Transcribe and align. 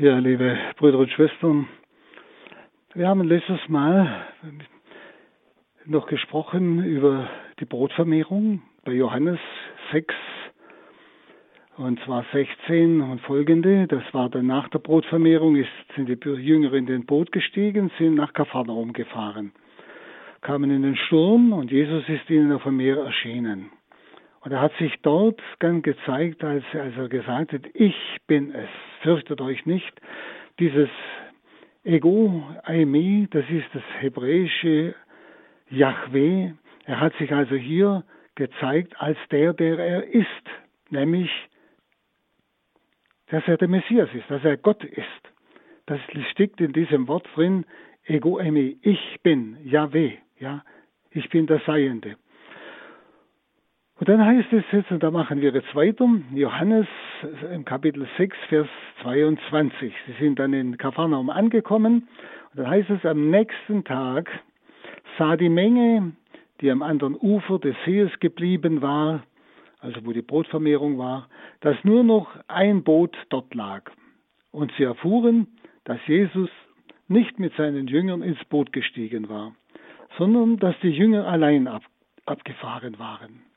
Ja, 0.00 0.16
liebe 0.20 0.56
Brüder 0.76 0.98
und 0.98 1.10
Schwestern, 1.10 1.66
wir 2.94 3.08
haben 3.08 3.24
letztes 3.24 3.58
Mal 3.68 4.28
noch 5.86 6.06
gesprochen 6.06 6.84
über 6.84 7.28
die 7.58 7.64
Brotvermehrung 7.64 8.62
bei 8.84 8.92
Johannes 8.92 9.40
6 9.90 10.14
und 11.78 11.98
zwar 12.04 12.24
16 12.32 13.00
und 13.00 13.20
folgende. 13.22 13.88
Das 13.88 14.04
war 14.12 14.30
dann 14.30 14.46
nach 14.46 14.68
der 14.68 14.78
Brotvermehrung, 14.78 15.64
sind 15.96 16.08
die 16.08 16.28
Jünger 16.28 16.74
in 16.74 16.86
den 16.86 17.04
Boot 17.04 17.32
gestiegen, 17.32 17.90
sind 17.98 18.14
nach 18.14 18.32
Kapharnaum 18.32 18.92
gefahren, 18.92 19.50
kamen 20.42 20.70
in 20.70 20.82
den 20.82 20.96
Sturm 20.96 21.52
und 21.52 21.72
Jesus 21.72 22.08
ist 22.08 22.30
ihnen 22.30 22.52
auf 22.52 22.62
dem 22.62 22.76
Meer 22.76 22.98
erschienen. 22.98 23.72
Und 24.40 24.52
er 24.52 24.60
hat 24.60 24.72
sich 24.78 24.94
dort 25.02 25.40
dann 25.58 25.82
gezeigt, 25.82 26.44
als, 26.44 26.64
als 26.72 26.96
er 26.96 27.08
gesagt 27.08 27.52
hat, 27.52 27.62
ich 27.74 27.96
bin 28.26 28.54
es, 28.54 28.68
fürchtet 29.02 29.40
euch 29.40 29.66
nicht. 29.66 30.00
Dieses 30.58 30.88
Ego, 31.84 32.44
Aimi, 32.64 33.28
das 33.30 33.44
ist 33.50 33.66
das 33.72 33.82
hebräische 34.00 34.94
Yahweh. 35.70 36.52
Er 36.84 37.00
hat 37.00 37.14
sich 37.16 37.32
also 37.32 37.54
hier 37.54 38.04
gezeigt 38.34 39.00
als 39.00 39.18
der, 39.30 39.52
der 39.52 39.78
er 39.78 40.04
ist, 40.04 40.26
nämlich, 40.90 41.30
dass 43.30 43.46
er 43.46 43.56
der 43.56 43.68
Messias 43.68 44.08
ist, 44.14 44.30
dass 44.30 44.44
er 44.44 44.56
Gott 44.56 44.84
ist. 44.84 45.06
Das 45.86 46.00
steckt 46.30 46.60
in 46.60 46.72
diesem 46.72 47.08
Wort 47.08 47.26
drin, 47.34 47.64
Ego 48.04 48.38
Emi, 48.38 48.78
ich 48.82 49.20
bin 49.22 49.58
Yahweh, 49.64 50.12
ja, 50.38 50.62
ich 51.10 51.28
bin 51.30 51.46
der 51.46 51.60
Seiende. 51.66 52.16
Und 53.98 54.08
dann 54.08 54.24
heißt 54.24 54.52
es 54.52 54.64
jetzt, 54.70 54.92
und 54.92 55.02
da 55.02 55.10
machen 55.10 55.40
wir 55.40 55.52
jetzt 55.52 55.74
weiter, 55.74 56.08
Johannes 56.32 56.86
im 57.52 57.64
Kapitel 57.64 58.06
6, 58.16 58.36
Vers 58.48 58.68
22. 59.02 59.92
Sie 60.06 60.24
sind 60.24 60.38
dann 60.38 60.52
in 60.52 60.78
Kapharnaum 60.78 61.30
angekommen. 61.30 62.06
Und 62.50 62.60
dann 62.60 62.70
heißt 62.70 62.90
es, 62.90 63.04
am 63.04 63.28
nächsten 63.30 63.82
Tag 63.82 64.30
sah 65.18 65.36
die 65.36 65.48
Menge, 65.48 66.12
die 66.60 66.70
am 66.70 66.82
anderen 66.82 67.16
Ufer 67.16 67.58
des 67.58 67.74
Sees 67.84 68.10
geblieben 68.20 68.82
war, 68.82 69.24
also 69.80 70.06
wo 70.06 70.12
die 70.12 70.22
Brotvermehrung 70.22 70.96
war, 70.96 71.28
dass 71.60 71.76
nur 71.82 72.04
noch 72.04 72.28
ein 72.46 72.84
Boot 72.84 73.16
dort 73.30 73.52
lag. 73.52 73.90
Und 74.52 74.70
sie 74.78 74.84
erfuhren, 74.84 75.48
dass 75.82 75.98
Jesus 76.06 76.50
nicht 77.08 77.40
mit 77.40 77.52
seinen 77.56 77.88
Jüngern 77.88 78.22
ins 78.22 78.44
Boot 78.44 78.72
gestiegen 78.72 79.28
war, 79.28 79.56
sondern 80.18 80.56
dass 80.58 80.78
die 80.82 80.90
Jünger 80.90 81.26
allein 81.26 81.66
ab, 81.66 81.82
abgefahren 82.26 83.00
waren. 83.00 83.47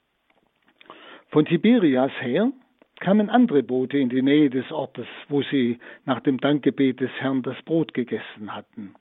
Von 1.32 1.46
Tiberias 1.46 2.12
her 2.20 2.52
kamen 3.00 3.30
andere 3.30 3.64
Boote 3.64 3.98
in 3.98 4.10
die 4.10 4.22
Nähe 4.22 4.50
des 4.50 4.70
Ortes, 4.70 5.08
wo 5.30 5.42
sie 5.44 5.80
nach 6.06 6.20
dem 6.20 6.40
Dankgebet 6.40 7.00
des 7.00 7.12
Herrn 7.20 7.42
das 7.42 7.56
Brot 7.64 7.94
gegessen 7.94 8.54
hatten. 8.54 8.96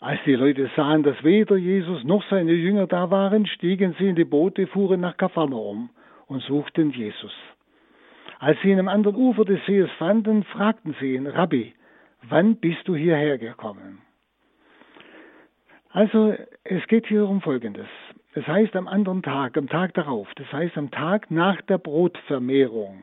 Als 0.00 0.18
die 0.26 0.34
Leute 0.34 0.68
sahen, 0.74 1.04
dass 1.04 1.22
weder 1.22 1.56
Jesus 1.56 2.02
noch 2.02 2.24
seine 2.30 2.52
Jünger 2.52 2.88
da 2.88 3.12
waren, 3.12 3.46
stiegen 3.46 3.94
sie 3.96 4.08
in 4.08 4.16
die 4.16 4.24
Boote, 4.24 4.66
fuhren 4.66 5.00
nach 5.00 5.16
Kapharnaum 5.16 5.90
und 6.26 6.42
suchten 6.42 6.90
Jesus. 6.90 7.32
Als 8.40 8.58
sie 8.62 8.70
ihn 8.70 8.80
am 8.80 8.88
anderen 8.88 9.16
Ufer 9.16 9.44
des 9.44 9.64
Sees 9.66 9.90
fanden, 9.98 10.42
fragten 10.42 10.96
sie 10.98 11.14
ihn, 11.14 11.28
Rabbi, 11.28 11.74
wann 12.28 12.56
bist 12.56 12.88
du 12.88 12.96
hierher 12.96 13.38
gekommen? 13.38 14.00
Also 15.90 16.34
es 16.64 16.84
geht 16.88 17.06
hier 17.06 17.28
um 17.28 17.40
Folgendes. 17.40 17.88
Das 18.34 18.46
heißt 18.46 18.76
am 18.76 18.86
anderen 18.86 19.22
Tag, 19.22 19.56
am 19.56 19.68
Tag 19.68 19.94
darauf, 19.94 20.28
das 20.36 20.50
heißt 20.52 20.76
am 20.78 20.90
Tag 20.90 21.30
nach 21.30 21.60
der 21.62 21.78
Brotvermehrung. 21.78 23.02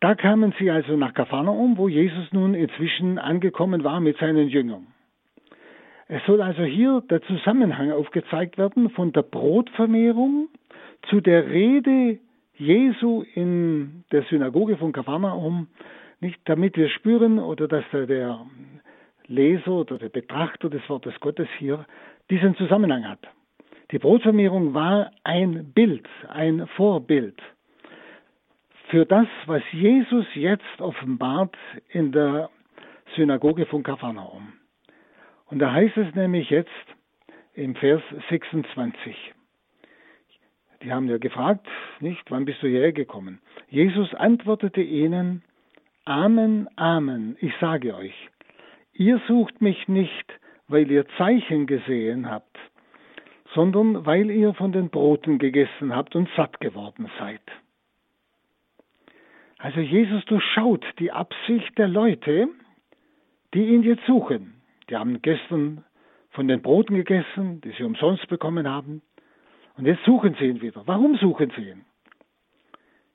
Da 0.00 0.14
kamen 0.14 0.54
sie 0.58 0.70
also 0.70 0.96
nach 0.96 1.12
Kapharnaum, 1.12 1.76
wo 1.76 1.88
Jesus 1.88 2.32
nun 2.32 2.54
inzwischen 2.54 3.18
angekommen 3.18 3.82
war 3.84 4.00
mit 4.00 4.16
seinen 4.18 4.48
Jüngern. 4.48 4.86
Es 6.06 6.24
soll 6.24 6.40
also 6.40 6.62
hier 6.62 7.02
der 7.10 7.20
Zusammenhang 7.22 7.92
aufgezeigt 7.92 8.56
werden 8.56 8.88
von 8.90 9.12
der 9.12 9.22
Brotvermehrung 9.22 10.48
zu 11.10 11.20
der 11.20 11.50
Rede 11.50 12.18
Jesu 12.54 13.24
in 13.34 14.04
der 14.10 14.22
Synagoge 14.22 14.76
von 14.78 14.92
Kapharnaum, 14.92 15.68
nicht 16.20 16.40
damit 16.46 16.76
wir 16.76 16.88
spüren 16.88 17.38
oder 17.38 17.68
dass 17.68 17.84
der, 17.92 18.06
der 18.06 18.40
Leser 19.28 19.72
oder 19.72 19.98
der 19.98 20.08
Betrachter 20.08 20.70
des 20.70 20.86
Wortes 20.88 21.18
Gottes 21.20 21.48
hier 21.58 21.86
diesen 22.30 22.56
Zusammenhang 22.56 23.08
hat. 23.08 23.20
Die 23.92 23.98
Brotvermehrung 23.98 24.74
war 24.74 25.10
ein 25.24 25.72
Bild, 25.72 26.06
ein 26.28 26.66
Vorbild 26.76 27.40
für 28.88 29.04
das, 29.04 29.26
was 29.46 29.62
Jesus 29.72 30.26
jetzt 30.34 30.80
offenbart 30.80 31.56
in 31.90 32.12
der 32.12 32.50
Synagoge 33.16 33.66
von 33.66 33.82
Kapharnaum. 33.82 34.54
Und 35.46 35.58
da 35.60 35.72
heißt 35.72 35.96
es 35.96 36.14
nämlich 36.14 36.50
jetzt 36.50 36.70
im 37.54 37.74
Vers 37.74 38.02
26. 38.30 39.16
Die 40.82 40.92
haben 40.92 41.08
ja 41.08 41.18
gefragt, 41.18 41.66
nicht, 42.00 42.30
wann 42.30 42.44
bist 42.44 42.62
du 42.62 42.68
hierher 42.68 42.92
gekommen? 42.92 43.40
Jesus 43.68 44.14
antwortete 44.14 44.80
ihnen, 44.80 45.42
Amen, 46.04 46.68
Amen, 46.76 47.36
ich 47.40 47.52
sage 47.60 47.94
euch, 47.94 48.14
Ihr 48.98 49.20
sucht 49.28 49.62
mich 49.62 49.86
nicht, 49.86 50.26
weil 50.66 50.90
ihr 50.90 51.06
Zeichen 51.16 51.68
gesehen 51.68 52.28
habt, 52.28 52.58
sondern 53.54 54.04
weil 54.04 54.28
ihr 54.28 54.54
von 54.54 54.72
den 54.72 54.90
Broten 54.90 55.38
gegessen 55.38 55.94
habt 55.94 56.16
und 56.16 56.28
satt 56.36 56.58
geworden 56.58 57.08
seid. 57.16 57.40
Also 59.58 59.78
Jesus 59.78 60.24
durchschaut 60.24 60.84
die 60.98 61.12
Absicht 61.12 61.78
der 61.78 61.86
Leute, 61.86 62.48
die 63.54 63.66
ihn 63.66 63.84
jetzt 63.84 64.04
suchen. 64.04 64.60
Die 64.90 64.96
haben 64.96 65.22
gestern 65.22 65.84
von 66.30 66.48
den 66.48 66.60
Broten 66.60 66.96
gegessen, 66.96 67.60
die 67.60 67.70
sie 67.78 67.84
umsonst 67.84 68.26
bekommen 68.26 68.68
haben. 68.68 69.02
Und 69.76 69.86
jetzt 69.86 70.04
suchen 70.04 70.34
sie 70.40 70.46
ihn 70.46 70.60
wieder. 70.60 70.82
Warum 70.86 71.16
suchen 71.18 71.52
sie 71.54 71.68
ihn? 71.70 71.84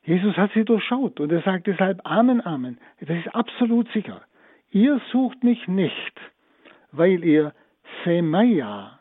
Jesus 0.05 0.38
hat 0.38 0.51
sie 0.53 0.63
durchschaut 0.63 1.19
und 1.19 1.29
er 1.29 1.41
sagt 1.41 1.67
deshalb 1.67 2.00
Amen, 2.05 2.39
Amen. 2.45 2.77
Das 3.01 3.17
ist 3.17 3.35
absolut 3.35 3.91
sicher. 3.91 4.21
Ihr 4.73 5.00
sucht 5.11 5.44
mich 5.44 5.67
nicht, 5.67 6.19
weil 6.91 7.23
ihr 7.23 7.53
Semaya, 8.03 9.00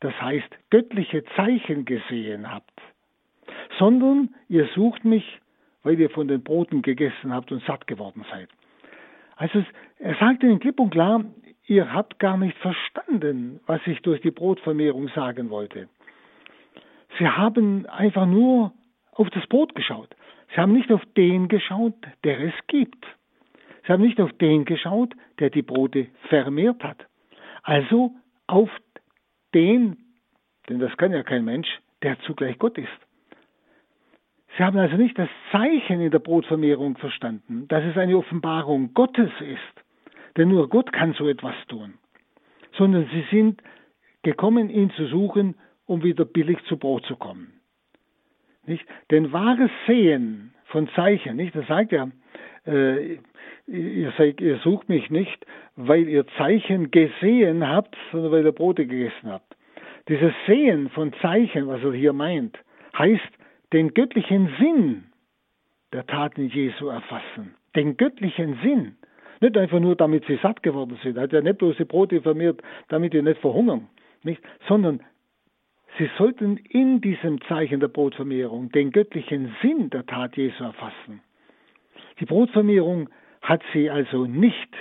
das 0.00 0.18
heißt 0.18 0.48
göttliche 0.70 1.22
Zeichen 1.36 1.84
gesehen 1.84 2.50
habt, 2.50 2.80
sondern 3.78 4.34
ihr 4.48 4.66
sucht 4.74 5.04
mich, 5.04 5.38
weil 5.82 6.00
ihr 6.00 6.08
von 6.08 6.28
den 6.28 6.42
Broten 6.42 6.80
gegessen 6.80 7.30
habt 7.30 7.52
und 7.52 7.62
satt 7.64 7.86
geworden 7.86 8.24
seid. 8.30 8.48
Also 9.36 9.62
er 9.98 10.14
sagt 10.14 10.42
ihnen 10.42 10.60
klipp 10.60 10.80
und 10.80 10.90
klar, 10.90 11.26
ihr 11.66 11.92
habt 11.92 12.18
gar 12.18 12.38
nicht 12.38 12.56
verstanden, 12.56 13.60
was 13.66 13.82
ich 13.86 14.00
durch 14.00 14.22
die 14.22 14.30
Brotvermehrung 14.30 15.08
sagen 15.08 15.50
wollte. 15.50 15.90
Sie 17.18 17.28
haben 17.28 17.84
einfach 17.84 18.24
nur 18.24 18.72
auf 19.12 19.28
das 19.28 19.46
Brot 19.46 19.74
geschaut. 19.74 20.08
Sie 20.54 20.60
haben 20.60 20.72
nicht 20.72 20.90
auf 20.90 21.02
den 21.18 21.48
geschaut, 21.48 21.94
der 22.24 22.40
es 22.40 22.54
gibt. 22.66 23.04
Sie 23.86 23.92
haben 23.92 24.02
nicht 24.02 24.20
auf 24.20 24.32
den 24.34 24.64
geschaut, 24.64 25.14
der 25.38 25.50
die 25.50 25.62
Brote 25.62 26.08
vermehrt 26.28 26.82
hat. 26.82 27.06
Also 27.62 28.12
auf 28.46 28.70
den, 29.54 29.96
denn 30.68 30.80
das 30.80 30.96
kann 30.96 31.12
ja 31.12 31.22
kein 31.22 31.44
Mensch, 31.44 31.68
der 32.02 32.18
zugleich 32.20 32.58
Gott 32.58 32.78
ist. 32.78 32.88
Sie 34.56 34.64
haben 34.64 34.78
also 34.78 34.96
nicht 34.96 35.18
das 35.18 35.28
Zeichen 35.52 36.00
in 36.00 36.10
der 36.10 36.18
Brotvermehrung 36.18 36.96
verstanden, 36.96 37.68
dass 37.68 37.84
es 37.84 37.96
eine 37.96 38.16
Offenbarung 38.16 38.94
Gottes 38.94 39.30
ist, 39.40 39.84
denn 40.36 40.48
nur 40.48 40.68
Gott 40.68 40.92
kann 40.92 41.12
so 41.12 41.28
etwas 41.28 41.54
tun, 41.68 41.94
sondern 42.76 43.08
sie 43.12 43.24
sind 43.30 43.62
gekommen, 44.22 44.70
ihn 44.70 44.90
zu 44.90 45.06
suchen, 45.06 45.56
um 45.84 46.02
wieder 46.02 46.24
billig 46.24 46.58
zu 46.64 46.78
Brot 46.78 47.04
zu 47.06 47.16
kommen. 47.16 47.60
Nicht? 48.64 48.84
Denn 49.10 49.32
wahres 49.32 49.70
Sehen 49.86 50.54
von 50.64 50.88
Zeichen, 50.96 51.36
nicht? 51.36 51.54
Das 51.54 51.66
sagt 51.66 51.92
er, 51.92 52.10
äh, 52.66 53.18
ihr, 53.66 54.12
seid, 54.16 54.40
ihr 54.40 54.58
sucht 54.58 54.88
mich 54.88 55.10
nicht, 55.10 55.46
weil 55.76 56.08
ihr 56.08 56.26
Zeichen 56.38 56.90
gesehen 56.90 57.66
habt, 57.68 57.96
sondern 58.10 58.32
weil 58.32 58.44
ihr 58.44 58.52
Brote 58.52 58.86
gegessen 58.86 59.30
habt. 59.30 59.56
Dieses 60.08 60.32
Sehen 60.46 60.88
von 60.90 61.12
Zeichen, 61.20 61.66
was 61.66 61.82
er 61.82 61.92
hier 61.92 62.12
meint, 62.12 62.58
heißt 62.96 63.30
den 63.72 63.92
göttlichen 63.94 64.50
Sinn 64.58 65.04
der 65.92 66.06
Taten 66.06 66.48
Jesu 66.48 66.88
erfassen. 66.88 67.54
Den 67.74 67.96
göttlichen 67.96 68.58
Sinn. 68.62 68.96
Nicht 69.40 69.56
einfach 69.56 69.80
nur, 69.80 69.96
damit 69.96 70.24
sie 70.26 70.38
satt 70.42 70.62
geworden 70.62 70.98
sind. 71.02 71.16
Er 71.16 71.24
hat 71.24 71.32
ja 71.32 71.40
nicht 71.40 71.58
bloß 71.58 71.76
die 71.76 71.84
Brote 71.84 72.22
vermehrt, 72.22 72.62
damit 72.88 73.12
die 73.12 73.22
nicht 73.22 73.40
verhungern. 73.40 73.88
Nicht? 74.22 74.40
Sondern 74.68 75.00
sie 75.98 76.08
sollten 76.16 76.56
in 76.56 77.00
diesem 77.00 77.40
Zeichen 77.42 77.80
der 77.80 77.88
Brotvermehrung 77.88 78.70
den 78.70 78.92
göttlichen 78.92 79.54
Sinn 79.60 79.90
der 79.90 80.06
Tat 80.06 80.36
Jesu 80.36 80.64
erfassen. 80.64 81.20
Die 82.20 82.24
Brotvermehrung 82.24 83.08
hat 83.42 83.62
sie 83.72 83.90
also 83.90 84.26
nicht 84.26 84.74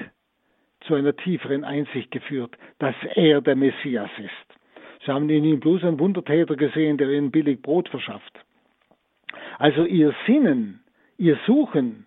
zu 0.81 0.95
einer 0.95 1.15
tieferen 1.15 1.63
Einsicht 1.63 2.12
geführt, 2.12 2.56
dass 2.79 2.95
er 3.15 3.41
der 3.41 3.56
Messias 3.56 4.09
ist. 4.17 4.59
Sie 5.06 5.12
haben 5.12 5.29
in 5.29 5.44
ihm 5.44 5.59
bloß 5.59 5.83
einen 5.83 6.00
Wundertäter 6.00 6.56
gesehen, 6.56 6.97
der 6.97 7.09
ihnen 7.09 7.31
billig 7.31 7.62
Brot 7.62 7.89
verschafft. 7.89 8.39
Also 9.57 9.85
ihr 9.85 10.13
Sinnen, 10.25 10.81
ihr 11.17 11.38
Suchen, 11.45 12.06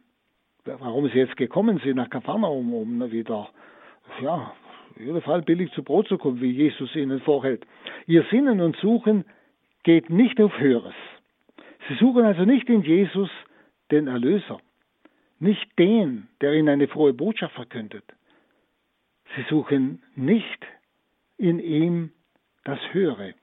warum 0.65 1.09
sie 1.09 1.19
jetzt 1.19 1.37
gekommen 1.37 1.81
sind 1.83 1.97
nach 1.97 2.11
Kapharnaum, 2.11 2.75
um 2.75 3.11
wieder, 3.13 3.49
ja, 4.21 4.53
in 4.97 5.07
jedem 5.07 5.23
Fall 5.23 5.43
billig 5.43 5.73
zu 5.73 5.83
Brot 5.83 6.09
zu 6.09 6.19
kommen, 6.19 6.41
wie 6.41 6.51
Jesus 6.51 6.95
ihnen 6.97 7.21
vorhält. 7.21 7.67
Ihr 8.07 8.25
Sinnen 8.31 8.61
und 8.61 8.77
Suchen 8.77 9.25
geht 9.85 10.11
nicht 10.11 10.41
auf 10.41 10.59
Höheres. 10.59 10.95
Sie 11.89 11.95
suchen 11.95 12.25
also 12.25 12.45
nicht 12.45 12.69
in 12.69 12.83
Jesus 12.83 13.31
den 13.91 14.09
Erlöser, 14.09 14.59
nicht 15.41 15.79
den, 15.79 16.29
der 16.41 16.55
ihnen 16.55 16.69
eine 16.69 16.89
frohe 16.89 17.13
Botschaft 17.13 17.55
verkündet. 17.55 18.05
Sie 19.37 19.43
suchen 19.49 20.03
nicht 20.17 20.67
in 21.37 21.59
ihm 21.59 22.11
das 22.65 22.79
Höhere. 22.93 23.35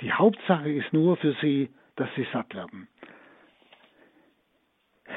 Die 0.00 0.12
Hauptsache 0.12 0.70
ist 0.70 0.92
nur 0.92 1.16
für 1.16 1.34
sie, 1.40 1.70
dass 1.96 2.08
sie 2.16 2.26
satt 2.32 2.54
werden. 2.54 2.88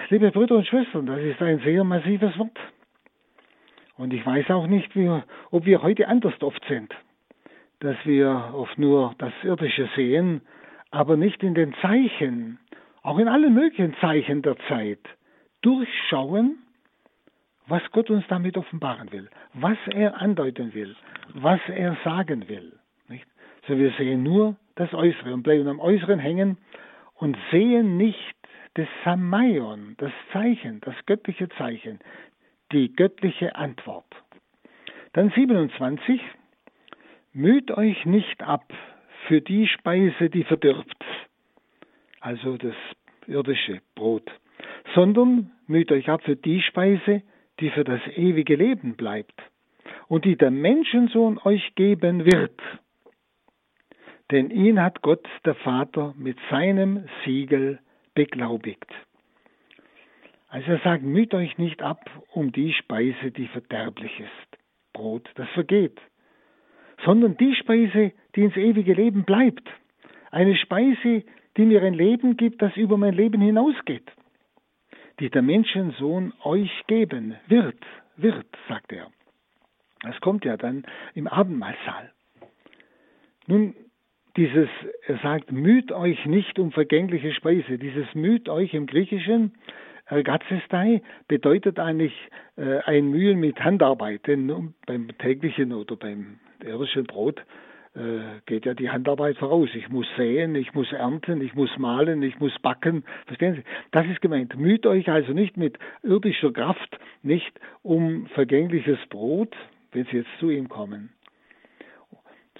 Liebe 0.09 0.31
Brüder 0.31 0.57
und 0.57 0.67
Schwestern, 0.67 1.07
das 1.07 1.19
ist 1.21 1.41
ein 1.41 1.59
sehr 1.59 1.83
massives 1.83 2.37
Wort. 2.37 2.59
Und 3.97 4.13
ich 4.13 4.25
weiß 4.25 4.49
auch 4.51 4.67
nicht, 4.67 4.95
wie, 4.95 5.09
ob 5.51 5.65
wir 5.65 5.81
heute 5.81 6.07
anders 6.07 6.33
oft 6.41 6.63
sind, 6.67 6.93
dass 7.79 7.97
wir 8.05 8.51
oft 8.53 8.77
nur 8.77 9.15
das 9.17 9.33
Irdische 9.43 9.89
sehen, 9.95 10.41
aber 10.91 11.17
nicht 11.17 11.41
in 11.43 11.55
den 11.55 11.73
Zeichen, 11.81 12.59
auch 13.01 13.17
in 13.17 13.27
allen 13.27 13.53
möglichen 13.53 13.95
Zeichen 13.99 14.41
der 14.41 14.57
Zeit, 14.67 14.99
durchschauen, 15.65 16.59
was 17.67 17.81
Gott 17.91 18.09
uns 18.11 18.25
damit 18.27 18.57
offenbaren 18.57 19.11
will, 19.11 19.29
was 19.53 19.77
er 19.87 20.21
andeuten 20.21 20.73
will, 20.73 20.95
was 21.33 21.59
er 21.67 21.97
sagen 22.03 22.47
will. 22.47 22.73
Nicht? 23.07 23.25
So 23.67 23.77
wir 23.77 23.91
sehen 23.97 24.21
nur 24.21 24.55
das 24.75 24.93
Äußere 24.93 25.33
und 25.33 25.41
bleiben 25.41 25.67
am 25.67 25.79
Äußeren 25.79 26.19
hängen 26.19 26.57
und 27.15 27.35
sehen 27.51 27.97
nicht 27.97 28.35
das 28.75 28.87
Samaion, 29.03 29.95
das 29.97 30.11
Zeichen, 30.31 30.81
das 30.81 30.95
göttliche 31.05 31.49
Zeichen, 31.49 31.99
die 32.71 32.93
göttliche 32.93 33.55
Antwort. 33.55 34.05
Dann 35.13 35.31
27. 35.31 36.21
Müht 37.33 37.71
euch 37.71 38.05
nicht 38.05 38.43
ab 38.43 38.71
für 39.27 39.41
die 39.41 39.67
Speise, 39.67 40.29
die 40.29 40.43
verdirbt, 40.43 41.03
also 42.19 42.57
das 42.57 42.75
irdische 43.27 43.81
Brot, 43.95 44.29
sondern 44.93 45.51
müht 45.67 45.91
euch 45.91 46.09
ab 46.09 46.23
für 46.23 46.35
die 46.35 46.61
Speise, 46.61 47.21
die 47.59 47.69
für 47.69 47.83
das 47.83 48.01
ewige 48.15 48.55
Leben 48.55 48.95
bleibt 48.95 49.41
und 50.07 50.25
die 50.25 50.35
der 50.35 50.51
Menschensohn 50.51 51.39
euch 51.43 51.75
geben 51.75 52.25
wird. 52.25 52.59
Denn 54.31 54.49
ihn 54.49 54.81
hat 54.81 55.01
Gott, 55.01 55.27
der 55.45 55.55
Vater, 55.55 56.13
mit 56.17 56.37
seinem 56.49 57.05
Siegel 57.23 57.79
beglaubigt. 58.15 58.91
Also 60.47 60.71
er 60.71 60.79
sagt, 60.79 61.03
müht 61.03 61.33
euch 61.33 61.57
nicht 61.57 61.81
ab 61.81 62.09
um 62.31 62.51
die 62.51 62.73
Speise, 62.73 63.31
die 63.31 63.47
verderblich 63.47 64.19
ist, 64.19 64.61
Brot, 64.93 65.29
das 65.35 65.49
vergeht, 65.49 65.99
sondern 67.03 67.35
die 67.37 67.53
Speise, 67.55 68.13
die 68.35 68.43
ins 68.43 68.55
ewige 68.55 68.93
Leben 68.93 69.25
bleibt, 69.25 69.67
eine 70.31 70.55
Speise, 70.55 71.23
die 71.57 71.65
mir 71.65 71.83
ein 71.83 71.93
Leben 71.93 72.37
gibt, 72.37 72.61
das 72.61 72.75
über 72.77 72.97
mein 72.97 73.13
Leben 73.13 73.41
hinausgeht, 73.41 74.11
die 75.19 75.29
der 75.29 75.41
Menschensohn 75.41 76.33
euch 76.43 76.71
geben 76.87 77.35
wird, 77.47 77.77
wird, 78.17 78.45
sagt 78.67 78.91
er. 78.91 79.07
Das 80.01 80.19
kommt 80.21 80.45
ja 80.45 80.57
dann 80.57 80.85
im 81.13 81.27
Abendmahlsaal. 81.27 82.11
Nun, 83.47 83.75
dieses, 84.37 84.69
er 85.07 85.17
sagt, 85.19 85.51
müht 85.51 85.91
euch 85.91 86.25
nicht 86.25 86.59
um 86.59 86.71
vergängliche 86.71 87.31
Speise. 87.33 87.77
Dieses 87.77 88.13
müht 88.13 88.49
euch 88.49 88.73
im 88.73 88.85
Griechischen, 88.85 89.53
Ergatzestei, 90.07 91.01
bedeutet 91.27 91.79
eigentlich 91.79 92.13
äh, 92.57 92.79
ein 92.79 93.09
Mühen 93.09 93.39
mit 93.39 93.59
Handarbeit. 93.63 94.27
Denn 94.27 94.73
beim 94.85 95.07
täglichen 95.17 95.73
oder 95.73 95.95
beim 95.95 96.39
irdischen 96.63 97.05
Brot 97.05 97.41
geht 98.45 98.65
ja 98.65 98.73
die 98.73 98.89
Handarbeit 98.89 99.37
voraus. 99.37 99.69
Ich 99.73 99.89
muss 99.89 100.07
säen, 100.17 100.55
ich 100.55 100.73
muss 100.73 100.91
ernten, 100.91 101.41
ich 101.41 101.53
muss 101.55 101.77
malen, 101.77 102.21
ich 102.23 102.39
muss 102.39 102.57
backen. 102.59 103.05
Verstehen 103.25 103.55
Sie? 103.55 103.63
Das 103.91 104.05
ist 104.07 104.21
gemeint. 104.21 104.57
Müht 104.57 104.85
euch 104.85 105.09
also 105.09 105.31
nicht 105.31 105.55
mit 105.55 105.77
irdischer 106.03 106.51
Kraft, 106.51 106.99
nicht 107.23 107.59
um 107.83 108.27
vergängliches 108.27 108.99
Brot, 109.09 109.55
wenn 109.93 110.05
Sie 110.05 110.17
jetzt 110.17 110.39
zu 110.39 110.49
ihm 110.49 110.67
kommen 110.67 111.15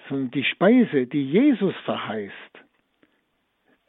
sondern 0.10 0.32
die 0.32 0.44
Speise, 0.44 1.08
die 1.08 1.24
Jesus 1.24 1.76
verheißt, 1.86 2.34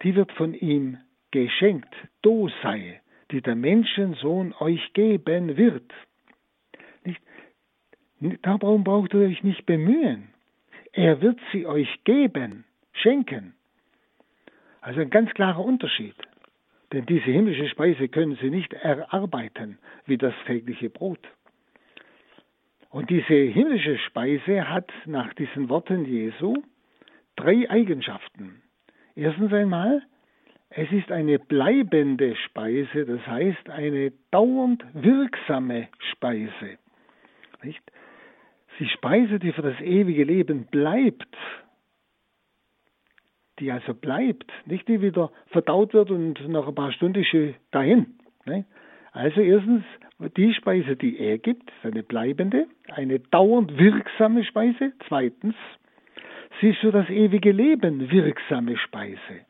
die 0.03 0.15
wird 0.15 0.33
von 0.33 0.55
ihm 0.55 0.99
geschenkt, 1.31 1.95
do 2.23 2.49
sei, 2.63 3.01
die 3.31 3.43
der 3.43 3.57
Menschensohn 3.57 4.55
euch 4.61 4.93
geben 4.93 5.57
wird. 5.57 5.93
Nicht, 7.05 7.21
darum 8.43 8.85
braucht 8.85 9.15
ihr 9.15 9.21
euch 9.21 9.43
nicht 9.43 9.67
bemühen. 9.67 10.29
Er 10.97 11.21
wird 11.21 11.39
sie 11.53 11.67
euch 11.67 12.05
geben, 12.05 12.65
schenken. 12.95 13.53
Also 14.81 15.03
ein 15.03 15.11
ganz 15.11 15.31
klarer 15.35 15.63
Unterschied. 15.63 16.15
Denn 16.91 17.05
diese 17.05 17.31
himmlische 17.31 17.69
Speise 17.69 18.09
können 18.09 18.39
sie 18.41 18.49
nicht 18.49 18.73
erarbeiten 18.73 19.79
wie 20.07 20.17
das 20.17 20.33
tägliche 20.47 20.89
Brot. 20.89 21.21
Und 22.89 23.11
diese 23.11 23.35
himmlische 23.35 23.99
Speise 23.99 24.71
hat 24.71 24.91
nach 25.05 25.35
diesen 25.35 25.69
Worten 25.69 26.07
Jesu 26.07 26.63
drei 27.37 27.69
Eigenschaften. 27.69 28.63
Erstens 29.15 29.53
einmal, 29.53 30.03
es 30.71 30.91
ist 30.93 31.13
eine 31.13 31.39
bleibende 31.39 32.37
Speise, 32.37 33.05
das 33.05 33.27
heißt 33.27 33.69
eine 33.69 34.13
dauernd 34.31 34.83
wirksame 34.95 35.89
Speise. 36.13 36.79
Nicht? 37.63 37.83
Die 38.79 38.89
Speise, 38.89 39.39
die 39.39 39.53
für 39.53 39.63
das 39.63 39.81
ewige 39.81 40.25
Leben 40.25 40.67
bleibt, 40.67 41.29
die 43.59 43.73
also 43.73 43.95
bleibt, 43.95 44.53
nicht 44.67 44.87
die 44.89 45.01
wieder 45.01 45.31
verdaut 45.49 45.95
wird 45.95 46.11
und 46.11 46.47
nach 46.49 46.69
ein 46.69 46.75
paar 46.75 46.93
Stunden 46.93 47.23
ist 47.23 47.55
dahin. 47.71 48.19
Nicht? 48.45 48.67
Also 49.13 49.41
erstens 49.41 49.83
die 50.37 50.53
Speise, 50.53 50.97
die 50.97 51.19
er 51.19 51.39
gibt, 51.39 51.71
ist 51.71 51.87
eine 51.91 52.03
bleibende, 52.03 52.67
eine 52.89 53.19
dauernd 53.19 53.79
wirksame 53.79 54.45
Speise. 54.45 54.93
Zweitens, 55.09 55.55
sie 56.61 56.71
ist 56.71 56.79
für 56.79 56.93
das 56.93 57.09
ewige 57.09 57.53
Leben 57.53 58.11
wirksame 58.11 58.77
Speise. 58.77 59.47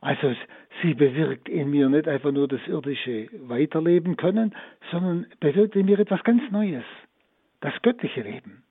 Also 0.00 0.34
sie 0.82 0.94
bewirkt 0.94 1.48
in 1.48 1.70
mir 1.70 1.88
nicht 1.88 2.08
einfach 2.08 2.32
nur 2.32 2.48
das 2.48 2.60
irdische 2.66 3.28
Weiterleben 3.48 4.16
können, 4.16 4.54
sondern 4.90 5.26
bewirkt 5.40 5.76
in 5.76 5.86
mir 5.86 5.98
etwas 5.98 6.22
ganz 6.24 6.42
Neues, 6.50 6.84
das 7.66 7.82
göttliche 7.82 8.22
Leben. 8.22 8.62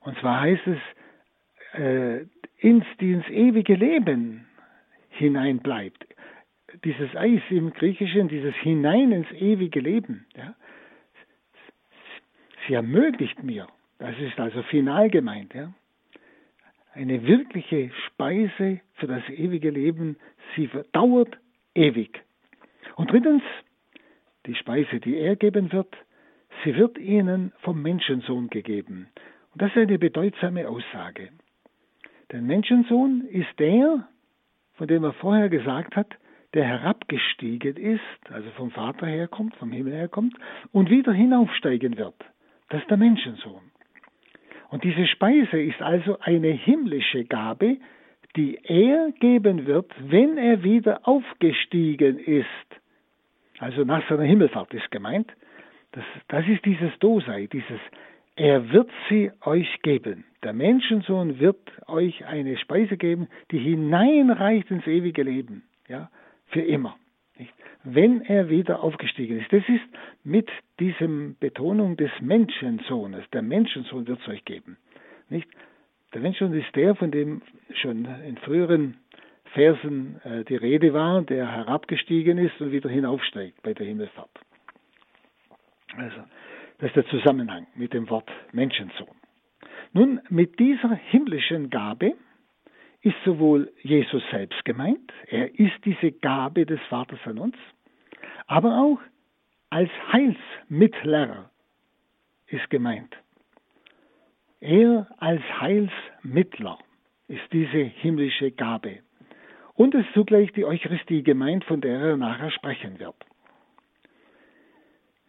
Und 0.00 0.18
zwar 0.18 0.40
heißt 0.40 0.66
es, 0.66 1.78
äh, 1.78 2.26
ins, 2.58 2.86
ins 2.98 3.28
ewige 3.28 3.74
Leben 3.74 4.46
hineinbleibt 5.10 6.06
dieses 6.84 7.14
Eis 7.16 7.42
im 7.50 7.72
Griechischen, 7.72 8.28
dieses 8.28 8.54
Hinein 8.56 9.12
ins 9.12 9.30
ewige 9.32 9.80
Leben, 9.80 10.26
ja, 10.36 10.54
sie 12.66 12.74
ermöglicht 12.74 13.42
mir, 13.42 13.66
das 13.98 14.16
ist 14.18 14.38
also 14.38 14.62
final 14.62 15.10
gemeint, 15.10 15.52
ja, 15.52 15.74
eine 16.94 17.26
wirkliche 17.26 17.90
Speise 18.06 18.80
für 18.94 19.06
das 19.06 19.28
ewige 19.28 19.70
Leben, 19.70 20.16
sie 20.56 20.70
dauert 20.92 21.36
ewig. 21.74 22.22
Und 22.96 23.10
drittens, 23.10 23.42
die 24.46 24.54
Speise, 24.54 25.00
die 25.00 25.16
er 25.16 25.36
geben 25.36 25.72
wird, 25.72 25.94
sie 26.64 26.76
wird 26.76 26.98
ihnen 26.98 27.52
vom 27.60 27.82
Menschensohn 27.82 28.48
gegeben. 28.48 29.08
Und 29.52 29.62
das 29.62 29.70
ist 29.70 29.78
eine 29.78 29.98
bedeutsame 29.98 30.68
Aussage. 30.68 31.30
Der 32.30 32.40
Menschensohn 32.40 33.26
ist 33.28 33.58
der, 33.58 34.06
von 34.74 34.86
dem 34.86 35.04
er 35.04 35.12
vorher 35.14 35.48
gesagt 35.48 35.96
hat, 35.96 36.16
der 36.54 36.64
herabgestiegen 36.64 37.76
ist, 37.76 38.32
also 38.32 38.50
vom 38.50 38.70
Vater 38.70 39.06
herkommt, 39.06 39.54
vom 39.56 39.72
Himmel 39.72 39.92
herkommt, 39.92 40.34
und 40.72 40.90
wieder 40.90 41.12
hinaufsteigen 41.12 41.96
wird. 41.96 42.14
Das 42.68 42.80
ist 42.82 42.90
der 42.90 42.96
Menschensohn. 42.96 43.70
Und 44.70 44.84
diese 44.84 45.06
Speise 45.06 45.60
ist 45.60 45.82
also 45.82 46.18
eine 46.20 46.50
himmlische 46.50 47.24
Gabe, 47.24 47.78
die 48.36 48.58
er 48.62 49.10
geben 49.18 49.66
wird, 49.66 49.92
wenn 49.98 50.38
er 50.38 50.62
wieder 50.62 51.06
aufgestiegen 51.06 52.18
ist. 52.18 52.46
Also 53.58 53.84
nach 53.84 54.08
seiner 54.08 54.22
Himmelfahrt 54.22 54.72
ist 54.72 54.90
gemeint. 54.90 55.30
Das, 55.92 56.04
das 56.28 56.46
ist 56.48 56.64
dieses 56.64 56.96
Dosei, 57.00 57.46
dieses 57.46 57.80
Er 58.36 58.70
wird 58.72 58.90
sie 59.08 59.30
euch 59.44 59.82
geben. 59.82 60.24
Der 60.42 60.52
Menschensohn 60.52 61.40
wird 61.40 61.58
euch 61.88 62.24
eine 62.26 62.56
Speise 62.56 62.96
geben, 62.96 63.28
die 63.50 63.58
hineinreicht 63.58 64.70
ins 64.70 64.86
ewige 64.86 65.22
Leben. 65.22 65.64
Ja, 65.88 66.10
für 66.46 66.62
immer. 66.62 66.96
Nicht? 67.38 67.52
Wenn 67.82 68.22
er 68.22 68.48
wieder 68.48 68.82
aufgestiegen 68.82 69.40
ist. 69.40 69.52
Das 69.52 69.68
ist 69.68 69.84
mit 70.24 70.48
diesem 70.78 71.36
Betonung 71.40 71.96
des 71.96 72.10
Menschensohnes. 72.20 73.28
Der 73.32 73.42
Menschensohn 73.42 74.06
wird 74.06 74.20
es 74.20 74.28
euch 74.28 74.44
geben. 74.44 74.76
Nicht? 75.28 75.48
Der 76.14 76.20
Menschensohn 76.20 76.58
ist 76.58 76.74
der, 76.76 76.94
von 76.94 77.10
dem 77.10 77.42
schon 77.74 78.06
in 78.26 78.36
früheren 78.38 78.96
Versen 79.52 80.20
äh, 80.24 80.44
die 80.44 80.56
Rede 80.56 80.92
war, 80.92 81.22
der 81.22 81.50
herabgestiegen 81.50 82.38
ist 82.38 82.60
und 82.60 82.72
wieder 82.72 82.88
hinaufsteigt 82.88 83.62
bei 83.62 83.74
der 83.74 83.86
Himmelfahrt. 83.86 84.30
Also, 85.96 86.22
das 86.78 86.88
ist 86.88 86.96
der 86.96 87.06
Zusammenhang 87.06 87.66
mit 87.74 87.92
dem 87.92 88.08
Wort 88.10 88.30
Menschensohn. 88.52 89.14
Nun, 89.92 90.20
mit 90.28 90.58
dieser 90.58 90.94
himmlischen 90.94 91.70
Gabe 91.70 92.14
ist 93.02 93.16
sowohl 93.24 93.72
Jesus 93.82 94.22
selbst 94.30 94.64
gemeint, 94.64 95.12
er 95.26 95.58
ist 95.58 95.84
diese 95.84 96.12
Gabe 96.12 96.66
des 96.66 96.80
Vaters 96.88 97.18
an 97.24 97.38
uns, 97.38 97.56
aber 98.46 98.78
auch 98.78 99.00
als 99.70 99.90
Heilsmittler 100.12 101.50
ist 102.48 102.68
gemeint. 102.70 103.16
Er 104.60 105.06
als 105.18 105.42
Heilsmittler 105.60 106.78
ist 107.28 107.52
diese 107.52 107.78
himmlische 107.78 108.50
Gabe. 108.50 108.98
Und 109.74 109.94
es 109.94 110.04
ist 110.04 110.12
zugleich 110.12 110.52
die 110.52 110.64
Eucharistie 110.64 111.22
gemeint, 111.22 111.64
von 111.64 111.80
der 111.80 111.98
er 111.98 112.16
nachher 112.16 112.50
sprechen 112.50 112.98
wird. 112.98 113.14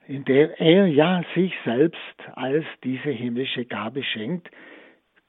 In 0.07 0.25
der 0.25 0.59
er 0.59 0.87
ja 0.87 1.23
sich 1.35 1.53
selbst 1.63 1.99
als 2.33 2.65
diese 2.83 3.11
himmlische 3.11 3.65
Gabe 3.65 4.03
schenkt, 4.03 4.49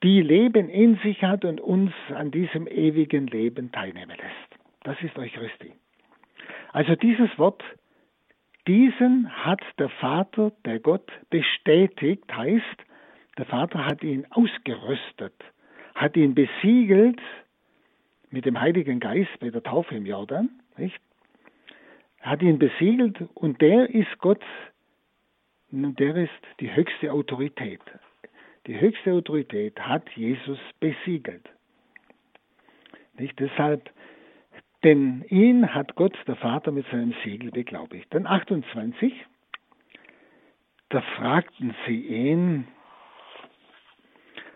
die 0.03 0.21
Leben 0.21 0.69
in 0.69 0.97
sich 0.97 1.23
hat 1.23 1.45
und 1.45 1.61
uns 1.61 1.93
an 2.09 2.31
diesem 2.31 2.67
ewigen 2.67 3.27
Leben 3.27 3.71
teilnehmen 3.71 4.17
lässt. 4.17 4.61
Das 4.83 5.01
ist 5.01 5.17
Eucharistie. 5.17 5.71
Also 6.73 6.95
dieses 6.95 7.29
Wort, 7.37 7.63
diesen 8.67 9.29
hat 9.45 9.61
der 9.77 9.89
Vater, 9.89 10.51
der 10.65 10.79
Gott 10.79 11.09
bestätigt, 11.29 12.25
heißt, 12.35 12.85
der 13.37 13.45
Vater 13.45 13.85
hat 13.85 14.03
ihn 14.03 14.25
ausgerüstet, 14.29 15.33
hat 15.95 16.17
ihn 16.17 16.35
besiegelt 16.35 17.21
mit 18.29 18.45
dem 18.45 18.59
Heiligen 18.59 18.99
Geist 18.99 19.31
bei 19.39 19.49
der 19.49 19.63
Taufe 19.63 19.95
im 19.95 20.05
Jordan, 20.05 20.49
nicht? 20.77 20.99
Hat 22.23 22.41
ihn 22.41 22.57
besiegelt 22.57 23.17
und 23.35 23.61
der 23.61 23.89
ist 23.89 24.17
Gott, 24.19 24.41
der 25.71 26.15
ist 26.15 26.31
die 26.59 26.73
höchste 26.73 27.11
Autorität. 27.11 27.81
Die 28.65 28.79
höchste 28.79 29.11
Autorität 29.11 29.79
hat 29.79 30.09
Jesus 30.15 30.59
besiegelt. 30.79 31.49
Nicht 33.17 33.37
deshalb, 33.39 33.89
denn 34.83 35.25
ihn 35.29 35.73
hat 35.73 35.95
Gott, 35.95 36.17
der 36.27 36.37
Vater, 36.37 36.71
mit 36.71 36.85
seinem 36.89 37.13
Siegel 37.23 37.51
beglaubigt. 37.51 38.07
Dann 38.13 38.25
28, 38.25 39.13
da 40.89 41.01
fragten 41.01 41.75
sie 41.85 41.99
ihn, 41.99 42.67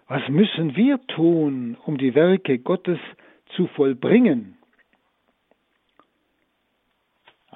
was 0.08 0.28
müssen 0.30 0.76
wir 0.78 1.06
tun, 1.08 1.78
um 1.86 1.98
die 1.98 2.16
Werke 2.16 2.60
Gottes 2.60 3.00
zu 3.56 3.68
vollbringen? 3.68 4.57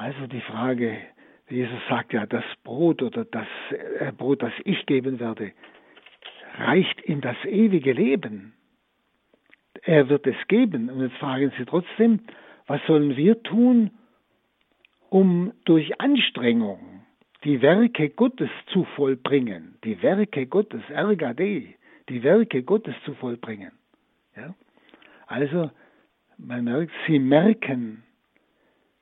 Also 0.02 0.26
die 0.26 0.42
Frage, 0.42 0.98
Jesus 1.48 1.78
sagt 1.88 2.12
ja, 2.14 2.26
das 2.26 2.44
Brot 2.64 3.04
oder 3.04 3.24
das 3.24 3.46
äh, 4.00 4.12
Brot, 4.12 4.42
das 4.42 4.52
ich 4.66 4.88
geben 4.88 5.20
werde, 5.20 5.52
reicht 6.58 7.00
in 7.02 7.22
das 7.22 7.38
ewige 7.46 7.94
Leben. 7.94 8.54
Er 9.84 10.10
wird 10.10 10.26
es 10.26 10.36
geben. 10.48 10.90
Und 10.90 11.02
jetzt 11.02 11.18
fragen 11.18 11.52
Sie 11.56 11.66
trotzdem, 11.66 12.22
was 12.66 12.82
sollen 12.88 13.16
wir 13.16 13.44
tun, 13.44 13.92
um 15.10 15.54
durch 15.66 16.02
Anstrengung 16.02 17.04
die 17.44 17.62
Werke 17.62 18.10
Gottes 18.10 18.50
zu 18.74 18.86
vollbringen? 18.96 19.78
Die 19.84 20.02
Werke 20.02 20.48
Gottes, 20.48 20.82
Dei, 20.90 21.76
die 22.10 22.24
Werke 22.24 22.64
Gottes 22.64 22.96
zu 23.06 23.14
vollbringen. 23.14 23.72
Ja? 24.36 24.56
Also, 25.28 25.70
man 26.40 26.64
merkt, 26.64 26.92
sie 27.06 27.20
merken, 27.20 28.02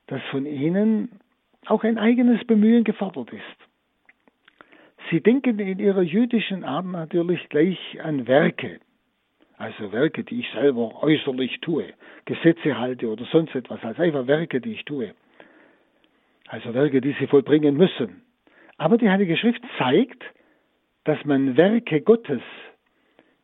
dass 0.10 0.22
von 0.30 0.46
ihnen 0.46 1.20
auch 1.66 1.84
ein 1.84 1.98
eigenes 1.98 2.46
Bemühen 2.46 2.84
gefordert 2.84 3.32
ist. 3.32 3.70
Sie 5.10 5.22
denken 5.22 5.58
in 5.60 5.80
ihrer 5.80 6.01
jüdischen 6.01 6.63
Art 6.63 6.86
natürlich 6.86 7.48
gleich 7.50 7.80
an 8.04 8.28
Werke, 8.28 8.80
also 9.58 9.92
Werke, 9.92 10.24
die 10.24 10.42
ich 10.42 10.51
selber 10.51 11.01
äußerlich 11.01 11.60
tue, 11.62 11.94
Gesetze 12.25 12.78
halte 12.78 13.08
oder 13.08 13.25
sonst 13.32 13.56
etwas, 13.56 13.84
als 13.84 14.00
einfach 14.00 14.28
Werke, 14.28 14.62
die 14.62 14.74
ich 14.74 14.86
tue. 14.86 15.13
Also 16.48 16.74
Werke, 16.74 17.01
die 17.01 17.16
sie 17.20 17.28
vollbringen 17.28 17.75
müssen. 17.75 18.22
Aber 18.78 18.98
die 18.98 19.10
Heilige 19.10 19.38
Schrift 19.38 19.62
zeigt, 19.78 20.24
dass 21.06 21.24
man 21.25 21.58
Werke 21.58 22.01
Gottes 22.01 22.42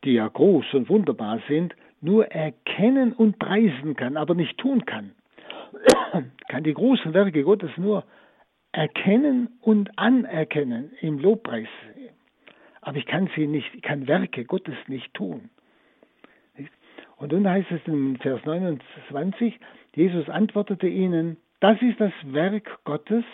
die 0.06 0.14
ja 0.14 0.28
groß 0.28 0.72
und 0.74 0.88
wunderbar 0.88 1.40
sind, 1.48 1.74
nur 2.00 2.26
erkennen 2.26 3.12
und 3.12 3.38
preisen 3.38 3.96
kann, 3.96 4.16
aber 4.16 4.34
nicht 4.34 4.56
tun 4.58 4.86
kann. 4.86 5.12
kann 6.48 6.64
die 6.64 6.74
großen 6.74 7.14
Werke 7.14 7.42
Gottes 7.42 7.70
nur 7.76 8.04
erkennen 8.72 9.48
und 9.60 9.98
anerkennen 9.98 10.92
im 11.00 11.18
Lobpreis. 11.18 11.68
Aber 12.80 12.98
ich 12.98 13.06
kann 13.06 13.28
sie 13.34 13.46
nicht, 13.46 13.74
ich 13.74 13.82
kann 13.82 14.06
Werke 14.06 14.44
Gottes 14.44 14.76
nicht 14.86 15.12
tun. 15.14 15.50
Und 17.16 17.32
dann 17.32 17.48
heißt 17.48 17.70
es 17.70 17.80
in 17.86 18.18
Vers 18.18 18.44
29, 18.44 19.58
Jesus 19.94 20.28
antwortete 20.28 20.86
ihnen, 20.86 21.38
das 21.60 21.80
ist 21.80 21.98
das 21.98 22.12
Werk 22.24 22.84
Gottes, 22.84 23.24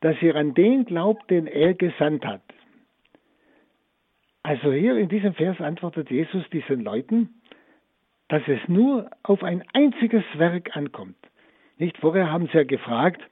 dass 0.00 0.20
ihr 0.22 0.36
an 0.36 0.54
den 0.54 0.84
glaubt, 0.84 1.28
den 1.30 1.46
er 1.46 1.74
gesandt 1.74 2.24
hat. 2.24 2.42
Also 4.44 4.72
hier 4.72 4.96
in 4.96 5.08
diesem 5.08 5.34
Vers 5.34 5.60
antwortet 5.60 6.10
Jesus 6.10 6.48
diesen 6.50 6.84
Leuten, 6.84 7.40
dass 8.28 8.42
es 8.46 8.60
nur 8.68 9.10
auf 9.22 9.42
ein 9.42 9.64
einziges 9.72 10.24
Werk 10.36 10.76
ankommt. 10.76 11.16
Nicht 11.78 11.98
vorher 11.98 12.30
haben 12.30 12.46
sie 12.48 12.58
ja 12.58 12.64
gefragt, 12.64 13.22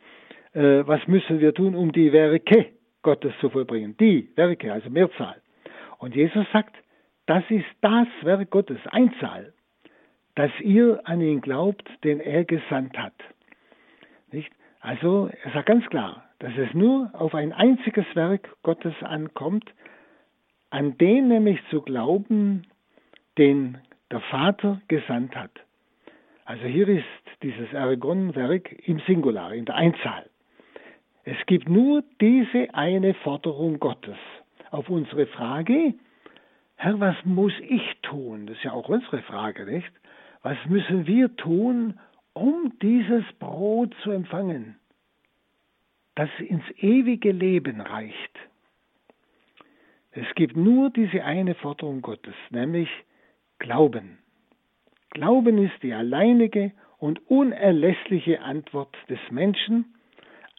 äh, 0.55 0.87
was 0.87 1.07
müssen 1.07 1.41
wir 1.41 1.55
tun, 1.55 1.75
um 1.75 1.93
die 1.93 2.13
Werke 2.13 2.67
Gottes 3.03 3.33
zu 3.41 3.51
vollbringen? 3.51 3.97
Die 3.99 4.29
Werke, 4.37 4.73
also 4.73 4.91
Mehrzahl. 4.91 5.41
Und 5.99 6.15
Jesus 6.15 6.47
sagt, 6.53 6.77
das 7.27 7.45
ist 7.49 7.67
das 7.81 8.09
Werk 8.23 8.51
Gottes, 8.51 8.79
Einzahl, 8.91 9.53
dass 10.35 10.51
ihr 10.61 11.01
an 11.05 11.21
ihn 11.21 11.41
glaubt, 11.41 11.89
den 12.05 12.21
er 12.21 12.45
gesandt 12.45 12.99
hat. 12.99 13.15
Nicht? 14.33 14.51
Also 14.81 15.31
er 15.45 15.53
sagt 15.53 15.67
ganz 15.67 15.87
klar, 15.87 16.25
dass 16.41 16.53
es 16.57 16.75
nur 16.75 17.11
auf 17.13 17.35
ein 17.35 17.53
einziges 17.53 18.07
Werk 18.15 18.49
Gottes 18.65 18.95
ankommt, 19.03 19.73
an 20.71 20.99
den 20.99 21.29
nämlich 21.29 21.61
zu 21.71 21.83
glauben, 21.83 22.67
den 23.39 23.79
der 24.11 24.21
Vater 24.21 24.81
gesandt 24.89 25.37
hat. 25.37 25.53
Also 26.45 26.65
hier 26.65 26.89
ist 26.89 27.05
dieses 27.43 27.73
Ergon-Werk 27.73 28.73
im 28.89 29.01
Singular, 29.01 29.55
in 29.55 29.65
der 29.65 29.77
Einzahl. 29.77 30.29
Es 31.25 31.37
gibt 31.47 31.69
nur 31.69 32.03
diese 32.21 32.75
eine 32.75 33.15
Forderung 33.15 33.79
Gottes. 33.79 34.17
Auf 34.71 34.89
unsere 34.89 35.27
Frage, 35.27 35.95
Herr, 36.77 36.99
was 36.99 37.17
muss 37.25 37.53
ich 37.61 37.83
tun? 38.03 38.47
Das 38.47 38.57
ist 38.57 38.65
ja 38.65 38.73
auch 38.73 38.89
unsere 38.89 39.23
Frage, 39.23 39.67
nicht? 39.67 39.93
Was 40.43 40.59
müssen 40.67 41.07
wir 41.07 41.37
tun, 41.37 42.01
um 42.33 42.73
dieses 42.83 43.25
Brot 43.39 43.95
zu 44.03 44.11
empfangen, 44.11 44.77
das 46.17 46.29
ins 46.41 46.65
ewige 46.79 47.31
Leben 47.31 47.81
reicht? 47.81 48.39
Es 50.11 50.27
gibt 50.35 50.57
nur 50.57 50.91
diese 50.91 51.23
eine 51.23 51.55
Forderung 51.55 52.03
Gottes, 52.03 52.35
nämlich 52.51 52.89
Glauben. 53.59 54.19
Glauben 55.13 55.59
ist 55.59 55.83
die 55.83 55.93
alleinige 55.93 56.73
und 56.99 57.21
unerlässliche 57.31 58.41
Antwort 58.41 58.97
des 59.11 59.19
Menschen 59.31 59.95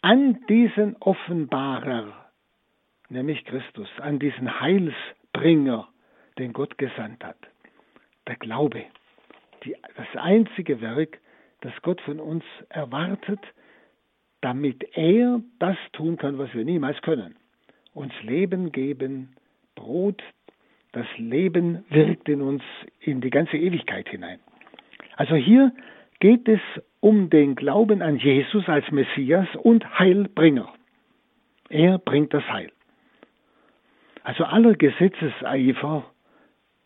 an 0.00 0.46
diesen 0.48 0.94
Offenbarer, 1.00 2.30
nämlich 3.08 3.44
Christus, 3.44 3.88
an 3.98 4.20
diesen 4.20 4.60
Heilsbringer, 4.60 5.88
den 6.38 6.52
Gott 6.52 6.78
gesandt 6.78 7.24
hat. 7.24 7.38
Der 8.28 8.36
Glaube, 8.36 8.84
die, 9.64 9.74
das 9.96 10.06
einzige 10.14 10.80
Werk, 10.80 11.18
das 11.62 11.72
Gott 11.82 12.00
von 12.02 12.20
uns 12.20 12.44
erwartet, 12.68 13.40
damit 14.40 14.84
er 14.96 15.40
das 15.58 15.76
tun 15.94 16.16
kann, 16.16 16.38
was 16.38 16.54
wir 16.54 16.64
niemals 16.64 17.00
können. 17.02 17.34
Uns 17.92 18.12
Leben 18.22 18.70
geben, 18.70 19.34
Brot, 19.74 20.22
das 20.94 21.06
Leben 21.18 21.84
wirkt 21.90 22.28
in 22.28 22.40
uns 22.40 22.62
in 23.00 23.20
die 23.20 23.30
ganze 23.30 23.56
Ewigkeit 23.56 24.08
hinein. 24.08 24.38
Also 25.16 25.34
hier 25.34 25.72
geht 26.20 26.48
es 26.48 26.60
um 27.00 27.30
den 27.30 27.56
Glauben 27.56 28.00
an 28.00 28.16
Jesus 28.16 28.68
als 28.68 28.90
Messias 28.90 29.48
und 29.56 29.98
Heilbringer. 29.98 30.72
Er 31.68 31.98
bringt 31.98 32.32
das 32.32 32.44
Heil. 32.48 32.70
Also 34.22 34.44
aller 34.44 34.74
Gesetzeseifer, 34.74 36.04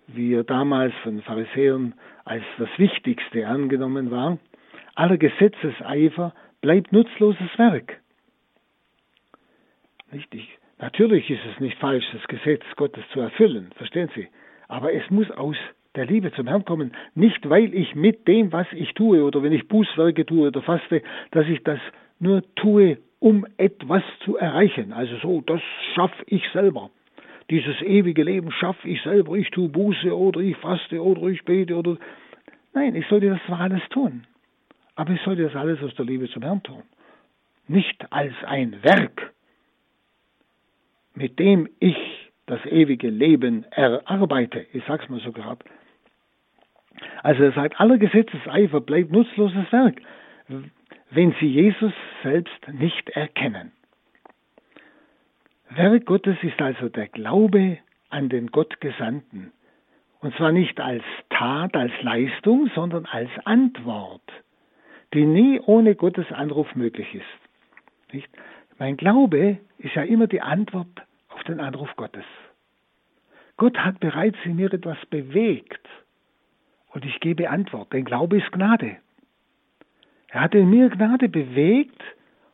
wie 0.06 0.34
er 0.34 0.44
damals 0.44 0.94
von 1.02 1.22
Pharisäern 1.22 1.94
als 2.24 2.42
das 2.58 2.70
Wichtigste 2.78 3.46
angenommen 3.46 4.10
war, 4.10 4.38
aller 4.94 5.18
Gesetzeseifer 5.18 6.34
bleibt 6.62 6.92
nutzloses 6.92 7.58
Werk. 7.58 8.00
Nicht? 10.10 10.34
Ich 10.34 10.57
Natürlich 10.78 11.28
ist 11.28 11.44
es 11.52 11.60
nicht 11.60 11.78
falsch, 11.78 12.04
das 12.12 12.26
Gesetz 12.28 12.62
Gottes 12.76 13.04
zu 13.12 13.20
erfüllen, 13.20 13.70
verstehen 13.76 14.10
Sie? 14.14 14.28
Aber 14.68 14.92
es 14.92 15.08
muss 15.10 15.30
aus 15.32 15.56
der 15.96 16.06
Liebe 16.06 16.32
zum 16.32 16.46
Herrn 16.46 16.64
kommen, 16.64 16.92
nicht 17.14 17.48
weil 17.48 17.74
ich 17.74 17.94
mit 17.94 18.28
dem, 18.28 18.52
was 18.52 18.66
ich 18.72 18.94
tue 18.94 19.24
oder 19.24 19.42
wenn 19.42 19.52
ich 19.52 19.66
Bußwerke 19.66 20.24
tue 20.24 20.48
oder 20.48 20.62
faste, 20.62 21.02
dass 21.32 21.46
ich 21.48 21.62
das 21.64 21.80
nur 22.20 22.42
tue, 22.54 22.98
um 23.18 23.44
etwas 23.56 24.02
zu 24.24 24.36
erreichen. 24.36 24.92
Also 24.92 25.16
so, 25.16 25.40
das 25.40 25.60
schaffe 25.94 26.22
ich 26.26 26.48
selber. 26.52 26.90
Dieses 27.50 27.80
ewige 27.82 28.22
Leben 28.22 28.52
schaffe 28.52 28.86
ich 28.88 29.02
selber. 29.02 29.34
Ich 29.34 29.50
tue 29.50 29.68
Buße 29.68 30.16
oder 30.16 30.40
ich 30.40 30.56
faste 30.58 31.02
oder 31.02 31.22
ich 31.28 31.44
bete 31.44 31.74
oder. 31.74 31.96
Nein, 32.74 32.94
ich 32.94 33.06
sollte 33.08 33.30
das 33.30 33.40
zwar 33.46 33.60
alles 33.60 33.82
tun. 33.88 34.24
Aber 34.94 35.12
ich 35.12 35.22
sollte 35.22 35.42
das 35.42 35.56
alles 35.56 35.82
aus 35.82 35.94
der 35.94 36.04
Liebe 36.04 36.28
zum 36.28 36.42
Herrn 36.42 36.62
tun. 36.62 36.82
Nicht 37.66 38.12
als 38.12 38.34
ein 38.44 38.76
Werk, 38.82 39.32
mit 41.18 41.38
dem 41.38 41.68
ich 41.80 41.96
das 42.46 42.64
ewige 42.64 43.10
Leben 43.10 43.64
erarbeite. 43.72 44.66
Ich 44.72 44.84
sag's 44.86 45.08
mal 45.08 45.20
so 45.20 45.32
gerade. 45.32 45.64
Also 47.22 47.42
er 47.42 47.52
sagt, 47.52 47.80
aller 47.80 47.98
Gesetzeseifer 47.98 48.80
bleibt 48.80 49.12
nutzloses 49.12 49.70
Werk, 49.70 50.00
wenn 51.10 51.34
sie 51.40 51.46
Jesus 51.46 51.92
selbst 52.22 52.68
nicht 52.72 53.10
erkennen. 53.10 53.72
Werk 55.70 56.06
Gottes 56.06 56.36
ist 56.42 56.60
also 56.60 56.88
der 56.88 57.08
Glaube 57.08 57.78
an 58.08 58.28
den 58.28 58.46
Gottgesandten. 58.46 59.52
Und 60.20 60.34
zwar 60.36 60.52
nicht 60.52 60.80
als 60.80 61.04
Tat, 61.30 61.76
als 61.76 61.92
Leistung, 62.02 62.70
sondern 62.74 63.06
als 63.06 63.30
Antwort, 63.44 64.22
die 65.14 65.24
nie 65.24 65.60
ohne 65.60 65.94
Gottes 65.94 66.30
Anruf 66.32 66.74
möglich 66.74 67.14
ist. 67.14 68.12
Nicht? 68.12 68.28
Mein 68.78 68.96
Glaube 68.96 69.58
ist 69.78 69.94
ja 69.94 70.02
immer 70.02 70.26
die 70.26 70.40
Antwort 70.40 70.88
auf 71.38 71.44
den 71.44 71.60
Anruf 71.60 71.94
Gottes. 71.96 72.24
Gott 73.56 73.78
hat 73.78 74.00
bereits 74.00 74.38
in 74.44 74.56
mir 74.56 74.72
etwas 74.72 74.98
bewegt 75.06 75.86
und 76.92 77.04
ich 77.04 77.20
gebe 77.20 77.48
Antwort. 77.50 77.92
Denn 77.92 78.04
Glaube 78.04 78.38
ist 78.38 78.50
Gnade. 78.50 78.96
Er 80.28 80.40
hat 80.40 80.54
in 80.54 80.68
mir 80.68 80.88
Gnade 80.90 81.28
bewegt 81.28 82.02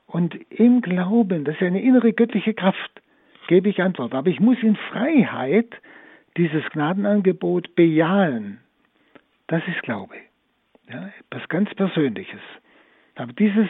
und 0.06 0.34
im 0.50 0.82
Glauben, 0.82 1.44
das 1.44 1.56
ist 1.56 1.62
eine 1.62 1.82
innere 1.82 2.12
göttliche 2.12 2.54
Kraft, 2.54 3.02
gebe 3.48 3.68
ich 3.68 3.82
Antwort. 3.82 4.14
Aber 4.14 4.28
ich 4.28 4.40
muss 4.40 4.62
in 4.62 4.76
Freiheit 4.76 5.74
dieses 6.36 6.64
Gnadenangebot 6.70 7.74
bejahen. 7.74 8.60
Das 9.46 9.62
ist 9.66 9.82
Glaube. 9.82 10.16
Ja, 10.90 11.10
etwas 11.20 11.48
ganz 11.48 11.74
Persönliches. 11.74 12.40
Aber 13.14 13.32
dieses 13.32 13.68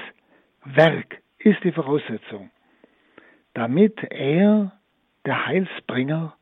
Werk 0.65 1.23
ist 1.39 1.63
die 1.63 1.73
Voraussetzung, 1.73 2.51
damit 3.55 4.03
er, 4.11 4.73
der 5.27 5.47
Heilsbringer, 5.47 6.37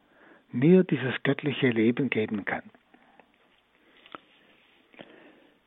mir 0.50 0.84
dieses 0.84 1.22
göttliche 1.22 1.70
Leben 1.70 2.10
geben 2.10 2.44
kann. 2.44 2.62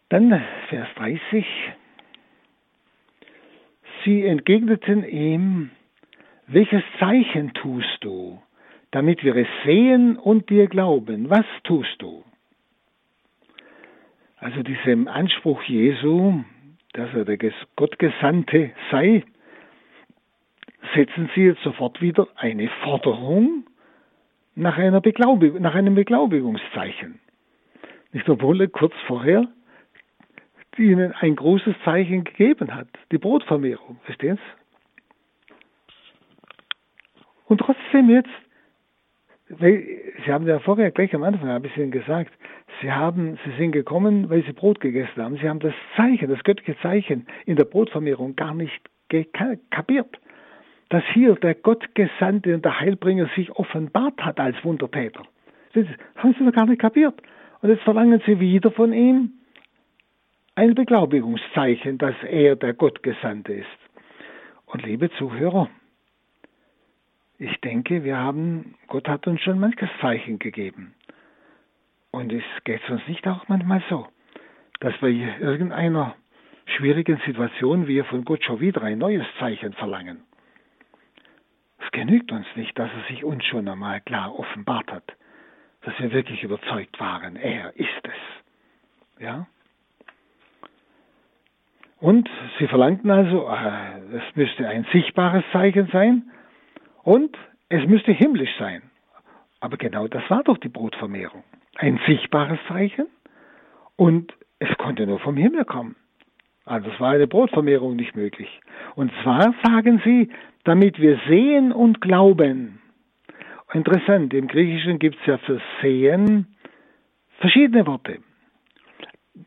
Dann 0.10 0.44
Vers 0.70 0.88
30. 0.96 1.46
Sie 4.04 4.26
entgegneten 4.26 5.04
ihm, 5.04 5.72
welches 6.48 6.84
Zeichen 7.00 7.54
tust 7.54 7.98
du, 8.02 8.42
damit 8.92 9.24
wir 9.24 9.36
es 9.36 9.48
sehen 9.66 10.18
und 10.18 10.50
dir 10.50 10.68
glauben? 10.68 11.30
Was 11.30 11.46
tust 11.64 12.00
du? 12.00 12.24
Also 14.38 14.62
diesem 14.62 15.08
Anspruch 15.08 15.64
Jesu, 15.64 16.44
dass 16.94 17.12
er 17.16 17.26
der 17.26 17.38
Gottgesandte 17.76 18.72
sei, 18.92 19.24
setzen 20.94 21.30
Sie 21.34 21.42
jetzt 21.42 21.62
sofort 21.64 22.02
wieder 22.02 22.28
eine 22.36 22.70
Forderung 22.84 23.66
nach, 24.56 24.78
einer 24.78 25.02
Beglaubig 25.02 25.60
nach 25.60 25.76
einem 25.76 25.96
Beglaubigungszeichen. 25.96 27.20
Nicht 28.12 28.30
obwohl 28.30 28.62
er 28.62 28.68
kurz 28.68 28.94
vorher 29.08 29.48
ihnen 30.78 31.14
ein 31.14 31.36
großes 31.36 31.76
Zeichen 31.84 32.24
gegeben 32.24 32.74
hat, 32.74 32.88
die 33.12 33.18
Brotvermehrung, 33.18 34.00
verstehen 34.04 34.38
Sie? 34.38 34.42
Und 37.48 37.60
trotzdem 37.60 38.10
jetzt, 38.10 38.30
Sie 39.48 40.32
haben 40.32 40.48
ja 40.48 40.60
vorher 40.60 40.92
gleich 40.92 41.14
am 41.14 41.24
Anfang 41.24 41.50
ein 41.50 41.62
bisschen 41.62 41.92
gesagt, 41.92 42.34
Sie 42.82 42.92
haben, 42.92 43.38
Sie 43.46 43.52
sind 43.58 43.72
gekommen, 43.72 44.30
weil 44.30 44.44
Sie 44.44 44.54
Brot 44.54 44.80
gegessen 44.80 45.22
haben. 45.22 45.38
Sie 45.38 45.48
haben 45.48 45.60
das 45.60 45.74
Zeichen, 45.96 46.30
das 46.30 46.44
göttliche 46.44 46.78
Zeichen 46.82 47.28
in 47.46 47.56
der 47.56 47.66
Brotvermehrung 47.66 48.36
gar 48.36 48.54
nicht 48.54 48.82
kapiert. 49.70 50.20
Dass 50.90 51.04
hier 51.14 51.36
der 51.36 51.56
Gottgesandte 51.56 52.54
und 52.54 52.64
der 52.64 52.80
Heilbringer 52.80 53.30
sich 53.36 53.52
offenbart 53.52 54.24
hat 54.24 54.40
als 54.40 54.64
Wundertäter. 54.64 55.24
Das 55.74 55.86
haben 56.18 56.36
Sie 56.38 56.44
noch 56.44 56.54
gar 56.54 56.66
nicht 56.66 56.82
kapiert. 56.82 57.22
Und 57.62 57.70
jetzt 57.70 57.84
verlangen 57.84 58.22
Sie 58.26 58.40
wieder 58.40 58.72
von 58.72 58.94
ihm 58.94 59.32
ein 60.56 60.74
Beglaubigungszeichen, 60.74 61.98
dass 61.98 62.16
er 62.24 62.56
der 62.56 62.74
Gottgesandte 62.74 63.54
ist. 63.54 63.68
Und 64.66 64.84
liebe 64.84 65.12
Zuhörer, 65.12 65.70
ich 67.38 67.60
denke, 67.62 68.04
wir 68.04 68.18
haben, 68.18 68.76
Gott 68.88 69.08
hat 69.08 69.28
uns 69.28 69.42
schon 69.42 69.60
manches 69.60 69.90
Zeichen 70.00 70.40
gegeben. 70.40 70.94
Und 72.12 72.32
es 72.32 72.44
geht 72.64 72.90
uns 72.90 73.02
nicht 73.08 73.28
auch 73.28 73.48
manchmal 73.50 73.84
so, 73.90 74.08
dass 74.80 74.94
wir 75.02 75.10
in 75.10 75.42
irgendeiner 75.42 76.16
schwierigen 76.66 77.20
Situation 77.26 77.88
wir 77.88 78.06
von 78.06 78.24
Gott 78.24 78.44
schon 78.44 78.62
wieder 78.62 78.82
ein 78.84 78.98
neues 78.98 79.26
Zeichen 79.38 79.74
verlangen. 79.74 80.25
Es 81.86 81.92
genügt 81.92 82.32
uns 82.32 82.48
nicht, 82.56 82.78
dass 82.78 82.90
er 82.92 83.14
sich 83.14 83.24
uns 83.24 83.46
schon 83.46 83.68
einmal 83.68 84.02
klar 84.02 84.38
offenbart 84.38 84.92
hat, 84.92 85.14
dass 85.82 85.98
wir 86.00 86.12
wirklich 86.12 86.44
überzeugt 86.44 87.00
waren, 87.00 87.36
er 87.36 87.76
ist 87.76 88.04
es. 88.04 89.22
Ja? 89.24 89.48
Und 92.00 92.30
sie 92.60 92.68
verlangten 92.68 93.10
also, 93.10 93.48
äh, 93.50 94.18
es 94.18 94.36
müsste 94.36 94.68
ein 94.68 94.86
sichtbares 94.92 95.44
Zeichen 95.52 95.88
sein, 95.92 96.32
und 97.06 97.38
es 97.70 97.88
müsste 97.88 98.12
himmlisch 98.12 98.58
sein. 98.58 98.82
Aber 99.60 99.78
genau 99.78 100.08
das 100.08 100.28
war 100.30 100.44
doch 100.44 100.58
die 100.58 100.70
Brotvermehrung. 100.70 101.44
Ein 101.76 102.00
sichtbares 102.08 102.60
Zeichen 102.68 103.06
und 103.96 104.34
es 104.60 104.76
konnte 104.78 105.06
nur 105.06 105.20
vom 105.20 105.38
Himmel 105.38 105.66
kommen. 105.66 105.96
Also 106.66 106.90
es 106.90 107.00
war 107.00 107.12
eine 107.12 107.28
Brotvermehrung 107.28 107.96
nicht 107.96 108.16
möglich. 108.16 108.50
Und 108.96 109.12
zwar 109.22 109.54
sagen 109.64 110.02
sie, 110.04 110.32
damit 110.66 111.00
wir 111.00 111.20
sehen 111.28 111.72
und 111.72 112.02
glauben. 112.02 112.82
Interessant, 113.74 114.34
im 114.34 114.48
Griechischen 114.48 115.00
gibt 115.00 115.18
es 115.22 115.26
ja 115.26 115.38
für 115.40 115.62
sehen 115.82 116.48
verschiedene 117.40 117.86
Worte. 117.88 118.20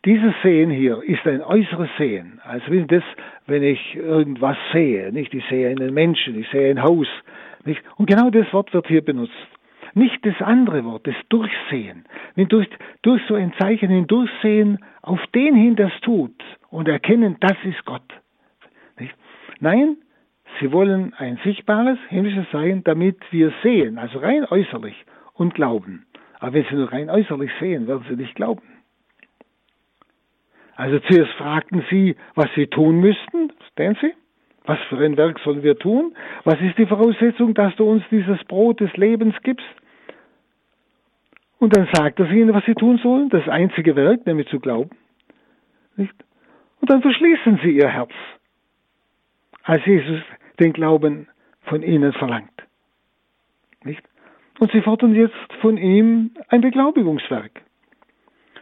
Dieses 0.05 0.35
Sehen 0.43 0.71
hier 0.71 1.03
ist 1.03 1.27
ein 1.27 1.43
äußeres 1.43 1.89
Sehen. 1.97 2.41
Also 2.45 2.73
das, 2.87 3.03
wenn 3.47 3.63
ich 3.63 3.97
irgendwas 3.97 4.57
sehe, 4.73 5.11
nicht? 5.13 5.33
Ich 5.33 5.45
sehe 5.49 5.71
einen 5.71 5.95
Menschen, 5.95 6.39
ich 6.39 6.49
sehe 6.51 6.71
ein 6.71 6.83
Haus, 6.83 7.09
nicht? 7.65 7.83
Und 7.97 8.09
genau 8.09 8.31
das 8.31 8.53
Wort 8.53 8.73
wird 8.75 8.87
hier 8.87 9.03
benutzt. 9.03 9.33
Nicht 9.95 10.25
das 10.27 10.41
andere 10.41 10.85
Wort, 10.85 11.07
das 11.07 11.15
Durchsehen. 11.31 12.05
Wenn 12.35 12.49
durch, 12.49 12.69
durch 13.03 13.23
so 13.27 13.35
ein 13.35 13.55
Zeichen 13.59 13.89
hindurchsehen 13.89 14.79
auf 15.01 15.21
den 15.35 15.55
hin, 15.55 15.75
das 15.75 15.93
tut 16.03 16.35
und 16.71 16.87
erkennen, 16.87 17.37
das 17.41 17.57
ist 17.65 17.85
Gott. 17.87 18.05
Nicht? 18.99 19.15
Nein, 19.61 19.97
sie 20.61 20.73
wollen 20.73 21.15
ein 21.15 21.39
sichtbares, 21.45 21.99
himmlisches 22.09 22.47
Sein, 22.53 22.83
damit 22.85 23.17
wir 23.31 23.53
sehen, 23.63 23.99
also 23.99 24.19
rein 24.19 24.45
äußerlich 24.45 25.05
und 25.35 25.55
glauben. 25.55 26.07
Aber 26.41 26.53
wenn 26.55 26.65
sie 26.65 26.75
nur 26.75 26.93
rein 26.93 27.11
äußerlich 27.11 27.51
sehen, 27.61 27.87
werden 27.87 28.05
sie 28.09 28.17
nicht 28.17 28.35
glauben. 28.35 28.63
Also 30.77 31.01
zuerst 31.01 31.33
fragten 31.33 31.85
sie, 31.91 32.17
was 32.35 32.49
sie 32.55 32.69
tun 32.69 33.01
müssten, 33.01 33.51
verstehen 33.59 33.97
Sie? 34.01 34.15
Was 34.65 34.79
für 34.89 34.99
ein 34.99 35.17
Werk 35.17 35.41
sollen 35.41 35.63
wir 35.63 35.79
tun? 35.79 36.15
Was 36.45 36.61
ist 36.61 36.77
die 36.77 36.87
Voraussetzung, 36.87 37.55
dass 37.55 37.75
du 37.77 37.85
uns 37.85 38.05
dieses 38.11 38.43
Brot 38.45 38.81
des 38.81 38.95
Lebens 38.97 39.35
gibst? 39.43 39.67
Und 41.59 41.77
dann 41.77 41.89
sagt 41.93 42.21
er 42.21 42.31
ihnen, 42.31 42.55
was 42.55 42.65
sie 42.65 42.75
tun 42.75 42.99
sollen, 43.03 43.29
das 43.31 43.49
einzige 43.49 43.97
Werk, 43.97 44.27
nämlich 44.27 44.47
zu 44.49 44.61
glauben. 44.61 44.91
Nicht? 45.97 46.15
Und 46.81 46.91
dann 46.91 47.03
verschließen 47.03 47.59
sie 47.63 47.71
ihr 47.71 47.89
Herz, 47.89 48.13
als 49.65 49.85
Jesus 49.85 50.21
den 50.59 50.73
Glauben 50.73 51.29
von 51.63 51.83
ihnen 51.83 52.13
verlangt. 52.13 52.53
Nicht? 53.85 54.03
Und 54.59 54.73
sie 54.73 54.83
fordern 54.83 55.15
jetzt 55.15 55.53
von 55.61 55.77
ihm 55.77 56.33
ein 56.49 56.61
Beglaubigungswerk. 56.61 57.63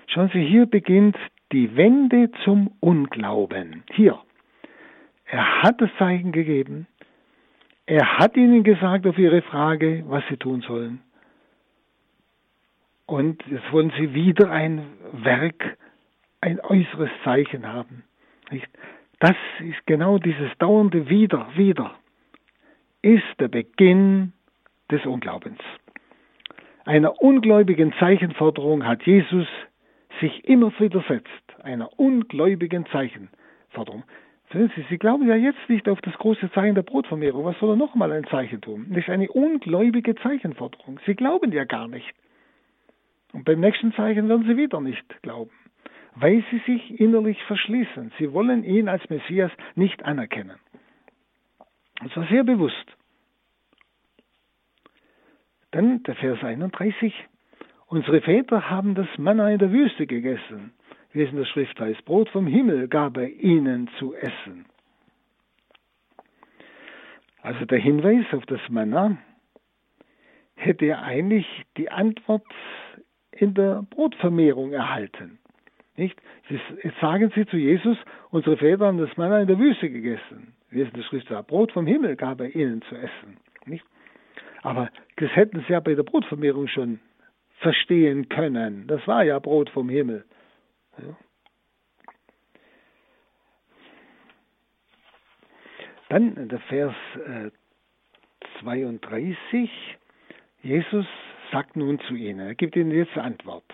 Schauen 0.08 0.30
Sie, 0.32 0.44
hier 0.44 0.66
beginnt 0.66 1.16
die 1.52 1.76
Wende 1.76 2.30
zum 2.44 2.70
Unglauben. 2.80 3.82
Hier. 3.92 4.18
Er 5.26 5.62
hat 5.62 5.80
das 5.80 5.90
Zeichen 5.98 6.32
gegeben. 6.32 6.86
Er 7.86 8.18
hat 8.18 8.36
ihnen 8.36 8.62
gesagt 8.62 9.06
auf 9.06 9.18
ihre 9.18 9.42
Frage, 9.42 10.04
was 10.06 10.22
sie 10.28 10.36
tun 10.36 10.60
sollen. 10.60 11.00
Und 13.06 13.42
jetzt 13.46 13.72
wollen 13.72 13.92
sie 13.96 14.12
wieder 14.14 14.50
ein 14.50 14.84
Werk, 15.12 15.78
ein 16.40 16.60
äußeres 16.60 17.10
Zeichen 17.22 17.66
haben. 17.66 18.02
Das 19.18 19.36
ist 19.60 19.86
genau 19.86 20.18
dieses 20.18 20.50
dauernde 20.58 21.08
Wieder, 21.08 21.48
Wieder, 21.56 21.94
ist 23.02 23.24
der 23.38 23.48
Beginn 23.48 24.32
des 24.90 25.04
Unglaubens. 25.06 25.58
Einer 26.84 27.20
ungläubigen 27.20 27.92
Zeichenforderung 27.98 28.86
hat 28.86 29.02
Jesus 29.04 29.48
sich 30.20 30.44
immer 30.44 30.72
widersetzt. 30.78 31.28
Einer 31.62 31.98
ungläubigen 31.98 32.86
Zeichenforderung. 32.86 34.04
Sie, 34.52 34.70
Sie 34.88 34.98
glauben 34.98 35.26
ja 35.26 35.34
jetzt 35.34 35.68
nicht 35.68 35.88
auf 35.88 36.00
das 36.02 36.14
große 36.14 36.52
Zeichen 36.52 36.76
der 36.76 36.82
Brotvermehrung. 36.82 37.44
Was 37.44 37.58
soll 37.58 37.70
er 37.70 37.76
nochmal 37.76 38.12
ein 38.12 38.24
Zeichen 38.26 38.60
tun? 38.60 38.86
Das 38.90 38.98
ist 38.98 39.10
eine 39.10 39.28
ungläubige 39.28 40.14
Zeichenforderung. 40.14 41.00
Sie 41.04 41.14
glauben 41.14 41.50
ja 41.52 41.64
gar 41.64 41.88
nicht. 41.88 42.14
Und 43.32 43.44
beim 43.44 43.60
nächsten 43.60 43.92
Zeichen 43.94 44.28
werden 44.28 44.46
Sie 44.46 44.56
wieder 44.56 44.80
nicht 44.80 45.22
glauben, 45.22 45.50
weil 46.16 46.42
Sie 46.50 46.58
sich 46.66 46.98
innerlich 46.98 47.42
verschließen. 47.44 48.12
Sie 48.18 48.32
wollen 48.32 48.64
ihn 48.64 48.88
als 48.88 49.08
Messias 49.10 49.52
nicht 49.74 50.04
anerkennen. 50.04 50.58
Das 52.02 52.16
war 52.16 52.26
sehr 52.28 52.44
bewusst. 52.44 52.86
Dann 55.70 56.02
der 56.04 56.14
Vers 56.16 56.42
31. 56.42 57.14
Unsere 57.86 58.20
Väter 58.22 58.70
haben 58.70 58.94
das 58.94 59.08
Manna 59.18 59.50
in 59.50 59.58
der 59.58 59.70
Wüste 59.70 60.06
gegessen, 60.06 60.72
wie 61.12 61.22
es 61.22 61.30
in 61.30 61.36
der 61.36 61.44
Schrift 61.44 61.78
heißt. 61.78 62.04
Brot 62.04 62.28
vom 62.30 62.46
Himmel 62.46 62.88
gab 62.88 63.16
er 63.16 63.28
ihnen 63.28 63.88
zu 63.98 64.14
essen. 64.14 64.66
Also 67.42 67.64
der 67.66 67.78
Hinweis 67.78 68.24
auf 68.32 68.44
das 68.46 68.60
Manna 68.68 69.18
hätte 70.56 70.86
er 70.86 71.02
eigentlich 71.02 71.46
die 71.76 71.90
Antwort 71.90 72.46
in 73.30 73.54
der 73.54 73.82
Brotvermehrung 73.90 74.72
erhalten. 74.72 75.38
Nicht? 75.96 76.20
Jetzt 76.48 77.00
sagen 77.00 77.32
sie 77.34 77.46
zu 77.46 77.56
Jesus, 77.56 77.96
unsere 78.30 78.56
Väter 78.56 78.86
haben 78.86 78.98
das 78.98 79.16
Manna 79.16 79.40
in 79.40 79.46
der 79.46 79.58
Wüste 79.58 79.88
gegessen. 79.88 80.54
In 80.70 80.90
der 80.90 81.02
Schrift 81.02 81.28
sagt, 81.28 81.48
Brot 81.48 81.72
vom 81.72 81.86
Himmel 81.86 82.16
gab 82.16 82.40
er 82.40 82.54
ihnen 82.54 82.82
zu 82.82 82.94
essen. 82.96 83.38
Nicht? 83.64 83.84
Aber 84.62 84.90
das 85.16 85.30
hätten 85.34 85.64
sie 85.66 85.72
ja 85.72 85.80
bei 85.80 85.94
der 85.94 86.02
Brotvermehrung 86.02 86.68
schon 86.68 87.00
verstehen 87.58 88.28
können. 88.28 88.86
Das 88.86 89.06
war 89.06 89.24
ja 89.24 89.38
Brot 89.38 89.70
vom 89.70 89.88
Himmel. 89.88 90.24
Ja. 90.98 91.16
Dann 96.08 96.48
der 96.48 96.60
Vers 96.60 96.94
äh, 97.26 97.50
32. 98.60 99.70
Jesus 100.62 101.06
sagt 101.52 101.76
nun 101.76 101.98
zu 102.00 102.14
ihnen, 102.14 102.40
er 102.40 102.54
gibt 102.54 102.76
ihnen 102.76 102.90
jetzt 102.90 103.16
Antwort. 103.16 103.64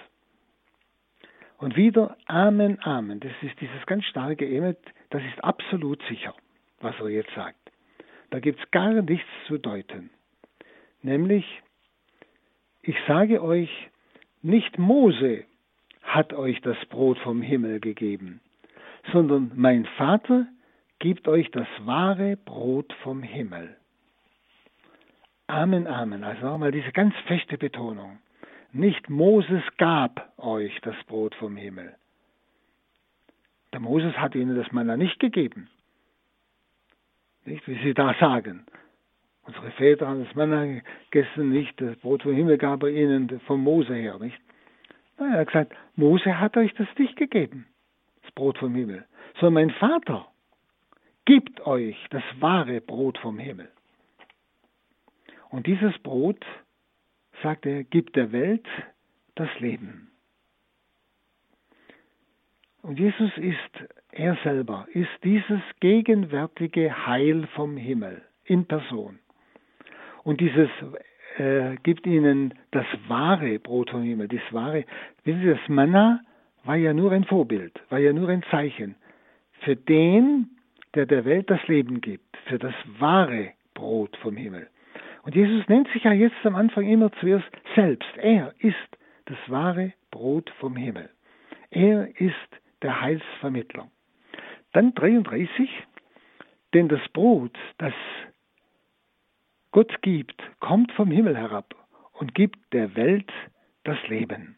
Und 1.63 1.77
wieder 1.77 2.17
Amen, 2.27 2.81
Amen. 2.83 3.21
Das 3.21 3.31
ist 3.41 3.61
dieses 3.61 3.87
ganz 3.87 4.05
starke 4.07 4.45
Amen, 4.45 4.77
das 5.11 5.23
ist 5.23 5.45
absolut 5.45 6.03
sicher, 6.09 6.35
was 6.81 6.99
er 6.99 7.09
jetzt 7.09 7.33
sagt. 7.37 7.71
Da 8.31 8.41
gibt 8.41 8.59
es 8.59 8.69
gar 8.73 8.91
nichts 9.01 9.29
zu 9.47 9.59
deuten. 9.59 10.11
Nämlich, 11.03 11.45
ich 12.83 12.97
sage 13.07 13.41
euch, 13.41 13.71
nicht 14.43 14.77
Mose 14.77 15.45
hat 16.03 16.33
euch 16.33 16.61
das 16.63 16.79
Brot 16.87 17.19
vom 17.19 17.43
Himmel 17.43 17.79
gegeben, 17.79 18.41
sondern 19.13 19.53
mein 19.55 19.85
Vater 19.97 20.49
gibt 20.99 21.29
euch 21.29 21.49
das 21.53 21.69
wahre 21.85 22.37
Brot 22.39 22.93
vom 23.05 23.23
Himmel. 23.23 23.77
Amen, 25.47 25.87
Amen. 25.87 26.25
Also 26.25 26.45
nochmal 26.45 26.73
diese 26.73 26.91
ganz 26.91 27.15
feste 27.29 27.57
Betonung. 27.57 28.19
Nicht 28.73 29.11
Moses 29.11 29.63
gab 29.77 30.33
euch 30.39 30.81
das 30.81 30.97
Brot 31.07 31.35
vom 31.35 31.57
Himmel. 31.57 31.95
Der 33.73 33.81
Moses 33.81 34.17
hat 34.17 34.35
ihnen 34.35 34.57
das 34.57 34.73
Manna 34.73 34.97
nicht 34.97 35.19
gegeben. 35.21 35.69
Nicht, 37.45 37.69
wie 37.69 37.79
sie 37.83 37.93
da 37.93 38.15
sagen. 38.19 38.65
Unsere 39.43 39.73
Väter 39.73 40.09
haben 40.09 40.25
das 40.25 40.35
Manna 40.35 40.81
gegessen, 41.11 41.51
nicht 41.51 41.79
das 41.83 41.97
Brot 41.99 42.23
vom 42.23 42.35
Himmel 42.35 42.57
gab 42.57 42.83
er 42.83 42.89
ihnen 42.89 43.41
vom 43.41 43.63
Mose 43.63 43.95
her, 43.95 44.19
nicht? 44.19 44.41
Nein, 45.19 45.33
er 45.33 45.41
hat 45.41 45.49
gesagt, 45.49 45.75
Mose 45.97 46.39
hat 46.39 46.57
euch 46.57 46.73
das 46.75 46.89
nicht 46.97 47.17
gegeben, 47.17 47.67
das 48.23 48.33
Brot 48.33 48.57
vom 48.57 48.75
Himmel, 48.75 49.05
sondern 49.35 49.67
mein 49.67 49.71
Vater 49.77 50.29
gibt 51.27 51.61
euch 51.67 51.97
das 52.11 52.23
wahre 52.41 52.81
Brot 52.81 53.19
vom 53.19 53.39
Himmel. 53.39 53.71
Und 55.51 55.67
dieses 55.67 55.99
Brot, 55.99 56.45
sagt 57.43 57.67
er, 57.67 57.85
gibt 57.85 58.17
der 58.17 58.33
Welt 58.33 58.67
das 59.35 59.49
Leben. 59.59 60.09
Und 62.83 62.99
Jesus 62.99 63.31
ist, 63.37 63.89
er 64.11 64.37
selber, 64.43 64.87
ist 64.93 65.11
dieses 65.23 65.61
gegenwärtige 65.81 67.07
Heil 67.07 67.47
vom 67.55 67.77
Himmel 67.77 68.23
in 68.45 68.67
Person. 68.67 69.21
Und 70.25 70.41
dieses 70.41 70.69
äh, 71.39 71.77
gibt 71.83 72.07
ihnen 72.07 72.55
das 72.73 72.87
wahre 73.09 73.59
Brot 73.59 73.91
vom 73.91 74.03
Himmel, 74.03 74.29
das 74.29 74.41
wahre. 74.51 74.85
Wissen 75.25 75.41
Sie, 75.43 75.49
das 75.49 75.69
Manna 75.69 76.21
war 76.65 76.77
ja 76.77 76.93
nur 76.93 77.13
ein 77.13 77.25
Vorbild, 77.25 77.81
war 77.89 77.99
ja 77.99 78.13
nur 78.13 78.29
ein 78.29 78.43
Zeichen 78.51 78.97
für 79.61 79.77
den, 79.77 80.51
der 80.95 81.07
der 81.07 81.25
Welt 81.25 81.49
das 81.51 81.67
Leben 81.69 82.01
gibt, 82.01 82.37
für 82.47 82.59
das 82.59 82.75
wahre 82.99 83.53
Brot 83.75 84.17
vom 84.19 84.37
Himmel. 84.37 84.69
Und 85.23 85.35
Jesus 85.35 85.67
nennt 85.69 85.89
sich 85.89 86.05
ja 86.05 86.13
jetzt 86.13 86.45
am 86.45 86.57
Anfang 86.57 86.87
immer 86.87 87.13
zuerst 87.21 87.51
selbst. 87.75 88.09
Er 88.17 88.55
ist 88.59 88.77
das 89.27 89.39
wahre 89.47 89.93
Brot 90.11 90.51
vom 90.59 90.77
Himmel. 90.77 91.11
Er 91.71 92.09
ist 92.21 92.35
der 92.83 93.01
Heilsvermittler. 93.01 93.89
Dann 94.73 94.95
33, 94.95 95.71
denn 96.75 96.89
das 96.89 97.01
Brot, 97.13 97.57
das 97.79 97.95
Gott 99.71 100.03
gibt, 100.03 100.43
kommt 100.61 100.93
vom 100.93 101.11
Himmel 101.11 101.37
herab 101.37 101.75
und 102.13 102.35
gibt 102.35 102.59
der 102.73 102.95
Welt 102.97 103.31
das 103.85 103.97
Leben. 104.09 104.57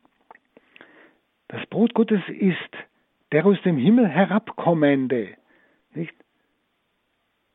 Das 1.49 1.65
Brot 1.67 1.95
Gottes 1.95 2.23
ist 2.29 2.59
der 3.33 3.47
aus 3.47 3.61
dem 3.63 3.77
Himmel 3.77 4.09
herabkommende. 4.09 5.37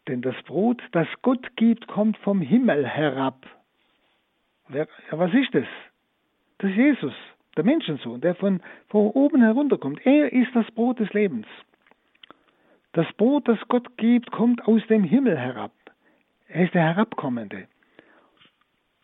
Denn 0.10 0.24
das 0.24 0.36
Brot, 0.48 0.82
das 0.92 1.08
Gott 1.22 1.56
gibt, 1.56 1.88
kommt 1.88 2.18
vom 2.18 2.42
Himmel 2.42 2.84
herab. 2.84 3.46
Wer, 4.68 4.88
ja, 5.12 5.20
was 5.20 5.32
ist 5.36 5.54
das? 5.54 5.68
Das 6.58 6.72
ist 6.72 6.78
Jesus, 6.78 7.14
der 7.56 7.64
Menschensohn, 7.64 8.20
der 8.20 8.34
von, 8.34 8.60
von 8.88 9.12
oben 9.12 9.44
herunterkommt. 9.44 10.04
Er 10.08 10.34
ist 10.34 10.50
das 10.56 10.66
Brot 10.72 11.00
des 11.00 11.14
Lebens. 11.14 11.46
Das 12.94 13.06
Brot, 13.18 13.48
das 13.48 13.60
Gott 13.68 13.98
gibt, 13.98 14.32
kommt 14.32 14.68
aus 14.68 14.82
dem 14.88 15.04
Himmel 15.04 15.38
herab. 15.38 15.74
Er 16.48 16.66
ist 16.66 16.74
der 16.74 16.82
Herabkommende. 16.82 17.68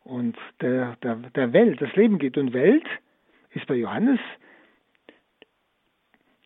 Und 0.06 0.36
der, 0.60 0.96
der, 1.04 1.18
der 1.18 1.54
Welt, 1.54 1.84
das 1.84 1.96
Leben 1.96 2.18
gibt. 2.18 2.36
Und 2.36 2.52
Welt 2.52 2.88
ist 3.52 3.68
bei 3.68 3.76
Johannes 3.76 4.20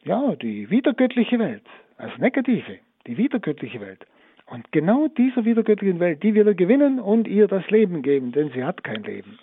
ja 0.03 0.35
die 0.35 0.69
wiedergöttliche 0.69 1.39
Welt, 1.39 1.65
als 1.95 2.17
negative, 2.17 2.79
die 3.07 3.15
wiedergöttliche 3.15 3.79
Welt. 3.79 4.05
Und 4.49 4.71
genau 4.71 5.07
dieser 5.07 5.45
wiedergöttlichen 5.45 5.99
Welt, 5.99 6.23
die 6.23 6.33
will 6.33 6.47
er 6.47 6.55
gewinnen 6.55 6.99
und 6.99 7.27
ihr 7.27 7.47
das 7.47 7.69
Leben 7.69 8.01
geben, 8.01 8.31
denn 8.31 8.49
sie 8.51 8.63
hat 8.63 8.83
kein 8.83 9.03
Leben. 9.03 9.37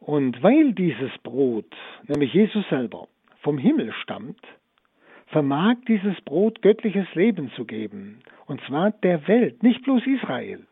Und 0.00 0.42
weil 0.42 0.72
dieses 0.74 1.16
Brot, 1.22 1.74
nämlich 2.06 2.34
Jesus 2.34 2.68
selber, 2.68 3.08
vom 3.40 3.56
Himmel 3.56 3.92
stammt, 4.02 4.40
vermag 5.28 5.76
dieses 5.88 6.20
Brot 6.20 6.60
göttliches 6.60 7.06
Leben 7.14 7.50
zu 7.52 7.64
geben. 7.64 8.20
Und 8.44 8.60
zwar 8.66 8.90
der 8.90 9.26
Welt, 9.26 9.62
nicht 9.62 9.82
bloß 9.84 10.06
Israel. 10.06 10.66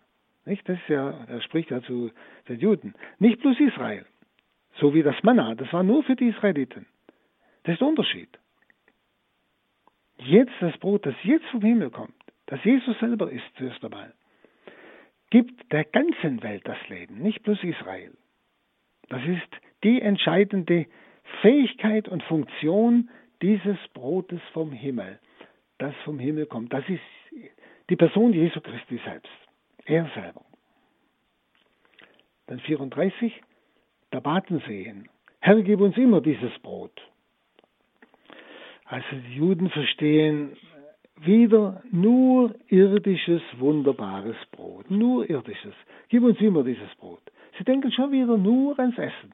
Nicht? 0.44 0.68
Das 0.68 0.76
ist 0.76 0.88
ja, 0.88 1.24
er 1.26 1.40
spricht 1.40 1.70
ja 1.70 1.81
zu 1.83 2.11
den 2.48 2.61
Juden. 2.61 2.94
Nicht 3.18 3.40
bloß 3.40 3.59
Israel. 3.61 4.05
So 4.78 4.92
wie 4.92 5.02
das 5.02 5.16
Manna, 5.22 5.55
das 5.55 5.72
war 5.72 5.83
nur 5.83 6.02
für 6.02 6.16
die 6.16 6.28
Israeliten. 6.28 6.85
Das 7.62 7.74
ist 7.74 7.81
der 7.81 7.88
Unterschied. 7.88 8.28
Jetzt 10.18 10.53
das 10.61 10.77
Brot, 10.79 11.07
das 11.07 11.14
jetzt 11.22 11.46
vom 11.46 11.62
Himmel 11.62 11.90
kommt, 11.90 12.14
das 12.46 12.62
Jesus 12.64 12.98
selber 12.98 13.31
ist 13.31 13.44
zuerst 13.57 13.85
einmal, 13.85 14.12
gibt 15.31 15.72
der 15.72 15.85
ganzen 15.85 16.42
Welt 16.42 16.62
das 16.66 16.77
Leben, 16.88 17.18
nicht 17.18 17.42
bloß 17.42 17.62
Israel. 17.64 18.12
Das 19.09 19.22
ist 19.25 19.48
die 19.83 20.01
entscheidende 20.01 20.87
Fähigkeit 21.40 22.09
und 22.09 22.22
Funktion 22.25 23.11
dieses 23.40 23.79
Brotes 23.94 24.40
vom 24.53 24.72
Himmel, 24.72 25.18
das 25.79 25.94
vom 26.05 26.18
Himmel 26.18 26.46
kommt. 26.46 26.72
Das 26.72 26.85
ist 26.88 27.01
die 27.90 27.96
Person 27.96 28.33
Jesu 28.33 28.61
Christi 28.61 29.01
selbst. 29.05 29.33
Er 29.85 30.09
selber. 30.14 30.44
Dann 32.46 32.61
34, 32.61 33.33
da 34.11 34.20
baten 34.20 34.62
sie 34.66 34.85
ihn. 34.85 35.09
Herr, 35.40 35.61
gib 35.62 35.81
uns 35.81 35.96
immer 35.96 36.20
dieses 36.20 36.57
Brot. 36.61 37.01
Also 38.92 39.16
die 39.26 39.37
Juden 39.37 39.70
verstehen 39.70 40.55
wieder 41.16 41.83
nur 41.90 42.55
irdisches, 42.68 43.40
wunderbares 43.57 44.37
Brot. 44.50 44.90
Nur 44.90 45.31
irdisches. 45.31 45.72
Gib 46.11 46.22
uns 46.24 46.38
immer 46.42 46.62
dieses 46.62 46.94
Brot. 46.96 47.22
Sie 47.57 47.64
denken 47.64 47.90
schon 47.90 48.12
wieder 48.12 48.37
nur 48.37 48.78
ans 48.78 48.98
Essen. 48.98 49.33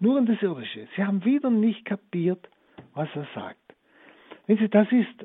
Nur 0.00 0.18
an 0.18 0.26
das 0.26 0.42
Irdische. 0.42 0.86
Sie 0.94 1.02
haben 1.02 1.24
wieder 1.24 1.48
nicht 1.48 1.86
kapiert, 1.86 2.46
was 2.92 3.08
er 3.14 3.26
sagt. 3.34 3.74
Wenn 4.46 4.58
Sie, 4.58 4.68
das 4.68 4.92
ist 4.92 5.24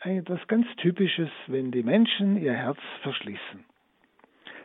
etwas 0.00 0.46
ganz 0.48 0.66
Typisches, 0.76 1.30
wenn 1.46 1.70
die 1.70 1.82
Menschen 1.82 2.36
ihr 2.36 2.52
Herz 2.52 2.80
verschließen. 3.00 3.64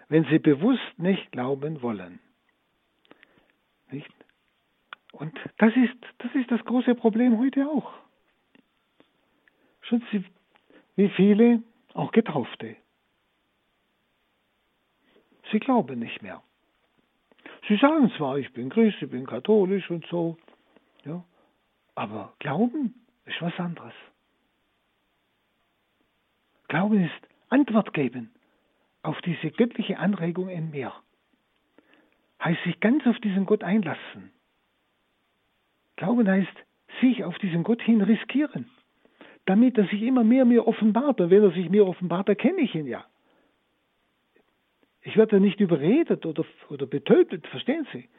wenn 0.09 0.25
sie 0.25 0.39
bewusst 0.39 0.97
nicht 0.97 1.31
glauben 1.31 1.81
wollen. 1.81 2.19
Nicht? 3.89 4.24
Und 5.15 5.33
das 5.57 5.73
ist, 5.77 5.95
das 6.17 6.35
ist 6.35 6.51
das 6.51 6.63
große 6.65 6.93
Problem 6.93 7.39
heute 7.39 7.69
auch. 7.69 7.93
Schon 9.81 10.03
wie 10.97 11.09
viele, 11.09 11.63
auch 11.93 12.11
Getaufte, 12.11 12.75
sie 15.51 15.59
glauben 15.59 15.99
nicht 15.99 16.21
mehr. 16.21 16.43
Sie 17.69 17.77
sagen 17.77 18.11
zwar, 18.17 18.37
ich 18.37 18.51
bin 18.51 18.69
Christ, 18.69 19.01
ich 19.01 19.09
bin 19.09 19.25
katholisch 19.25 19.89
und 19.89 20.05
so, 20.07 20.37
ja, 21.05 21.23
aber 21.93 22.33
Glauben 22.39 22.93
ist 23.25 23.41
was 23.41 23.57
anderes. 23.57 23.93
Glauben 26.67 27.05
ist 27.05 27.29
Antwort 27.49 27.93
geben 27.93 28.31
auf 29.01 29.21
diese 29.21 29.51
göttliche 29.51 29.97
Anregung 29.97 30.49
in 30.49 30.71
mir. 30.71 30.91
Heißt 32.43 32.63
sich 32.63 32.79
ganz 32.81 33.05
auf 33.07 33.17
diesen 33.19 33.45
Gott 33.45 33.63
einlassen. 33.63 34.34
Glauben 35.95 36.27
heißt 36.27 36.65
sich 37.01 37.23
auf 37.23 37.37
diesen 37.39 37.63
Gott 37.63 37.81
hin 37.81 38.01
riskieren, 38.01 38.69
damit 39.45 39.77
er 39.77 39.85
sich 39.87 40.01
immer 40.01 40.23
mehr 40.23 40.45
mir 40.45 40.67
offenbart. 40.67 41.19
Und 41.21 41.29
wenn 41.29 41.43
er 41.43 41.51
sich 41.51 41.69
mir 41.69 41.85
offenbart, 41.85 42.29
erkenne 42.29 42.61
ich 42.61 42.75
ihn 42.75 42.87
ja. 42.87 43.05
Ich 45.01 45.15
werde 45.17 45.39
nicht 45.39 45.59
überredet 45.59 46.25
oder, 46.25 46.45
oder 46.69 46.87
betötet, 46.87 47.45
verstehen 47.47 47.87
Sie? 47.93 48.09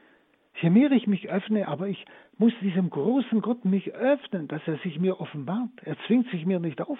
Je 0.62 0.70
mehr 0.70 0.90
ich 0.92 1.06
mich 1.06 1.28
öffne, 1.28 1.68
aber 1.68 1.88
ich 1.88 2.04
muss 2.38 2.52
diesem 2.62 2.88
großen 2.88 3.42
Gott 3.42 3.64
mich 3.64 3.92
öffnen, 3.92 4.48
dass 4.48 4.62
er 4.66 4.78
sich 4.78 4.98
mir 4.98 5.20
offenbart. 5.20 5.70
Er 5.82 5.98
zwingt 6.06 6.30
sich 6.30 6.46
mir 6.46 6.60
nicht 6.60 6.80
auf. 6.80 6.98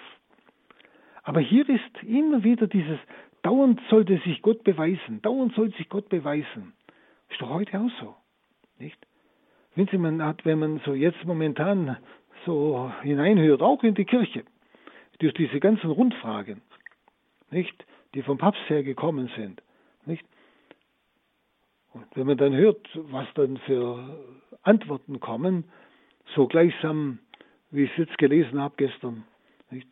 Aber 1.23 1.39
hier 1.39 1.67
ist 1.67 2.03
immer 2.03 2.43
wieder 2.43 2.67
dieses, 2.67 2.99
dauernd 3.41 3.81
sollte 3.89 4.19
sich 4.19 4.41
Gott 4.41 4.63
beweisen, 4.63 5.21
dauernd 5.21 5.53
soll 5.55 5.73
sich 5.73 5.89
Gott 5.89 6.09
beweisen. 6.09 6.73
Ist 7.29 7.41
doch 7.41 7.49
heute 7.49 7.79
auch 7.79 7.89
so, 7.99 8.15
nicht? 8.77 9.06
Wenn, 9.77 9.85
Sie, 9.89 9.99
man 9.99 10.19
wenn 10.43 10.57
man 10.57 10.81
so 10.85 10.95
jetzt 10.95 11.23
momentan 11.23 11.97
so 12.47 12.91
hineinhört, 13.03 13.61
auch 13.61 13.83
in 13.83 13.93
die 13.93 14.05
Kirche, 14.05 14.43
durch 15.19 15.35
diese 15.35 15.59
ganzen 15.59 15.91
Rundfragen, 15.91 16.63
nicht, 17.51 17.85
die 18.15 18.23
vom 18.23 18.39
Papst 18.39 18.67
her 18.69 18.81
gekommen 18.81 19.29
sind, 19.35 19.61
nicht? 20.07 20.25
Und 21.93 22.05
wenn 22.15 22.25
man 22.25 22.37
dann 22.37 22.55
hört, 22.55 22.89
was 22.95 23.27
dann 23.35 23.57
für 23.67 24.19
Antworten 24.63 25.19
kommen, 25.19 25.65
so 26.33 26.47
gleichsam, 26.47 27.19
wie 27.69 27.83
ich 27.83 27.91
es 27.91 27.97
jetzt 27.97 28.17
gelesen 28.17 28.59
habe 28.59 28.73
gestern, 28.77 29.25
nicht? 29.69 29.87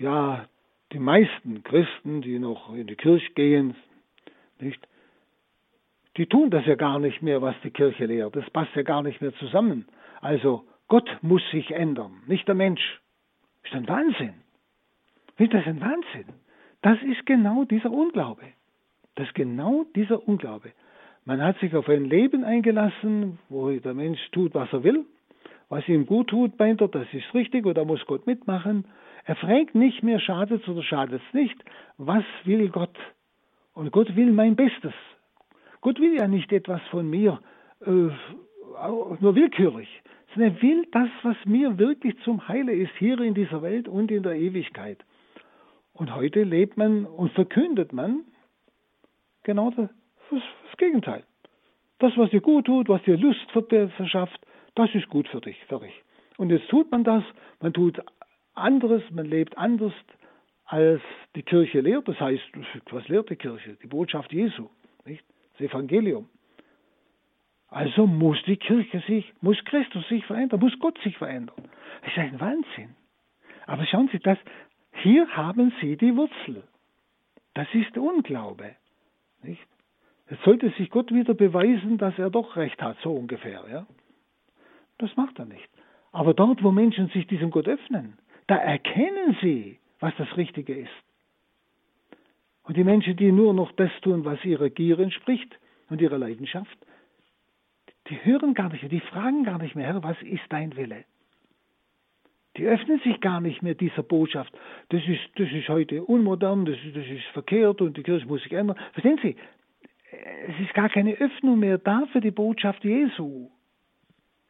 Ja, 0.00 0.48
die 0.90 0.98
meisten 0.98 1.62
Christen, 1.62 2.22
die 2.22 2.40
noch 2.40 2.74
in 2.74 2.88
die 2.88 2.96
Kirche 2.96 3.32
gehen, 3.34 3.76
nicht? 4.58 4.80
Die 6.18 6.26
tun 6.26 6.50
das 6.50 6.66
ja 6.66 6.74
gar 6.74 6.98
nicht 6.98 7.22
mehr, 7.22 7.40
was 7.40 7.54
die 7.62 7.70
Kirche 7.70 8.06
lehrt. 8.06 8.34
Das 8.34 8.50
passt 8.50 8.74
ja 8.74 8.82
gar 8.82 9.02
nicht 9.02 9.20
mehr 9.20 9.32
zusammen. 9.34 9.86
Also 10.20 10.64
Gott 10.88 11.08
muss 11.22 11.42
sich 11.52 11.70
ändern, 11.70 12.22
nicht 12.26 12.48
der 12.48 12.56
Mensch. 12.56 13.00
Das 13.62 13.72
ist 13.72 13.76
ein 13.78 13.88
Wahnsinn. 13.88 14.34
Das 15.36 15.48
ist 15.48 15.66
ein 15.68 15.80
Wahnsinn. 15.80 16.34
Das 16.82 17.00
ist 17.02 17.24
genau 17.24 17.64
dieser 17.64 17.92
Unglaube. 17.92 18.42
Das 19.14 19.28
ist 19.28 19.34
genau 19.34 19.84
dieser 19.94 20.26
Unglaube. 20.26 20.72
Man 21.24 21.40
hat 21.40 21.58
sich 21.60 21.74
auf 21.76 21.88
ein 21.88 22.06
Leben 22.06 22.42
eingelassen, 22.42 23.38
wo 23.48 23.70
der 23.70 23.94
Mensch 23.94 24.20
tut, 24.32 24.54
was 24.54 24.72
er 24.72 24.82
will. 24.82 25.04
Was 25.68 25.86
ihm 25.88 26.06
gut 26.06 26.28
tut, 26.28 26.58
meint 26.58 26.80
er, 26.80 26.88
das 26.88 27.06
ist 27.12 27.32
richtig 27.34 27.64
oder 27.66 27.84
muss 27.84 28.04
Gott 28.06 28.26
mitmachen. 28.26 28.86
Er 29.24 29.36
fragt 29.36 29.74
nicht 29.74 30.02
mehr, 30.02 30.18
schadet 30.18 30.62
es 30.62 30.68
oder 30.68 30.82
schadet 30.82 31.20
es 31.24 31.34
nicht. 31.34 31.62
Was 31.96 32.24
will 32.44 32.70
Gott? 32.70 32.96
Und 33.74 33.92
Gott 33.92 34.16
will 34.16 34.32
mein 34.32 34.56
Bestes. 34.56 34.94
Gott 35.80 36.00
will 36.00 36.14
ja 36.14 36.28
nicht 36.28 36.52
etwas 36.52 36.80
von 36.90 37.08
mir, 37.08 37.40
äh, 37.80 37.90
nur 39.20 39.34
willkürlich, 39.34 39.88
sondern 40.34 40.54
er 40.54 40.62
will 40.62 40.86
das, 40.92 41.08
was 41.22 41.36
mir 41.44 41.78
wirklich 41.78 42.16
zum 42.24 42.46
Heile 42.48 42.72
ist, 42.72 42.92
hier 42.98 43.20
in 43.20 43.34
dieser 43.34 43.62
Welt 43.62 43.88
und 43.88 44.10
in 44.10 44.22
der 44.22 44.34
Ewigkeit. 44.34 45.04
Und 45.92 46.14
heute 46.14 46.44
lebt 46.44 46.76
man 46.76 47.06
und 47.06 47.32
verkündet 47.32 47.92
man, 47.92 48.24
genau 49.42 49.70
das, 49.70 49.90
das 50.30 50.76
Gegenteil. 50.76 51.24
Das, 51.98 52.16
was 52.16 52.30
dir 52.30 52.40
gut 52.40 52.66
tut, 52.66 52.88
was 52.88 53.02
dir 53.02 53.16
Lust 53.16 53.50
verschafft, 53.50 54.40
das 54.76 54.94
ist 54.94 55.08
gut 55.08 55.26
für 55.28 55.40
dich, 55.40 55.56
dich. 55.68 56.04
Und 56.36 56.50
jetzt 56.50 56.68
tut 56.68 56.90
man 56.92 57.02
das, 57.02 57.24
man 57.60 57.72
tut 57.72 58.00
anderes, 58.54 59.02
man 59.10 59.26
lebt 59.26 59.58
anders, 59.58 59.92
als 60.66 61.00
die 61.34 61.42
Kirche 61.42 61.80
lehrt. 61.80 62.06
Das 62.06 62.20
heißt, 62.20 62.42
was 62.90 63.08
lehrt 63.08 63.30
die 63.30 63.36
Kirche? 63.36 63.76
Die 63.82 63.86
Botschaft 63.88 64.32
Jesu, 64.32 64.68
nicht? 65.04 65.24
Das 65.58 65.70
Evangelium. 65.70 66.28
Also 67.68 68.06
muss 68.06 68.42
die 68.46 68.56
Kirche 68.56 69.00
sich, 69.06 69.32
muss 69.40 69.62
Christus 69.64 70.08
sich 70.08 70.24
verändern, 70.24 70.60
muss 70.60 70.78
Gott 70.78 70.98
sich 71.02 71.16
verändern. 71.18 71.68
Das 72.02 72.12
ist 72.12 72.18
ein 72.18 72.40
Wahnsinn. 72.40 72.94
Aber 73.66 73.84
schauen 73.84 74.08
Sie, 74.10 74.18
das, 74.18 74.38
hier 75.02 75.28
haben 75.36 75.72
Sie 75.80 75.96
die 75.96 76.16
Wurzel. 76.16 76.62
Das 77.54 77.66
ist 77.74 77.96
Unglaube. 77.98 78.76
Nicht? 79.42 79.66
Jetzt 80.30 80.44
sollte 80.44 80.70
sich 80.70 80.90
Gott 80.90 81.12
wieder 81.12 81.34
beweisen, 81.34 81.98
dass 81.98 82.18
er 82.18 82.30
doch 82.30 82.56
recht 82.56 82.80
hat, 82.80 82.96
so 83.02 83.12
ungefähr. 83.12 83.64
Ja? 83.70 83.86
Das 84.98 85.14
macht 85.16 85.38
er 85.38 85.44
nicht. 85.44 85.68
Aber 86.12 86.34
dort, 86.34 86.62
wo 86.62 86.70
Menschen 86.70 87.08
sich 87.08 87.26
diesem 87.26 87.50
Gott 87.50 87.68
öffnen, 87.68 88.18
da 88.46 88.56
erkennen 88.56 89.36
sie, 89.42 89.78
was 90.00 90.14
das 90.16 90.36
Richtige 90.36 90.74
ist. 90.74 91.07
Und 92.68 92.76
die 92.76 92.84
Menschen, 92.84 93.16
die 93.16 93.32
nur 93.32 93.54
noch 93.54 93.72
das 93.72 93.90
tun, 94.02 94.26
was 94.26 94.44
ihrer 94.44 94.68
Gier 94.68 94.98
entspricht 94.98 95.58
und 95.88 96.02
ihrer 96.02 96.18
Leidenschaft, 96.18 96.76
die 98.10 98.24
hören 98.26 98.52
gar 98.52 98.68
nicht 98.68 98.82
mehr, 98.82 98.90
die 98.90 99.00
fragen 99.00 99.42
gar 99.42 99.56
nicht 99.56 99.74
mehr, 99.74 99.86
Herr, 99.86 100.02
was 100.02 100.20
ist 100.20 100.42
dein 100.50 100.76
Wille? 100.76 101.04
Die 102.58 102.66
öffnen 102.66 103.00
sich 103.00 103.22
gar 103.22 103.40
nicht 103.40 103.62
mehr 103.62 103.74
dieser 103.74 104.02
Botschaft. 104.02 104.52
Das 104.90 105.00
ist, 105.08 105.20
das 105.36 105.50
ist 105.50 105.68
heute 105.70 106.04
unmodern, 106.04 106.66
das 106.66 106.76
ist, 106.84 106.94
das 106.94 107.06
ist 107.06 107.24
verkehrt 107.32 107.80
und 107.80 107.96
die 107.96 108.02
Kirche 108.02 108.26
muss 108.26 108.42
sich 108.42 108.52
ändern. 108.52 108.76
Verstehen 108.92 109.18
Sie? 109.22 109.36
Es 110.46 110.60
ist 110.60 110.74
gar 110.74 110.90
keine 110.90 111.14
Öffnung 111.14 111.58
mehr 111.60 111.78
da 111.78 112.06
für 112.12 112.20
die 112.20 112.30
Botschaft 112.30 112.84
Jesu, 112.84 113.48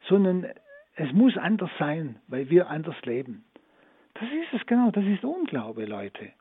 sondern 0.08 0.44
es 0.96 1.12
muss 1.12 1.36
anders 1.36 1.70
sein, 1.78 2.16
weil 2.26 2.50
wir 2.50 2.68
anders 2.68 2.96
leben. 3.04 3.44
Das 4.14 4.24
ist 4.24 4.60
es 4.60 4.66
genau, 4.66 4.90
das 4.90 5.04
ist 5.04 5.22
Unglaube, 5.22 5.84
Leute. 5.84 6.32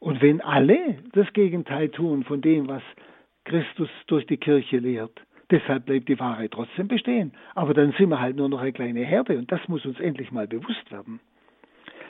Und 0.00 0.22
wenn 0.22 0.40
alle 0.40 0.98
das 1.12 1.32
Gegenteil 1.32 1.88
tun 1.88 2.24
von 2.24 2.40
dem, 2.40 2.68
was 2.68 2.82
Christus 3.44 3.88
durch 4.06 4.26
die 4.26 4.36
Kirche 4.36 4.78
lehrt, 4.78 5.20
Deshalb 5.50 5.86
bleibt 5.86 6.08
die 6.08 6.18
Wahrheit 6.18 6.50
trotzdem 6.50 6.88
bestehen. 6.88 7.32
Aber 7.54 7.72
dann 7.72 7.92
sind 7.92 8.10
wir 8.10 8.20
halt 8.20 8.36
nur 8.36 8.48
noch 8.48 8.60
eine 8.60 8.72
kleine 8.72 9.00
Herde 9.00 9.38
und 9.38 9.50
das 9.50 9.66
muss 9.68 9.84
uns 9.86 9.98
endlich 9.98 10.30
mal 10.30 10.46
bewusst 10.46 10.90
werden. 10.90 11.20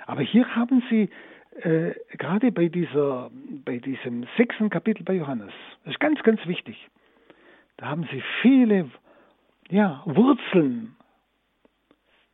Aber 0.06 0.22
hier 0.22 0.56
haben 0.56 0.82
Sie 0.90 1.08
äh, 1.62 1.94
gerade 2.16 2.50
bei, 2.50 2.68
dieser, 2.68 3.30
bei 3.64 3.78
diesem 3.78 4.26
sechsten 4.36 4.70
Kapitel 4.70 5.04
bei 5.04 5.14
Johannes, 5.14 5.52
das 5.84 5.94
ist 5.94 6.00
ganz, 6.00 6.22
ganz 6.22 6.44
wichtig, 6.46 6.88
da 7.76 7.86
haben 7.86 8.08
Sie 8.10 8.22
viele 8.42 8.90
ja, 9.70 10.02
Wurzeln 10.04 10.96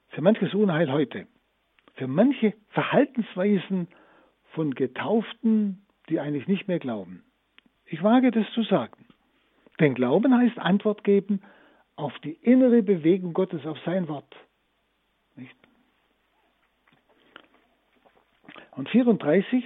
für 0.08 0.22
manches 0.22 0.54
Unheil 0.54 0.90
heute, 0.90 1.26
für 1.96 2.06
manche 2.06 2.54
Verhaltensweisen 2.70 3.88
von 4.54 4.74
Getauften, 4.74 5.84
die 6.08 6.20
eigentlich 6.20 6.48
nicht 6.48 6.68
mehr 6.68 6.78
glauben. 6.78 7.22
Ich 7.86 8.02
wage 8.02 8.30
das 8.30 8.46
zu 8.54 8.62
sagen. 8.62 9.06
Denn 9.80 9.94
Glauben 9.94 10.36
heißt 10.36 10.58
Antwort 10.58 11.04
geben 11.04 11.42
auf 11.96 12.12
die 12.20 12.32
innere 12.32 12.82
Bewegung 12.82 13.32
Gottes, 13.32 13.66
auf 13.66 13.78
sein 13.84 14.08
Wort. 14.08 14.34
Nicht? 15.36 15.54
Und 18.72 18.88
34, 18.88 19.64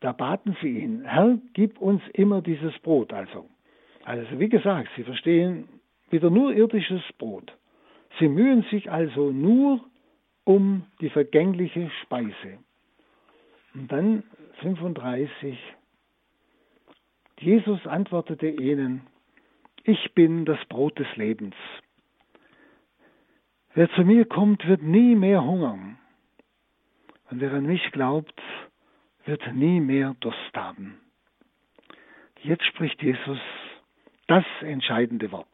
da 0.00 0.12
baten 0.12 0.56
sie 0.62 0.78
ihn, 0.78 1.04
Herr, 1.04 1.38
gib 1.54 1.78
uns 1.78 2.02
immer 2.12 2.40
dieses 2.40 2.78
Brot. 2.80 3.12
Also, 3.12 3.48
also 4.04 4.38
wie 4.38 4.48
gesagt, 4.48 4.88
sie 4.96 5.04
verstehen 5.04 5.68
wieder 6.10 6.30
nur 6.30 6.52
irdisches 6.52 7.02
Brot. 7.18 7.56
Sie 8.18 8.28
mühen 8.28 8.64
sich 8.70 8.90
also 8.90 9.30
nur 9.30 9.84
um 10.44 10.84
die 11.00 11.10
vergängliche 11.10 11.90
Speise. 12.02 12.58
Und 13.74 13.90
dann 13.92 14.24
35, 14.60 15.58
Jesus 17.40 17.86
antwortete 17.86 18.48
ihnen, 18.48 19.06
ich 19.84 20.12
bin 20.14 20.44
das 20.44 20.58
Brot 20.66 20.98
des 20.98 21.16
Lebens. 21.16 21.54
Wer 23.74 23.90
zu 23.92 24.02
mir 24.04 24.24
kommt, 24.24 24.66
wird 24.66 24.82
nie 24.82 25.14
mehr 25.14 25.44
hungern. 25.44 25.98
Und 27.30 27.40
wer 27.40 27.52
an 27.52 27.66
mich 27.66 27.92
glaubt, 27.92 28.40
wird 29.24 29.54
nie 29.54 29.80
mehr 29.80 30.16
Durst 30.20 30.56
haben. 30.56 30.98
Jetzt 32.42 32.64
spricht 32.64 33.02
Jesus 33.02 33.38
das 34.26 34.44
entscheidende 34.60 35.30
Wort. 35.32 35.46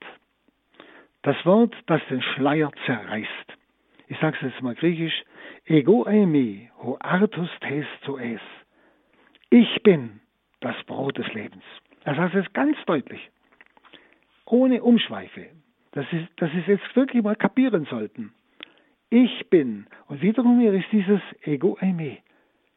Das 1.22 1.36
Wort, 1.44 1.74
das 1.86 2.00
den 2.08 2.22
Schleier 2.22 2.70
zerreißt. 2.86 3.58
Ich 4.08 4.18
sage 4.18 4.36
es 4.36 4.52
jetzt 4.52 4.62
mal 4.62 4.74
griechisch. 4.74 5.24
Ego 5.66 6.04
eimi, 6.04 6.68
ho 6.82 6.98
artus 7.00 7.48
tes 7.60 7.86
to 8.04 8.18
es. 8.18 8.40
Ich 9.48 9.82
bin 9.82 10.20
das 10.60 10.76
Brot 10.84 11.16
des 11.16 11.32
Lebens. 11.32 11.64
Er 12.04 12.14
sagt 12.16 12.34
es 12.34 12.52
ganz 12.52 12.76
deutlich, 12.84 13.30
ohne 14.44 14.82
Umschweife, 14.82 15.46
dass 15.92 16.04
Sie, 16.10 16.26
dass 16.36 16.50
Sie 16.52 16.58
es 16.58 16.66
jetzt 16.66 16.96
wirklich 16.96 17.22
mal 17.22 17.36
kapieren 17.36 17.86
sollten. 17.86 18.34
Ich 19.08 19.48
bin, 19.48 19.86
und 20.08 20.20
wiederum 20.20 20.60
hier 20.60 20.74
ist 20.74 20.92
dieses 20.92 21.22
Ego 21.42 21.78
Eime, 21.80 22.18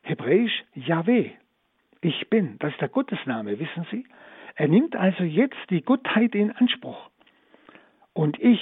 hebräisch 0.04 0.64
Yahweh. 0.74 1.32
Ich 2.00 2.30
bin, 2.30 2.58
das 2.60 2.72
ist 2.72 2.80
der 2.80 2.88
Gottesname, 2.88 3.60
wissen 3.60 3.86
Sie? 3.92 4.06
Er 4.56 4.70
nimmt 4.70 4.96
also 4.96 5.26
jetzt 5.26 5.58
die 5.70 5.82
Gottheit 5.82 6.34
in 6.36 6.52
Anspruch. 6.52 7.10
Und 8.14 8.40
ich, 8.40 8.62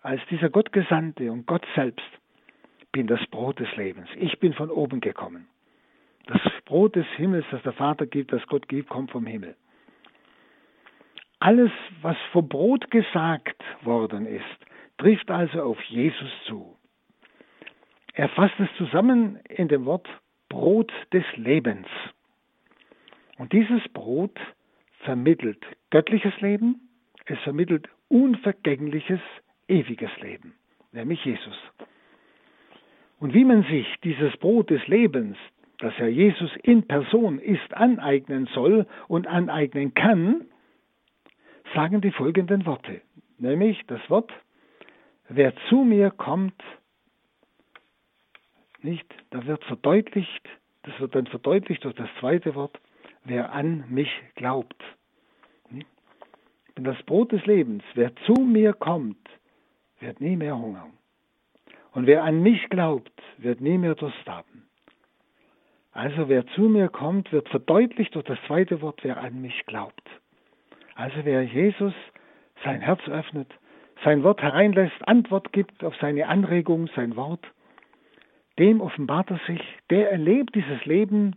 als 0.00 0.22
dieser 0.30 0.48
Gottgesandte 0.48 1.30
und 1.30 1.46
Gott 1.46 1.66
selbst, 1.74 2.19
bin 2.92 3.06
das 3.06 3.24
Brot 3.26 3.60
des 3.60 3.74
Lebens. 3.76 4.08
Ich 4.16 4.38
bin 4.40 4.52
von 4.52 4.70
oben 4.70 5.00
gekommen. 5.00 5.48
Das 6.26 6.40
Brot 6.64 6.96
des 6.96 7.06
Himmels, 7.16 7.46
das 7.50 7.62
der 7.62 7.72
Vater 7.72 8.06
gibt, 8.06 8.32
das 8.32 8.46
Gott 8.46 8.68
gibt, 8.68 8.88
kommt 8.88 9.10
vom 9.10 9.26
Himmel. 9.26 9.56
Alles, 11.38 11.70
was 12.02 12.16
vom 12.32 12.48
Brot 12.48 12.90
gesagt 12.90 13.62
worden 13.82 14.26
ist, 14.26 14.44
trifft 14.98 15.30
also 15.30 15.62
auf 15.62 15.82
Jesus 15.84 16.30
zu. 16.46 16.76
Er 18.12 18.28
fasst 18.28 18.58
es 18.58 18.68
zusammen 18.76 19.38
in 19.48 19.68
dem 19.68 19.86
Wort 19.86 20.08
Brot 20.48 20.92
des 21.12 21.24
Lebens. 21.36 21.86
Und 23.38 23.52
dieses 23.52 23.82
Brot 23.94 24.38
vermittelt 25.04 25.64
göttliches 25.90 26.38
Leben, 26.40 26.90
es 27.24 27.38
vermittelt 27.40 27.88
unvergängliches, 28.08 29.20
ewiges 29.68 30.10
Leben, 30.20 30.54
nämlich 30.92 31.24
Jesus. 31.24 31.56
Und 33.20 33.34
wie 33.34 33.44
man 33.44 33.62
sich 33.64 33.86
dieses 34.02 34.36
Brot 34.38 34.70
des 34.70 34.86
Lebens, 34.88 35.36
das 35.78 35.96
ja 35.98 36.06
Jesus 36.06 36.50
in 36.62 36.86
Person 36.86 37.38
ist, 37.38 37.72
aneignen 37.74 38.48
soll 38.54 38.86
und 39.08 39.26
aneignen 39.26 39.94
kann, 39.94 40.46
sagen 41.74 42.00
die 42.00 42.10
folgenden 42.10 42.66
Worte, 42.66 43.02
nämlich 43.38 43.80
das 43.86 44.00
Wort, 44.08 44.32
wer 45.28 45.54
zu 45.68 45.84
mir 45.84 46.10
kommt, 46.10 46.60
nicht, 48.82 49.06
da 49.28 49.46
wird 49.46 49.62
verdeutlicht, 49.64 50.48
das 50.82 50.98
wird 50.98 51.14
dann 51.14 51.26
verdeutlicht 51.26 51.84
durch 51.84 51.94
das 51.94 52.08
zweite 52.18 52.54
Wort, 52.54 52.80
wer 53.24 53.52
an 53.52 53.84
mich 53.90 54.10
glaubt. 54.34 54.82
Bin 56.74 56.84
das 56.84 57.02
Brot 57.02 57.32
des 57.32 57.44
Lebens. 57.44 57.82
Wer 57.94 58.14
zu 58.24 58.32
mir 58.32 58.72
kommt, 58.72 59.28
wird 59.98 60.20
nie 60.20 60.36
mehr 60.36 60.56
hungern. 60.56 60.92
Und 61.92 62.06
wer 62.06 62.24
an 62.24 62.42
mich 62.42 62.68
glaubt, 62.68 63.12
wird 63.38 63.60
nie 63.60 63.78
mehr 63.78 63.94
Durst 63.94 64.26
haben. 64.26 64.68
Also 65.92 66.28
wer 66.28 66.46
zu 66.48 66.62
mir 66.62 66.88
kommt, 66.88 67.32
wird 67.32 67.48
verdeutlicht 67.48 68.14
durch 68.14 68.24
das 68.24 68.38
zweite 68.46 68.80
Wort, 68.80 69.00
wer 69.02 69.18
an 69.18 69.40
mich 69.40 69.66
glaubt. 69.66 70.08
Also 70.94 71.16
wer 71.24 71.42
Jesus 71.42 71.94
sein 72.64 72.80
Herz 72.80 73.00
öffnet, 73.08 73.48
sein 74.04 74.22
Wort 74.22 74.40
hereinlässt, 74.40 74.96
Antwort 75.08 75.52
gibt 75.52 75.82
auf 75.82 75.94
seine 75.96 76.28
Anregung, 76.28 76.88
sein 76.94 77.16
Wort, 77.16 77.44
dem 78.58 78.80
offenbart 78.80 79.30
er 79.30 79.40
sich, 79.46 79.60
der 79.90 80.10
erlebt 80.10 80.54
dieses 80.54 80.84
Leben, 80.84 81.36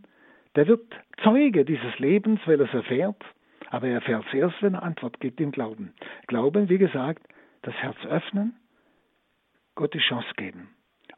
der 0.56 0.68
wird 0.68 0.84
Zeuge 1.24 1.66
dieses 1.66 1.98
Lebens, 2.00 2.40
weil 2.46 2.60
er 2.60 2.68
es 2.68 2.74
erfährt, 2.74 3.24
aber 3.70 3.88
er 3.88 3.96
erfährt 3.96 4.26
es 4.28 4.34
erst, 4.34 4.62
wenn 4.62 4.76
er 4.76 4.84
Antwort 4.84 5.20
gibt 5.20 5.42
im 5.42 5.52
Glauben. 5.52 5.94
Glauben, 6.28 6.70
wie 6.70 6.78
gesagt, 6.78 7.24
das 7.64 7.74
Herz 7.76 7.98
öffnen, 8.06 8.54
Gott 9.76 9.94
die 9.94 10.00
Chance 10.00 10.30
geben 10.38 10.70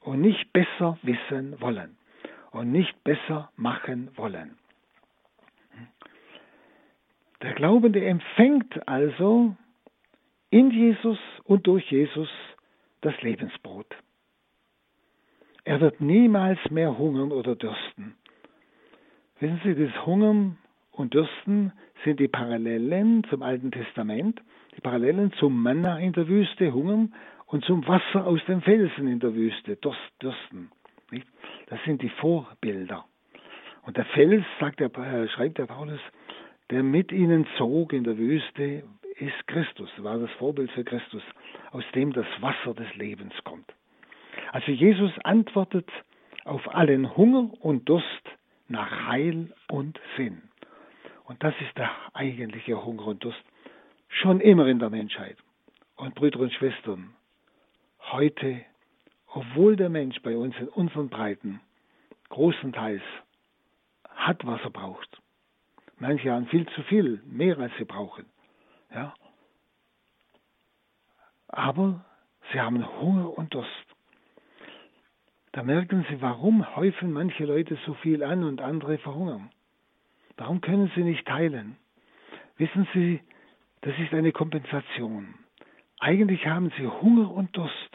und 0.02 0.22
nicht 0.22 0.52
besser 0.54 0.98
wissen 1.02 1.60
wollen 1.60 1.98
und 2.52 2.72
nicht 2.72 3.04
besser 3.04 3.52
machen 3.56 4.10
wollen. 4.16 4.58
Der 7.42 7.54
Glaubende 7.54 8.04
empfängt 8.06 8.88
also 8.88 9.56
in 10.50 10.72
Jesus 10.72 11.20
und 11.44 11.68
durch 11.68 11.92
Jesus 11.92 12.30
das 13.02 13.20
Lebensbrot. 13.22 13.88
Er 15.66 15.82
wird 15.82 16.00
niemals 16.00 16.60
mehr 16.70 16.98
hungern 16.98 17.32
oder 17.32 17.56
dürsten. 17.56 18.16
Wissen 19.40 19.60
Sie, 19.64 19.76
das 19.76 20.06
Hungern 20.06 20.58
und 20.92 21.14
Dürsten 21.14 21.74
sind 22.04 22.20
die 22.20 22.28
Parallelen 22.28 23.24
zum 23.30 23.42
Alten 23.42 23.72
Testament, 23.72 24.42
die 24.78 24.82
Parallelen 24.82 25.34
zum 25.34 25.62
Manna 25.62 26.00
in 26.00 26.14
der 26.14 26.28
Wüste, 26.28 26.74
Hungern 26.74 27.14
und 27.48 27.64
zum 27.66 27.88
Wasser 27.88 28.26
aus 28.26 28.44
den 28.46 28.62
Felsen 28.62 29.08
in 29.08 29.20
der 29.20 29.34
Wüste, 29.34 29.78
Dürsten. 29.78 30.72
Das 31.68 31.84
sind 31.86 32.02
die 32.02 32.10
Vorbilder. 32.10 33.06
Und 33.84 33.98
der 33.98 34.06
Fels, 34.06 34.46
sagt 34.60 34.80
der, 34.80 34.96
äh, 34.98 35.28
schreibt 35.30 35.58
der 35.58 35.68
Paulus, 35.68 36.00
der 36.72 36.84
mit 36.84 37.12
ihnen 37.12 37.46
zog 37.58 37.94
in 37.94 38.04
der 38.04 38.18
Wüste, 38.18 38.84
ist 39.18 39.48
Christus, 39.48 39.90
war 39.98 40.18
das 40.18 40.32
Vorbild 40.32 40.72
für 40.72 40.84
Christus, 40.84 41.24
aus 41.72 41.84
dem 41.94 42.12
das 42.12 42.26
Wasser 42.40 42.74
des 42.74 42.94
Lebens 42.96 43.34
kommt. 43.44 43.72
Also 44.52 44.72
Jesus 44.72 45.12
antwortet 45.24 45.90
auf 46.44 46.76
allen 46.76 47.16
Hunger 47.16 47.52
und 47.62 47.88
Durst 47.88 48.06
nach 48.68 49.08
Heil 49.08 49.54
und 49.70 50.00
Sinn. 50.18 50.42
Und 51.26 51.44
das 51.44 51.54
ist 51.62 51.78
der 51.78 51.92
eigentliche 52.14 52.84
Hunger 52.84 53.08
und 53.08 53.24
Durst. 53.24 53.44
Schon 54.10 54.42
immer 54.42 54.68
in 54.68 54.80
der 54.80 54.90
Menschheit. 54.90 55.38
Und 55.96 56.16
Brüder 56.16 56.40
und 56.40 56.54
Schwestern, 56.54 57.16
heute, 58.12 58.62
obwohl 59.28 59.76
der 59.76 59.90
Mensch 59.90 60.22
bei 60.22 60.36
uns 60.36 60.56
in 60.58 60.70
unseren 60.70 61.10
Breiten 61.10 61.62
großenteils 62.30 63.02
hat, 64.10 64.46
was 64.46 64.62
er 64.62 64.70
braucht, 64.70 65.22
manche 65.98 66.32
haben 66.32 66.48
viel 66.48 66.68
zu 66.70 66.84
viel, 66.84 67.22
mehr 67.26 67.58
als 67.60 67.74
sie 67.78 67.86
brauchen, 67.86 68.26
ja, 68.94 69.14
aber 71.48 72.06
sie 72.52 72.60
haben 72.60 72.86
Hunger 73.00 73.38
und 73.38 73.54
Durst. 73.54 73.86
Da 75.56 75.64
merken 75.64 76.06
Sie, 76.10 76.22
warum 76.22 76.76
häufen 76.76 77.14
manche 77.14 77.46
Leute 77.46 77.78
so 77.86 77.94
viel 77.94 78.24
an 78.24 78.44
und 78.44 78.60
andere 78.60 78.98
verhungern. 78.98 79.52
Warum 80.36 80.60
können 80.60 80.92
sie 80.96 81.04
nicht 81.04 81.26
teilen? 81.26 81.78
Wissen 82.58 82.86
Sie, 82.94 83.22
das 83.80 83.98
ist 83.98 84.14
eine 84.14 84.34
Kompensation. 84.34 85.34
Eigentlich 86.06 86.46
haben 86.46 86.72
sie 86.78 86.86
Hunger 86.86 87.32
und 87.32 87.58
Durst 87.58 87.90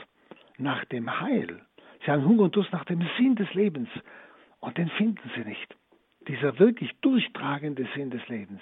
nach 0.58 0.84
dem 0.86 1.20
Heil. 1.20 1.60
Sie 2.04 2.10
haben 2.10 2.24
Hunger 2.24 2.42
und 2.42 2.56
Durst 2.56 2.72
nach 2.72 2.84
dem 2.86 3.08
Sinn 3.16 3.36
des 3.36 3.54
Lebens. 3.54 3.88
Und 4.58 4.78
den 4.78 4.88
finden 4.88 5.30
sie 5.36 5.44
nicht. 5.48 5.76
Dieser 6.26 6.58
wirklich 6.58 6.90
durchtragende 7.02 7.86
Sinn 7.94 8.10
des 8.10 8.26
Lebens. 8.26 8.60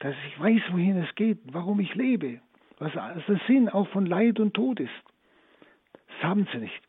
Dass 0.00 0.16
ich 0.26 0.40
weiß, 0.40 0.60
wohin 0.72 1.04
es 1.04 1.14
geht, 1.14 1.38
warum 1.52 1.78
ich 1.78 1.94
lebe. 1.94 2.40
Was 2.78 2.92
der 2.94 3.40
Sinn 3.46 3.68
auch 3.68 3.86
von 3.90 4.06
Leid 4.06 4.40
und 4.40 4.54
Tod 4.54 4.80
ist. 4.80 4.90
Das 6.08 6.24
haben 6.24 6.48
sie 6.50 6.58
nicht. 6.58 6.82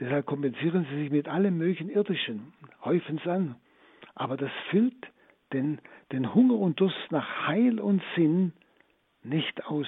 Deshalb 0.00 0.24
kompensieren 0.24 0.86
sie 0.88 1.02
sich 1.02 1.10
mit 1.10 1.28
allem 1.28 1.58
möglichen 1.58 1.90
Irdischen, 1.90 2.54
häufen 2.82 3.18
es 3.18 3.28
an. 3.28 3.56
Aber 4.14 4.38
das 4.38 4.50
füllt 4.70 5.06
den, 5.52 5.82
den 6.12 6.34
Hunger 6.34 6.54
und 6.54 6.80
Durst 6.80 7.10
nach 7.10 7.46
Heil 7.46 7.78
und 7.78 8.02
Sinn 8.16 8.54
nicht 9.22 9.66
aus. 9.66 9.86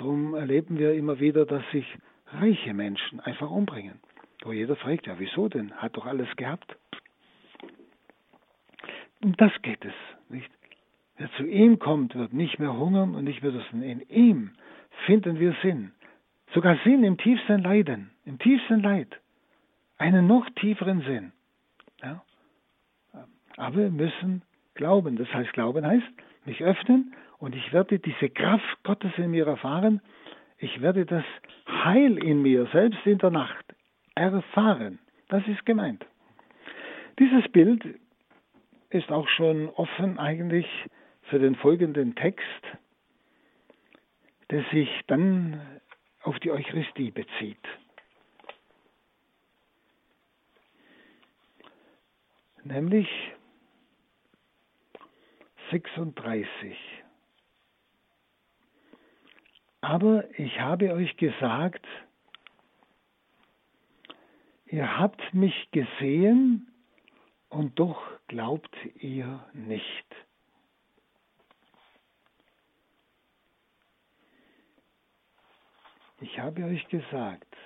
Darum 0.00 0.34
erleben 0.34 0.78
wir 0.78 0.94
immer 0.94 1.20
wieder, 1.20 1.44
dass 1.44 1.62
sich 1.72 1.84
reiche 2.32 2.72
Menschen 2.72 3.20
einfach 3.20 3.50
umbringen. 3.50 4.00
Wo 4.42 4.50
jeder 4.50 4.74
fragt, 4.74 5.06
ja, 5.06 5.18
wieso 5.18 5.50
denn? 5.50 5.74
Hat 5.74 5.94
doch 5.94 6.06
alles 6.06 6.34
gehabt. 6.36 6.74
Um 9.22 9.36
das 9.36 9.52
geht 9.60 9.84
es, 9.84 9.92
nicht? 10.30 10.50
Wer 11.18 11.30
zu 11.32 11.44
ihm 11.44 11.78
kommt, 11.78 12.14
wird 12.14 12.32
nicht 12.32 12.58
mehr 12.58 12.72
hungern 12.72 13.14
und 13.14 13.24
nicht 13.24 13.42
mehr 13.42 13.52
dürsten. 13.52 13.82
In 13.82 14.00
ihm 14.08 14.52
finden 15.04 15.38
wir 15.38 15.54
Sinn. 15.60 15.92
Sogar 16.54 16.78
Sinn 16.82 17.04
im 17.04 17.18
tiefsten 17.18 17.62
Leiden, 17.62 18.10
im 18.24 18.38
tiefsten 18.38 18.80
Leid. 18.80 19.20
Einen 19.98 20.26
noch 20.26 20.48
tieferen 20.56 21.02
Sinn. 21.02 21.32
Ja? 22.02 22.24
Aber 23.58 23.76
wir 23.76 23.90
müssen 23.90 24.40
glauben. 24.72 25.16
Das 25.16 25.30
heißt, 25.34 25.52
glauben 25.52 25.86
heißt, 25.86 26.08
mich 26.46 26.62
öffnen 26.62 27.14
und 27.40 27.56
ich 27.56 27.72
werde 27.72 27.98
diese 27.98 28.28
Kraft 28.28 28.82
Gottes 28.84 29.12
in 29.16 29.30
mir 29.30 29.46
erfahren. 29.46 30.00
Ich 30.58 30.80
werde 30.82 31.06
das 31.06 31.24
Heil 31.66 32.18
in 32.18 32.42
mir, 32.42 32.66
selbst 32.66 33.04
in 33.06 33.18
der 33.18 33.30
Nacht, 33.30 33.64
erfahren. 34.14 34.98
Das 35.28 35.46
ist 35.48 35.64
gemeint. 35.64 36.04
Dieses 37.18 37.48
Bild 37.50 37.82
ist 38.90 39.10
auch 39.10 39.26
schon 39.28 39.70
offen 39.70 40.18
eigentlich 40.18 40.66
für 41.22 41.38
den 41.38 41.54
folgenden 41.54 42.14
Text, 42.14 42.44
der 44.50 44.64
sich 44.72 44.88
dann 45.06 45.60
auf 46.22 46.38
die 46.40 46.50
Eucharistie 46.50 47.10
bezieht. 47.10 47.56
Nämlich 52.64 53.08
36. 55.70 56.99
Aber 59.80 60.24
ich 60.38 60.60
habe 60.60 60.92
euch 60.92 61.16
gesagt, 61.16 61.86
ihr 64.66 64.98
habt 64.98 65.34
mich 65.34 65.70
gesehen, 65.70 66.70
und 67.50 67.78
doch 67.78 68.00
glaubt 68.28 68.74
ihr 68.94 69.44
nicht. 69.52 70.06
Ich 76.20 76.38
habe 76.38 76.64
euch 76.64 76.86
gesagt, 76.88 77.56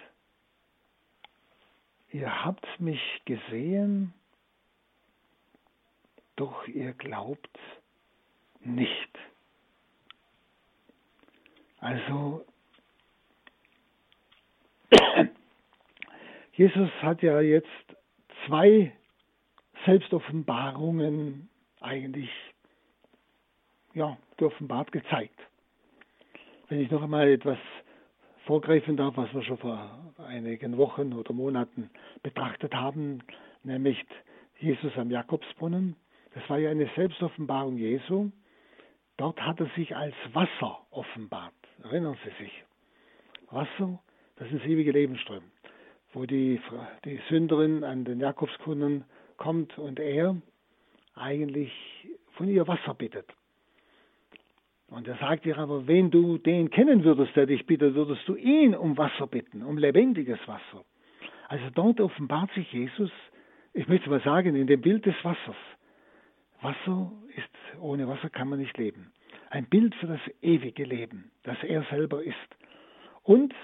ihr 2.13 2.45
habt 2.45 2.81
mich 2.81 3.23
gesehen, 3.25 4.15
doch 6.37 6.67
ihr 6.67 6.95
glaubt 6.95 7.59
nicht. 8.61 9.19
Also 11.85 12.47
Jesus 16.55 16.89
hat 17.03 17.21
ja 17.23 17.43
jetzt 17.43 17.69
zwei 18.47 18.91
Selbstoffenbarungen 19.85 21.51
eigentlich 21.83 22.31
ja, 23.93 24.17
geoffenbart 24.39 24.93
gezeigt. 24.93 25.39
Wenn 26.69 26.81
ich 26.81 26.91
noch 26.91 27.03
einmal 27.03 27.29
etwas 27.29 27.59
vorgreifen 28.47 28.97
darf, 28.97 29.19
was 29.19 29.35
wir 29.35 29.43
schon 29.43 29.59
vor 29.59 30.15
einigen 30.27 30.79
Wochen 30.79 31.13
oder 31.13 31.35
Monaten 31.35 31.91
betrachtet 32.23 32.73
haben, 32.75 33.23
nämlich 33.63 34.03
Jesus 34.59 34.97
am 34.97 35.11
Jakobsbrunnen. 35.11 35.97
Das 36.33 36.49
war 36.49 36.57
ja 36.57 36.71
eine 36.71 36.89
Selbstoffenbarung 36.97 37.77
Jesu. 37.77 38.31
Dort 39.19 39.39
hat 39.43 39.61
er 39.61 39.69
sich 39.77 39.95
als 39.95 40.15
Wasser 40.33 40.79
offenbart. 40.91 41.53
Erinnern 41.95 42.17
Sie 42.25 42.45
sich. 42.45 42.65
Wasser, 43.53 44.01
das 44.35 44.51
ist 44.51 44.67
ewige 44.67 44.91
Lebensström, 44.91 45.45
wo 46.13 46.27
die, 46.27 46.61
die 47.05 47.21
Sünderin 47.29 47.85
an 47.85 48.05
den 48.05 48.19
Jakobsbrunnen 48.19 49.05
kommt 49.37 49.79
und 49.79 50.01
er 50.01 50.35
eigentlich 51.15 51.71
von 52.33 52.49
ihr 52.49 52.67
Wasser 52.67 52.95
bittet. 52.95 53.33
Und 54.89 55.07
er 55.07 55.19
sagt 55.19 55.47
ihr 55.47 55.57
aber, 55.57 55.87
wenn 55.87 56.11
du 56.11 56.37
den 56.37 56.69
kennen 56.69 57.05
würdest, 57.05 57.37
der 57.37 57.47
dich 57.47 57.65
bittet, 57.65 57.95
würdest 57.95 58.27
du 58.27 58.35
ihn 58.35 58.75
um 58.75 58.99
Wasser 58.99 59.29
bitten, 59.29 59.63
um 59.63 59.79
lebendiges 59.79 60.41
Wasser. 60.49 60.85
Also 61.47 61.71
dort 61.77 62.01
offenbart 62.01 62.51
sich 62.55 62.73
Jesus, 62.73 63.13
ich 63.73 63.87
möchte 63.87 64.11
mal 64.11 64.21
sagen, 64.23 64.57
in 64.57 64.67
dem 64.67 64.81
Bild 64.81 65.07
des 65.07 65.15
Wassers. 65.23 65.55
Wasser 66.61 67.13
ist, 67.37 67.79
ohne 67.81 68.09
Wasser 68.09 68.31
kann 68.31 68.49
man 68.49 68.59
nicht 68.59 68.77
leben. 68.79 69.14
Ein 69.55 69.67
Bild 69.67 69.95
für 69.95 70.09
das 70.09 70.21
ewige 70.43 70.83
Leben, 70.83 71.31
das 71.45 71.57
er 71.63 71.85
selber 71.85 72.25
ist. 72.25 72.35
Und 73.23 73.55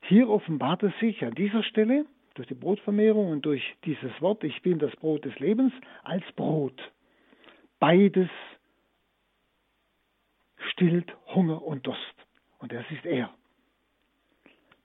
hier 0.00 0.28
offenbart 0.28 0.82
es 0.82 0.92
sich 0.98 1.24
an 1.24 1.36
dieser 1.36 1.62
Stelle, 1.62 2.04
durch 2.34 2.48
die 2.48 2.54
Brotvermehrung 2.54 3.30
und 3.30 3.46
durch 3.46 3.62
dieses 3.84 4.10
Wort, 4.20 4.42
ich 4.42 4.60
bin 4.62 4.80
das 4.80 4.90
Brot 4.96 5.24
des 5.24 5.38
Lebens, 5.38 5.72
als 6.02 6.24
Brot. 6.34 6.90
Beides 7.78 8.28
stillt 10.72 11.16
Hunger 11.32 11.62
und 11.62 11.86
Durst. 11.86 12.26
Und 12.58 12.72
das 12.72 12.84
ist 12.90 13.06
er. 13.06 13.32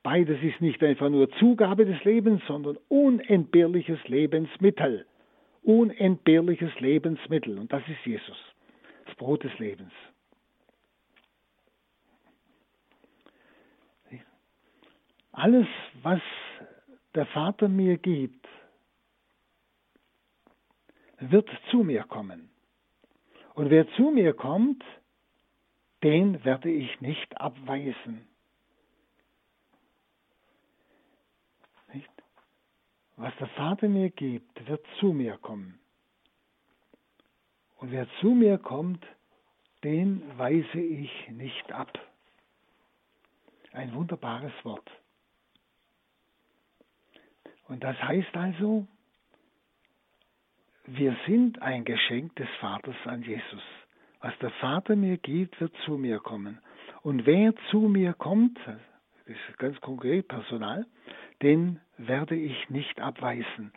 Beides 0.03 0.43
ist 0.43 0.62
nicht 0.62 0.84
einfach 0.84 1.09
nur 1.09 1.32
Zugabe 1.39 1.88
des 1.88 2.03
Lebens, 2.03 2.39
sondern 2.45 2.78
unentbehrliches 2.88 4.07
Lebensmittel. 4.07 5.07
Unentbehrliches 5.64 6.80
Lebensmittel. 6.80 7.57
Und 7.57 7.74
das 7.74 7.82
ist 7.88 8.05
Jesus, 8.05 8.38
das 9.07 9.16
Brot 9.16 9.43
des 9.43 9.57
Lebens. 9.57 9.91
Alles, 15.32 15.68
was 16.02 16.22
der 17.16 17.26
Vater 17.28 17.68
mir 17.68 17.98
gibt, 17.98 18.48
wird 21.20 21.50
zu 21.70 21.84
mir 21.84 22.04
kommen. 22.04 22.50
Und 23.54 23.70
wer 23.70 23.88
zu 23.94 24.12
mir 24.12 24.34
kommt, 24.34 24.84
den 26.04 26.44
werde 26.44 26.70
ich 26.70 27.00
nicht 27.00 27.40
abweisen. 27.40 28.28
Nicht? 31.94 32.10
Was 33.18 33.36
der 33.38 33.48
Vater 33.50 33.88
mir 33.88 34.10
gibt, 34.10 34.68
wird 34.68 34.86
zu 35.00 35.14
mir 35.14 35.38
kommen. 35.38 35.80
Und 37.78 37.92
wer 37.92 38.08
zu 38.20 38.32
mir 38.32 38.58
kommt, 38.58 39.06
den 39.84 40.38
weise 40.38 40.80
ich 40.80 41.30
nicht 41.30 41.72
ab. 41.72 42.00
Ein 43.74 43.94
wunderbares 43.94 44.54
Wort. 44.64 44.90
Und 47.72 47.86
das 47.86 47.96
heißt 48.04 48.36
also, 48.36 48.86
wir 50.88 51.16
sind 51.26 51.62
ein 51.62 51.86
Geschenk 51.86 52.36
des 52.36 52.50
Vaters 52.60 52.98
an 53.06 53.22
Jesus. 53.22 53.64
Was 54.20 54.38
der 54.40 54.50
Vater 54.50 54.98
mir 54.98 55.16
gibt, 55.16 55.62
wird 55.62 55.74
zu 55.86 55.98
mir 55.98 56.20
kommen. 56.20 56.60
Und 57.02 57.26
wer 57.26 57.56
zu 57.70 57.80
mir 57.80 58.12
kommt, 58.12 58.60
das 58.66 58.76
ist 59.26 59.58
ganz 59.58 59.80
konkret 59.80 60.28
Personal, 60.28 60.86
den 61.42 61.80
werde 61.98 62.36
ich 62.36 62.70
nicht 62.70 63.00
abweisen. 63.00 63.72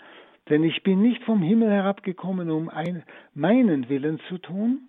Denn 0.48 0.64
ich 0.64 0.82
bin 0.82 1.00
nicht 1.00 1.22
vom 1.22 1.40
Himmel 1.40 1.70
herabgekommen, 1.70 2.50
um 2.50 2.68
ein, 2.70 3.04
meinen 3.32 3.88
Willen 3.88 4.18
zu 4.28 4.38
tun, 4.38 4.88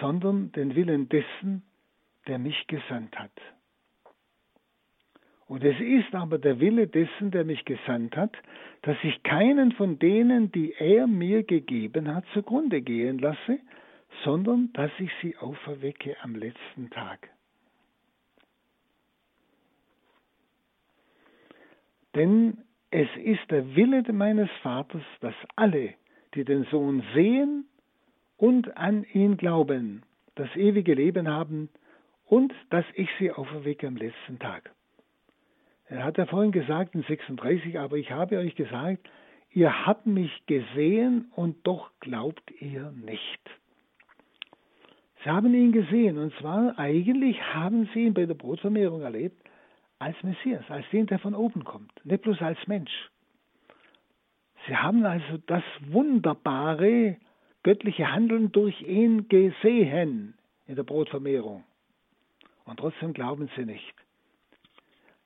sondern 0.00 0.50
den 0.50 0.74
Willen 0.74 1.08
dessen, 1.08 1.62
der 2.26 2.40
mich 2.40 2.66
gesandt 2.66 3.16
hat. 3.16 3.30
Und 5.50 5.64
es 5.64 5.80
ist 5.80 6.14
aber 6.14 6.38
der 6.38 6.60
Wille 6.60 6.86
dessen, 6.86 7.32
der 7.32 7.44
mich 7.44 7.64
gesandt 7.64 8.16
hat, 8.16 8.36
dass 8.82 8.96
ich 9.02 9.20
keinen 9.24 9.72
von 9.72 9.98
denen, 9.98 10.52
die 10.52 10.74
er 10.74 11.08
mir 11.08 11.42
gegeben 11.42 12.14
hat, 12.14 12.24
zugrunde 12.34 12.80
gehen 12.82 13.18
lasse, 13.18 13.58
sondern 14.22 14.72
dass 14.74 14.92
ich 15.00 15.10
sie 15.20 15.36
auferwecke 15.38 16.16
am 16.22 16.36
letzten 16.36 16.88
Tag. 16.90 17.30
Denn 22.14 22.58
es 22.92 23.08
ist 23.16 23.50
der 23.50 23.74
Wille 23.74 24.04
meines 24.12 24.50
Vaters, 24.62 25.02
dass 25.20 25.34
alle, 25.56 25.94
die 26.36 26.44
den 26.44 26.62
Sohn 26.70 27.02
sehen 27.12 27.66
und 28.36 28.76
an 28.76 29.04
ihn 29.12 29.36
glauben, 29.36 30.04
das 30.36 30.54
ewige 30.54 30.94
Leben 30.94 31.26
haben 31.26 31.70
und 32.26 32.54
dass 32.70 32.84
ich 32.94 33.08
sie 33.18 33.32
auferwecke 33.32 33.88
am 33.88 33.96
letzten 33.96 34.38
Tag. 34.38 34.70
Er 35.90 36.04
hat 36.04 36.18
ja 36.18 36.26
vorhin 36.26 36.52
gesagt 36.52 36.94
in 36.94 37.02
36, 37.02 37.76
aber 37.76 37.96
ich 37.96 38.12
habe 38.12 38.38
euch 38.38 38.54
gesagt, 38.54 39.10
ihr 39.50 39.86
habt 39.86 40.06
mich 40.06 40.30
gesehen 40.46 41.32
und 41.34 41.66
doch 41.66 41.90
glaubt 41.98 42.48
ihr 42.60 42.92
nicht. 42.92 43.40
Sie 45.24 45.30
haben 45.30 45.52
ihn 45.52 45.72
gesehen 45.72 46.16
und 46.16 46.32
zwar 46.36 46.78
eigentlich 46.78 47.42
haben 47.42 47.90
sie 47.92 48.06
ihn 48.06 48.14
bei 48.14 48.24
der 48.24 48.34
Brotvermehrung 48.34 49.02
erlebt 49.02 49.36
als 49.98 50.16
Messias, 50.22 50.64
als 50.68 50.88
den, 50.90 51.06
der 51.06 51.18
von 51.18 51.34
oben 51.34 51.64
kommt, 51.64 51.92
nicht 52.06 52.22
bloß 52.22 52.40
als 52.40 52.64
Mensch. 52.68 53.10
Sie 54.68 54.76
haben 54.76 55.04
also 55.04 55.38
das 55.48 55.64
wunderbare 55.88 57.16
göttliche 57.64 58.12
Handeln 58.12 58.52
durch 58.52 58.80
ihn 58.82 59.28
gesehen 59.28 60.34
in 60.66 60.76
der 60.76 60.84
Brotvermehrung. 60.84 61.64
Und 62.64 62.78
trotzdem 62.78 63.12
glauben 63.12 63.50
sie 63.56 63.64
nicht. 63.64 63.94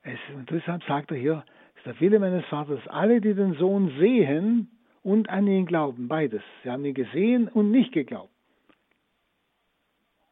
Es, 0.04 0.18
und 0.34 0.50
deshalb 0.50 0.84
sagt 0.84 1.10
er 1.10 1.16
hier, 1.16 1.44
es 1.72 1.78
ist 1.78 1.86
der 1.86 2.00
Wille 2.00 2.18
meines 2.18 2.44
Vaters, 2.46 2.86
alle, 2.88 3.20
die 3.20 3.34
den 3.34 3.54
Sohn 3.54 3.88
sehen 3.98 4.70
und 5.02 5.28
an 5.30 5.46
ihn 5.46 5.66
glauben, 5.66 6.08
beides. 6.08 6.42
Sie 6.62 6.70
haben 6.70 6.84
ihn 6.84 6.94
gesehen 6.94 7.48
und 7.48 7.70
nicht 7.70 7.92
geglaubt. 7.92 8.30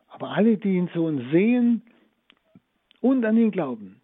Aber 0.09 0.31
alle, 0.31 0.59
die 0.59 0.77
ihn 0.77 0.91
so 0.95 1.11
sehen 1.31 1.83
und 3.01 3.25
an 3.25 3.37
ihn 3.37 3.51
glauben, 3.51 4.01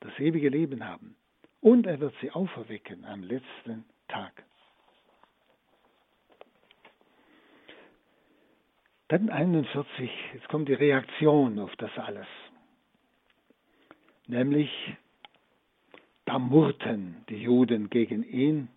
das 0.00 0.18
ewige 0.18 0.48
Leben 0.48 0.88
haben. 0.88 1.16
Und 1.60 1.86
er 1.86 2.00
wird 2.00 2.14
sie 2.20 2.30
auferwecken 2.30 3.04
am 3.04 3.22
letzten 3.22 3.84
Tag. 4.08 4.42
Dann 9.08 9.28
41, 9.28 10.10
jetzt 10.32 10.48
kommt 10.48 10.68
die 10.70 10.74
Reaktion 10.74 11.58
auf 11.58 11.76
das 11.76 11.90
alles. 11.98 12.26
Nämlich, 14.26 14.70
da 16.24 16.38
murrten 16.38 17.24
die 17.28 17.42
Juden 17.42 17.90
gegen 17.90 18.22
ihn, 18.22 18.68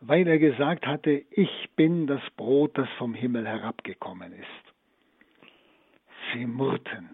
weil 0.00 0.26
er 0.26 0.38
gesagt 0.38 0.86
hatte, 0.86 1.24
ich 1.30 1.70
bin 1.76 2.06
das 2.06 2.22
Brot, 2.36 2.76
das 2.76 2.88
vom 2.98 3.14
Himmel 3.14 3.46
herabgekommen 3.46 4.32
ist 4.32 4.66
sie 6.32 6.46
murrten. 6.46 7.10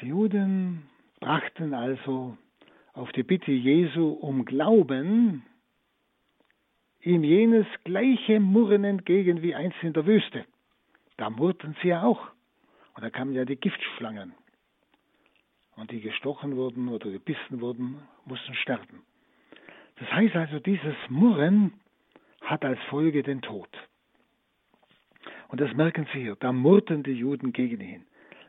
Die 0.00 0.06
Juden 0.06 0.88
brachten 1.20 1.74
also 1.74 2.36
auf 2.92 3.10
die 3.12 3.22
Bitte 3.22 3.52
Jesu 3.52 4.08
um 4.08 4.44
Glauben 4.44 5.44
ihm 7.00 7.22
jenes 7.22 7.66
gleiche 7.84 8.40
Murren 8.40 8.84
entgegen 8.84 9.42
wie 9.42 9.54
einst 9.54 9.76
in 9.82 9.92
der 9.92 10.06
Wüste. 10.06 10.46
Da 11.16 11.30
murrten 11.30 11.76
sie 11.82 11.88
ja 11.88 12.02
auch. 12.02 12.28
Und 12.94 13.02
da 13.02 13.10
kamen 13.10 13.34
ja 13.34 13.44
die 13.44 13.56
Giftschlangen. 13.56 14.34
Und 15.76 15.90
die 15.90 16.00
gestochen 16.00 16.56
wurden 16.56 16.88
oder 16.88 17.10
gebissen 17.10 17.60
wurden, 17.60 18.00
mussten 18.24 18.54
sterben. 18.54 19.02
Das 19.96 20.10
heißt 20.12 20.34
also, 20.36 20.58
dieses 20.58 20.94
Murren 21.08 21.72
hat 22.40 22.64
als 22.64 22.80
Folge 22.90 23.22
den 23.22 23.42
Tod. 23.42 23.68
Und 25.48 25.60
das 25.60 25.72
merken 25.74 26.06
Sie 26.12 26.20
hier, 26.20 26.36
da 26.36 26.52
murrten 26.52 27.02
die 27.02 27.12
Juden 27.12 27.52
gegen 27.52 27.80
ihn, 27.80 28.06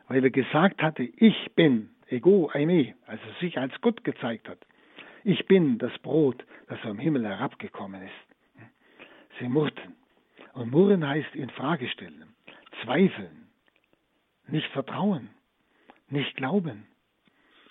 weil 0.08 0.24
er 0.24 0.30
gesagt 0.30 0.82
hatte, 0.82 1.02
ich 1.02 1.52
bin, 1.54 1.90
ego 2.08 2.50
eimi, 2.52 2.94
also 3.06 3.22
sich 3.40 3.58
als 3.58 3.80
Gott 3.80 4.04
gezeigt 4.04 4.48
hat. 4.48 4.58
Ich 5.24 5.46
bin 5.46 5.78
das 5.78 5.96
Brot, 5.98 6.44
das 6.68 6.78
vom 6.80 6.98
Himmel 6.98 7.26
herabgekommen 7.26 8.02
ist. 8.02 8.68
Sie 9.38 9.48
murrten. 9.48 9.96
Und 10.54 10.70
murren 10.70 11.06
heißt 11.06 11.34
in 11.34 11.50
Frage 11.50 11.88
stellen, 11.88 12.34
zweifeln, 12.82 13.48
nicht 14.48 14.68
vertrauen, 14.68 15.28
nicht 16.08 16.34
glauben, 16.36 16.86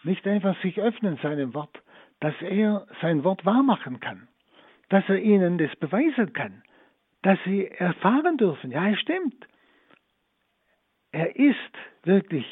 nicht 0.05 0.27
einfach 0.27 0.59
sich 0.61 0.79
öffnen 0.79 1.17
seinem 1.17 1.53
Wort, 1.53 1.81
dass 2.19 2.33
er 2.41 2.87
sein 3.01 3.23
Wort 3.23 3.45
wahrmachen 3.45 3.99
kann, 3.99 4.27
dass 4.89 5.07
er 5.09 5.19
ihnen 5.19 5.57
das 5.57 5.75
beweisen 5.77 6.33
kann, 6.33 6.63
dass 7.21 7.39
sie 7.45 7.67
erfahren 7.67 8.37
dürfen, 8.37 8.71
ja, 8.71 8.89
es 8.89 8.99
stimmt. 8.99 9.47
Er 11.11 11.35
ist 11.35 11.55
wirklich 12.03 12.45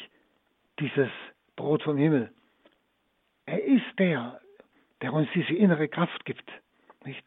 dieses 0.78 1.10
Brot 1.56 1.82
vom 1.82 1.96
Himmel. 1.96 2.32
Er 3.46 3.62
ist 3.62 3.98
der, 3.98 4.40
der 5.02 5.12
uns 5.12 5.28
diese 5.34 5.54
innere 5.54 5.88
Kraft 5.88 6.24
gibt, 6.24 6.50
nicht? 7.04 7.24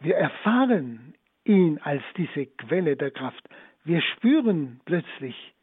Wir 0.00 0.16
erfahren 0.16 1.14
ihn 1.44 1.78
als 1.78 2.02
diese 2.16 2.46
Quelle 2.46 2.96
der 2.96 3.10
Kraft. 3.10 3.48
Wir 3.84 4.00
spüren 4.00 4.80
plötzlich, 4.84 5.54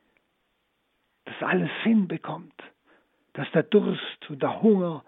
dass 1.26 1.42
alles 1.42 1.70
Sinn 1.84 2.08
bekommt, 2.08 2.54
dass 3.36 3.50
der 3.52 3.64
Durst 3.64 4.30
und 4.30 4.42
der 4.42 4.62
Hunger 4.62 5.04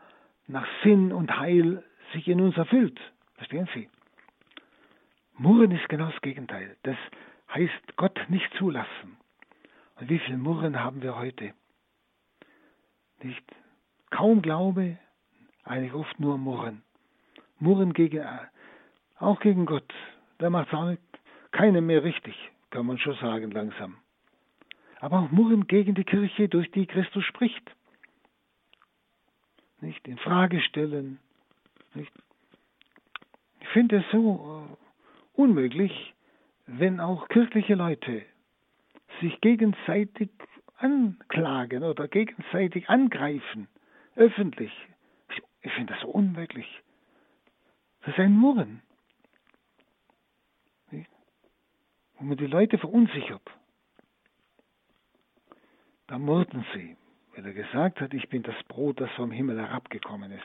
nach 0.47 0.67
Sinn 0.83 1.11
und 1.11 1.37
Heil 1.37 1.83
sich 2.13 2.27
in 2.27 2.41
uns 2.41 2.55
erfüllt. 2.57 2.99
Verstehen 3.35 3.67
Sie? 3.73 3.89
Murren 5.37 5.71
ist 5.71 5.87
genau 5.89 6.09
das 6.09 6.21
Gegenteil. 6.21 6.75
Das 6.83 6.97
heißt 7.53 7.95
Gott 7.95 8.19
nicht 8.29 8.51
zulassen. 8.57 9.17
Und 9.95 10.09
wie 10.09 10.19
viel 10.19 10.37
Murren 10.37 10.79
haben 10.79 11.01
wir 11.01 11.17
heute? 11.17 11.53
Nicht? 13.23 13.43
Kaum 14.09 14.41
Glaube, 14.41 14.97
eigentlich 15.63 15.93
oft 15.93 16.19
nur 16.19 16.37
Murren. 16.37 16.83
Murren 17.59 17.93
gegen, 17.93 18.25
auch 19.19 19.39
gegen 19.39 19.65
Gott. 19.65 19.93
Da 20.37 20.49
macht 20.49 20.67
es 20.67 20.73
auch 20.73 20.85
nicht, 20.85 21.01
keine 21.51 21.81
mehr 21.81 22.03
richtig, 22.03 22.35
kann 22.69 22.85
man 22.85 22.97
schon 22.99 23.15
sagen 23.15 23.51
langsam. 23.51 23.97
Aber 24.99 25.19
auch 25.19 25.31
Murren 25.31 25.67
gegen 25.67 25.95
die 25.95 26.03
Kirche, 26.03 26.47
durch 26.47 26.69
die 26.71 26.85
Christus 26.85 27.23
spricht. 27.25 27.71
Nicht 29.81 30.07
in 30.07 30.17
Frage 30.17 30.59
stellen. 30.61 31.19
Nicht? 31.93 32.11
Ich 33.61 33.67
finde 33.69 33.97
es 33.97 34.05
so 34.11 34.67
äh, 34.69 35.39
unmöglich, 35.39 36.13
wenn 36.65 36.99
auch 36.99 37.27
kirchliche 37.27 37.75
Leute 37.75 38.25
sich 39.21 39.39
gegenseitig 39.41 40.29
anklagen 40.77 41.83
oder 41.83 42.07
gegenseitig 42.07 42.89
angreifen, 42.89 43.67
öffentlich. 44.15 44.71
Ich 45.61 45.71
finde 45.73 45.93
das 45.93 46.03
unmöglich. 46.03 46.67
Das 48.01 48.09
ist 48.09 48.19
ein 48.19 48.33
Murren. 48.33 48.81
Wo 50.91 52.23
man 52.23 52.37
die 52.37 52.47
Leute 52.47 52.77
verunsichert. 52.77 53.43
Da 56.07 56.17
murrten 56.17 56.65
sie, 56.73 56.95
weil 57.37 57.45
er 57.45 57.53
gesagt 57.53 58.01
hat, 58.01 58.13
ich 58.15 58.27
bin 58.29 58.41
das 58.41 58.55
Brot, 58.67 58.99
das 58.99 59.11
vom 59.11 59.31
Himmel 59.31 59.59
herabgekommen 59.59 60.31
ist. 60.31 60.43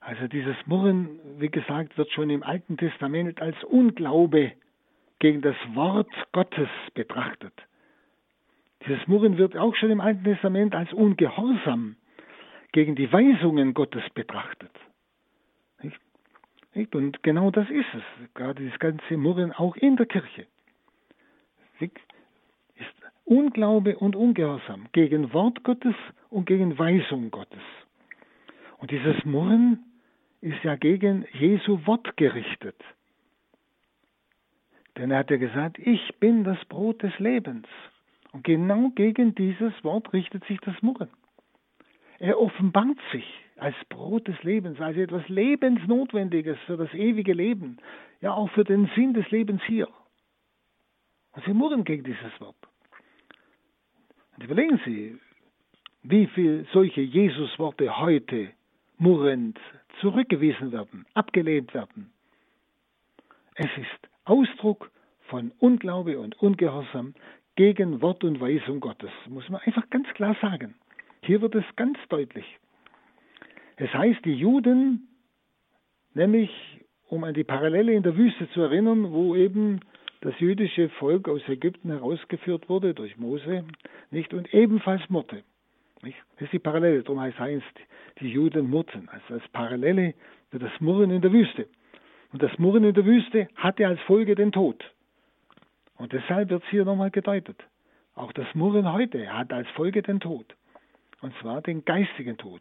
Also 0.00 0.26
dieses 0.26 0.56
Murren, 0.66 1.18
wie 1.38 1.48
gesagt, 1.48 1.96
wird 1.96 2.10
schon 2.10 2.30
im 2.30 2.42
Alten 2.42 2.76
Testament 2.76 3.40
als 3.40 3.56
Unglaube 3.64 4.52
gegen 5.20 5.40
das 5.40 5.56
Wort 5.74 6.10
Gottes 6.32 6.68
betrachtet. 6.94 7.52
Dieses 8.84 9.06
Murren 9.06 9.38
wird 9.38 9.56
auch 9.56 9.74
schon 9.76 9.90
im 9.90 10.00
Alten 10.00 10.24
Testament 10.24 10.74
als 10.74 10.92
Ungehorsam 10.92 11.96
gegen 12.72 12.94
die 12.94 13.12
Weisungen 13.12 13.72
Gottes 13.74 14.02
betrachtet. 14.14 14.72
Nicht? 15.80 16.00
Nicht? 16.74 16.94
Und 16.94 17.22
genau 17.22 17.50
das 17.50 17.68
ist 17.70 17.94
es, 17.94 18.34
gerade 18.34 18.68
das 18.68 18.78
ganze 18.80 19.16
Murren 19.16 19.52
auch 19.52 19.76
in 19.76 19.96
der 19.96 20.06
Kirche. 20.06 20.46
Ist 21.78 21.92
Unglaube 23.26 23.98
und 23.98 24.14
Ungehorsam 24.14 24.86
gegen 24.92 25.32
Wort 25.32 25.64
Gottes 25.64 25.96
und 26.30 26.46
gegen 26.46 26.78
Weisung 26.78 27.32
Gottes. 27.32 27.62
Und 28.78 28.92
dieses 28.92 29.24
Murren 29.24 29.84
ist 30.40 30.62
ja 30.62 30.76
gegen 30.76 31.26
Jesu 31.32 31.84
Wort 31.86 32.16
gerichtet. 32.16 32.76
Denn 34.96 35.10
er 35.10 35.18
hat 35.18 35.30
ja 35.30 35.38
gesagt, 35.38 35.76
ich 35.80 36.14
bin 36.20 36.44
das 36.44 36.64
Brot 36.66 37.02
des 37.02 37.18
Lebens. 37.18 37.66
Und 38.30 38.44
genau 38.44 38.90
gegen 38.90 39.34
dieses 39.34 39.72
Wort 39.82 40.12
richtet 40.12 40.44
sich 40.44 40.60
das 40.60 40.80
Murren. 40.80 41.10
Er 42.20 42.38
offenbart 42.40 42.98
sich 43.10 43.26
als 43.56 43.74
Brot 43.88 44.28
des 44.28 44.40
Lebens, 44.44 44.80
als 44.80 44.96
etwas 44.96 45.28
Lebensnotwendiges 45.28 46.58
für 46.66 46.76
das 46.76 46.94
ewige 46.94 47.32
Leben, 47.32 47.78
ja 48.20 48.32
auch 48.32 48.50
für 48.50 48.64
den 48.64 48.88
Sinn 48.94 49.14
des 49.14 49.28
Lebens 49.32 49.62
hier. 49.66 49.88
Und 51.32 51.44
sie 51.44 51.54
murren 51.54 51.84
gegen 51.84 52.04
dieses 52.04 52.40
Wort. 52.40 52.56
Und 54.36 54.44
überlegen 54.44 54.80
Sie, 54.84 55.18
wie 56.02 56.26
viele 56.26 56.66
solche 56.72 57.00
Jesus-Worte 57.00 57.98
heute 57.98 58.50
murrend 58.98 59.58
zurückgewiesen 60.00 60.72
werden, 60.72 61.06
abgelehnt 61.14 61.72
werden. 61.74 62.12
Es 63.54 63.70
ist 63.76 64.10
Ausdruck 64.24 64.90
von 65.28 65.52
Unglaube 65.58 66.18
und 66.18 66.40
Ungehorsam 66.40 67.14
gegen 67.56 68.02
Wort 68.02 68.22
und 68.22 68.40
Weisung 68.40 68.80
Gottes, 68.80 69.10
muss 69.28 69.48
man 69.48 69.62
einfach 69.62 69.88
ganz 69.90 70.06
klar 70.14 70.36
sagen. 70.42 70.74
Hier 71.22 71.40
wird 71.40 71.54
es 71.54 71.64
ganz 71.76 71.98
deutlich. 72.08 72.44
Es 73.76 73.92
heißt, 73.92 74.24
die 74.24 74.34
Juden, 74.34 75.08
nämlich 76.14 76.50
um 77.08 77.24
an 77.24 77.34
die 77.34 77.44
Parallele 77.44 77.92
in 77.92 78.02
der 78.02 78.16
Wüste 78.16 78.48
zu 78.50 78.60
erinnern, 78.60 79.12
wo 79.12 79.34
eben 79.34 79.80
das 80.20 80.38
jüdische 80.40 80.88
Volk 80.88 81.28
aus 81.28 81.42
Ägypten 81.48 81.90
herausgeführt 81.90 82.68
wurde 82.68 82.94
durch 82.94 83.16
Mose, 83.16 83.64
nicht 84.10 84.32
und 84.32 84.52
ebenfalls 84.54 85.08
Murte. 85.08 85.42
Nicht? 86.02 86.18
Das 86.34 86.42
ist 86.42 86.52
die 86.52 86.58
Parallele, 86.58 87.02
darum 87.02 87.20
heißt 87.20 87.38
es, 87.40 87.62
die 88.20 88.28
Juden 88.28 88.70
murrten, 88.70 89.08
also 89.08 89.34
als 89.34 89.48
Parallele 89.48 90.14
für 90.50 90.58
das 90.58 90.72
Murren 90.80 91.10
in 91.10 91.20
der 91.20 91.32
Wüste. 91.32 91.66
Und 92.32 92.42
das 92.42 92.58
Murren 92.58 92.84
in 92.84 92.94
der 92.94 93.04
Wüste 93.04 93.48
hatte 93.56 93.86
als 93.86 94.00
Folge 94.02 94.34
den 94.34 94.52
Tod. 94.52 94.84
Und 95.96 96.12
deshalb 96.12 96.50
wird 96.50 96.62
es 96.64 96.70
hier 96.70 96.84
nochmal 96.84 97.10
gedeutet. 97.10 97.62
Auch 98.14 98.32
das 98.32 98.46
Murren 98.54 98.92
heute 98.92 99.32
hat 99.32 99.52
als 99.52 99.68
Folge 99.70 100.02
den 100.02 100.20
Tod. 100.20 100.54
Und 101.20 101.34
zwar 101.40 101.62
den 101.62 101.84
geistigen 101.84 102.36
Tod. 102.36 102.60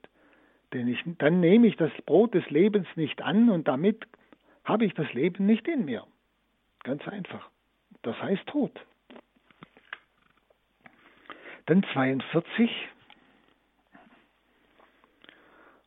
Denn 0.74 0.88
ich, 0.88 1.02
dann 1.18 1.40
nehme 1.40 1.68
ich 1.68 1.76
das 1.78 1.92
Brot 2.06 2.34
des 2.34 2.50
Lebens 2.50 2.88
nicht 2.96 3.22
an 3.22 3.50
und 3.50 3.68
damit 3.68 4.06
habe 4.64 4.86
ich 4.86 4.94
das 4.94 5.12
Leben 5.14 5.46
nicht 5.46 5.68
in 5.68 5.86
mir. 5.86 6.04
Ganz 6.86 7.06
einfach. 7.08 7.50
Das 8.04 8.16
heißt 8.22 8.46
Tod. 8.46 8.72
Dann 11.66 11.84
42. 11.94 12.70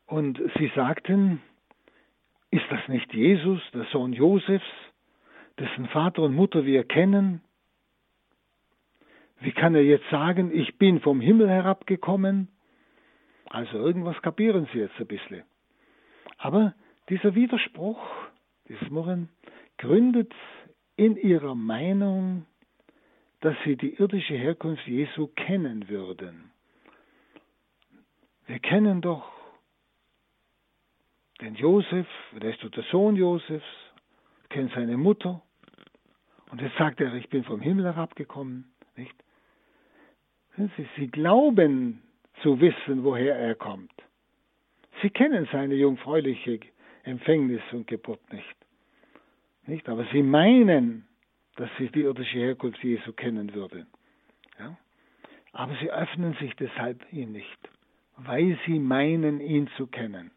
Und 0.06 0.40
sie 0.58 0.72
sagten, 0.74 1.40
ist 2.50 2.64
das 2.68 2.88
nicht 2.88 3.14
Jesus, 3.14 3.60
der 3.72 3.84
Sohn 3.92 4.12
Josefs, 4.12 4.64
dessen 5.60 5.86
Vater 5.88 6.22
und 6.22 6.34
Mutter 6.34 6.64
wir 6.64 6.82
kennen? 6.82 7.42
Wie 9.38 9.52
kann 9.52 9.76
er 9.76 9.84
jetzt 9.84 10.10
sagen, 10.10 10.50
ich 10.52 10.78
bin 10.78 11.00
vom 11.00 11.20
Himmel 11.20 11.48
herabgekommen? 11.48 12.48
Also 13.44 13.78
irgendwas 13.78 14.20
kapieren 14.22 14.68
sie 14.72 14.80
jetzt 14.80 14.98
ein 14.98 15.06
bisschen. 15.06 15.44
Aber 16.38 16.74
dieser 17.08 17.36
Widerspruch, 17.36 18.00
dieses 18.68 18.90
Murren, 18.90 19.28
gründet 19.76 20.34
in 20.98 21.16
ihrer 21.16 21.54
Meinung, 21.54 22.44
dass 23.40 23.54
sie 23.64 23.76
die 23.76 23.94
irdische 23.94 24.34
Herkunft 24.34 24.86
Jesu 24.86 25.28
kennen 25.28 25.88
würden. 25.88 26.50
Wir 28.46 28.58
kennen 28.58 29.00
doch 29.00 29.30
den 31.40 31.54
Josef, 31.54 32.06
der 32.32 32.50
ist 32.50 32.76
der 32.76 32.82
Sohn 32.90 33.14
Josefs, 33.14 33.64
kennt 34.48 34.72
seine 34.72 34.96
Mutter. 34.96 35.40
Und 36.50 36.60
jetzt 36.60 36.76
sagt 36.76 37.00
er, 37.00 37.14
ich 37.14 37.28
bin 37.28 37.44
vom 37.44 37.60
Himmel 37.60 37.84
herabgekommen, 37.84 38.72
nicht? 38.96 39.14
Sie, 40.56 40.88
sie 40.96 41.06
glauben 41.06 42.02
zu 42.42 42.60
wissen, 42.60 43.04
woher 43.04 43.36
er 43.36 43.54
kommt. 43.54 43.92
Sie 45.00 45.10
kennen 45.10 45.48
seine 45.52 45.76
jungfräuliche 45.76 46.58
Empfängnis 47.04 47.62
und 47.70 47.86
Geburt 47.86 48.32
nicht. 48.32 48.56
Nicht? 49.68 49.86
Aber 49.88 50.06
sie 50.12 50.22
meinen, 50.22 51.06
dass 51.56 51.68
sie 51.78 51.88
die 51.90 52.00
irdische 52.00 52.38
Herkunft 52.38 52.82
Jesu 52.82 53.12
kennen 53.12 53.54
würden. 53.54 53.86
Ja? 54.58 54.76
Aber 55.52 55.76
sie 55.80 55.90
öffnen 55.90 56.34
sich 56.40 56.54
deshalb 56.56 57.04
ihm 57.12 57.32
nicht, 57.32 57.58
weil 58.16 58.58
sie 58.66 58.78
meinen, 58.78 59.40
ihn 59.40 59.68
zu 59.76 59.86
kennen. 59.86 60.30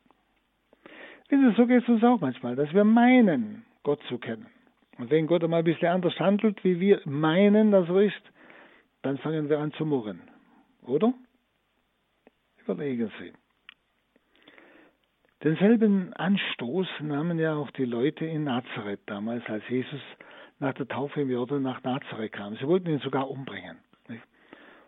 So 1.55 1.65
geht 1.65 1.83
es 1.83 1.89
uns 1.89 2.03
auch 2.03 2.19
manchmal, 2.19 2.57
dass 2.57 2.73
wir 2.73 2.83
meinen, 2.83 3.65
Gott 3.83 4.03
zu 4.09 4.17
kennen. 4.17 4.47
Und 4.97 5.09
wenn 5.09 5.27
Gott 5.27 5.43
einmal 5.45 5.59
ein 5.59 5.65
bisschen 5.65 5.87
anders 5.87 6.19
handelt, 6.19 6.61
wie 6.65 6.81
wir 6.81 7.01
meinen, 7.05 7.71
dass 7.71 7.87
er 7.87 8.01
ist, 8.01 8.21
dann 9.01 9.17
fangen 9.17 9.47
wir 9.47 9.59
an 9.59 9.71
zu 9.73 9.85
murren. 9.85 10.21
Oder? 10.81 11.13
Überlegen 12.57 13.09
Sie. 13.17 13.31
Denselben 15.43 16.13
Anstoß 16.13 16.87
nahmen 16.99 17.39
ja 17.39 17.55
auch 17.55 17.71
die 17.71 17.85
Leute 17.85 18.25
in 18.25 18.43
Nazareth 18.43 19.01
damals, 19.07 19.43
als 19.47 19.67
Jesus 19.69 20.01
nach 20.59 20.73
der 20.73 20.87
Taufe 20.87 21.21
im 21.21 21.31
Jordan 21.31 21.63
nach 21.63 21.81
Nazareth 21.83 22.33
kam. 22.33 22.55
Sie 22.57 22.67
wollten 22.67 22.89
ihn 22.89 22.99
sogar 22.99 23.29
umbringen. 23.29 23.79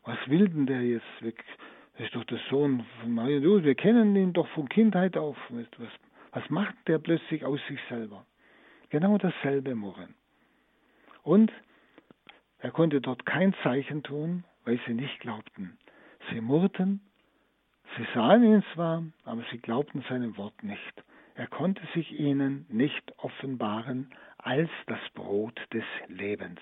Was 0.06 0.18
will 0.28 0.50
denn 0.50 0.66
der 0.68 0.84
jetzt? 0.84 1.06
Das 1.22 2.06
ist 2.06 2.14
doch 2.14 2.26
der 2.26 2.40
Sohn 2.50 2.86
von 3.02 3.14
Maria. 3.14 3.42
Wir 3.42 3.76
kennen 3.76 4.16
ihn 4.16 4.34
doch 4.34 4.48
von 4.50 4.70
Kindheit 4.70 5.18
auf. 5.18 5.38
Was, 5.50 5.66
was 6.32 6.50
macht 6.50 6.76
der 6.88 7.00
plötzlich 7.00 7.44
aus 7.46 7.60
sich 7.68 7.80
selber? 7.90 8.26
Genau 8.90 9.18
dasselbe 9.18 9.74
Murren. 9.74 10.14
Und 11.24 11.52
er 12.60 12.72
konnte 12.72 13.02
dort 13.02 13.26
kein 13.26 13.56
Zeichen 13.64 14.04
tun, 14.04 14.44
weil 14.66 14.80
sie 14.86 14.94
nicht 14.94 15.20
glaubten. 15.20 15.78
Sie 16.30 16.42
murrten, 16.42 17.02
sie 17.98 18.08
sahen 18.14 18.44
ihn 18.44 18.64
zwar, 18.74 19.04
aber 19.26 19.44
sie 19.52 19.58
glaubten 19.58 20.04
seinem 20.10 20.38
Wort 20.38 20.64
nicht. 20.64 21.04
Er 21.36 21.48
konnte 21.48 21.82
sich 21.94 22.20
ihnen 22.20 22.66
nicht 22.70 23.14
offenbaren 23.18 24.12
als 24.38 24.70
das 24.88 25.00
Brot 25.14 25.60
des 25.74 25.84
Lebens. 26.08 26.60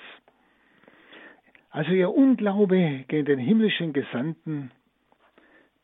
Also 1.69 1.91
ihr 1.91 2.13
Unglaube 2.13 3.05
gegen 3.07 3.25
den 3.25 3.39
himmlischen 3.39 3.93
Gesandten 3.93 4.71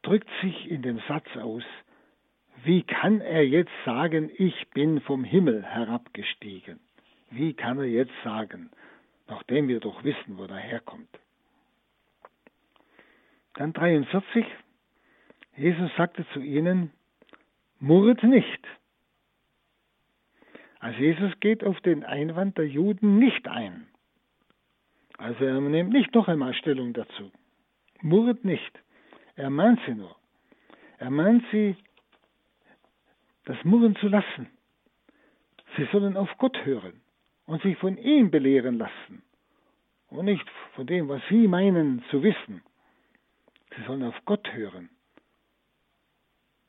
drückt 0.02 0.30
sich 0.41 0.70
in 0.70 0.82
dem 0.82 1.00
Satz 1.08 1.28
aus, 1.38 1.64
wie 2.64 2.84
kann 2.84 3.22
er 3.22 3.48
jetzt 3.48 3.72
sagen, 3.86 4.32
ich 4.38 4.70
bin 4.72 5.00
vom 5.02 5.24
Himmel 5.24 5.64
herabgestiegen? 5.64 6.80
Wie 7.30 7.54
kann 7.54 7.78
er 7.78 7.86
jetzt 7.86 8.14
sagen, 8.24 8.72
nachdem 9.28 9.68
wir 9.68 9.80
doch 9.80 10.04
wissen, 10.04 10.38
wo 10.38 10.43
er 10.45 10.58
herkommt? 10.58 11.10
Dann 13.54 13.74
43. 13.74 14.45
Jesus 15.58 15.89
sagte 15.97 16.24
zu 16.34 16.39
ihnen, 16.39 16.91
murret 17.80 18.22
nicht. 18.22 18.68
Also 20.80 20.99
Jesus 20.99 21.32
geht 21.39 21.64
auf 21.64 21.82
den 21.82 22.03
Einwand 22.03 22.60
der 22.60 22.68
Juden 22.68 23.18
nicht 23.18 23.47
ein. 23.47 23.88
Also 25.18 25.43
er 25.43 25.60
nimmt 25.60 25.91
nicht 25.91 26.14
noch 26.14 26.28
einmal 26.28 26.53
Stellung 26.53 26.93
dazu. 26.93 27.32
Murret 28.01 28.45
nicht. 28.45 28.72
Er 29.36 29.49
mahnt 29.49 29.80
sie 29.88 29.95
nur. 29.95 30.16
Er 30.99 31.10
mahnt 31.10 31.43
sie, 31.51 31.76
das 33.45 33.58
Murren 33.64 33.95
zu 33.95 34.10
lassen. 34.10 34.47
Sie 35.76 35.86
sollen 35.91 36.18
auf 36.18 36.30
Gott 36.38 36.66
hören 36.66 37.01
und 37.47 37.64
sich 37.64 37.76
von 37.78 37.97
ihm 37.97 38.30
belehren 38.30 38.78
lassen 38.78 39.24
und 40.10 40.26
nicht 40.26 40.47
von 40.76 40.86
dem, 40.86 41.08
was 41.08 41.22
sie 41.30 41.47
meinen 41.47 42.03
zu 42.12 42.22
wissen. 42.22 42.62
Sie 43.76 43.84
sollen 43.86 44.03
auf 44.03 44.16
Gott 44.26 44.53
hören 44.53 44.89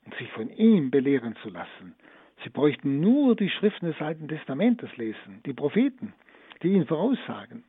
und 0.09 0.15
sich 0.15 0.31
von 0.31 0.49
ihm 0.49 0.91
belehren 0.91 1.35
zu 1.43 1.49
lassen. 1.49 1.95
Sie 2.43 2.49
bräuchten 2.49 2.99
nur 2.99 3.35
die 3.35 3.49
Schriften 3.49 3.87
des 3.87 4.01
Alten 4.01 4.27
Testamentes 4.27 4.95
lesen, 4.97 5.41
die 5.45 5.53
Propheten, 5.53 6.13
die 6.61 6.69
ihn 6.69 6.85
voraussagen 6.85 7.63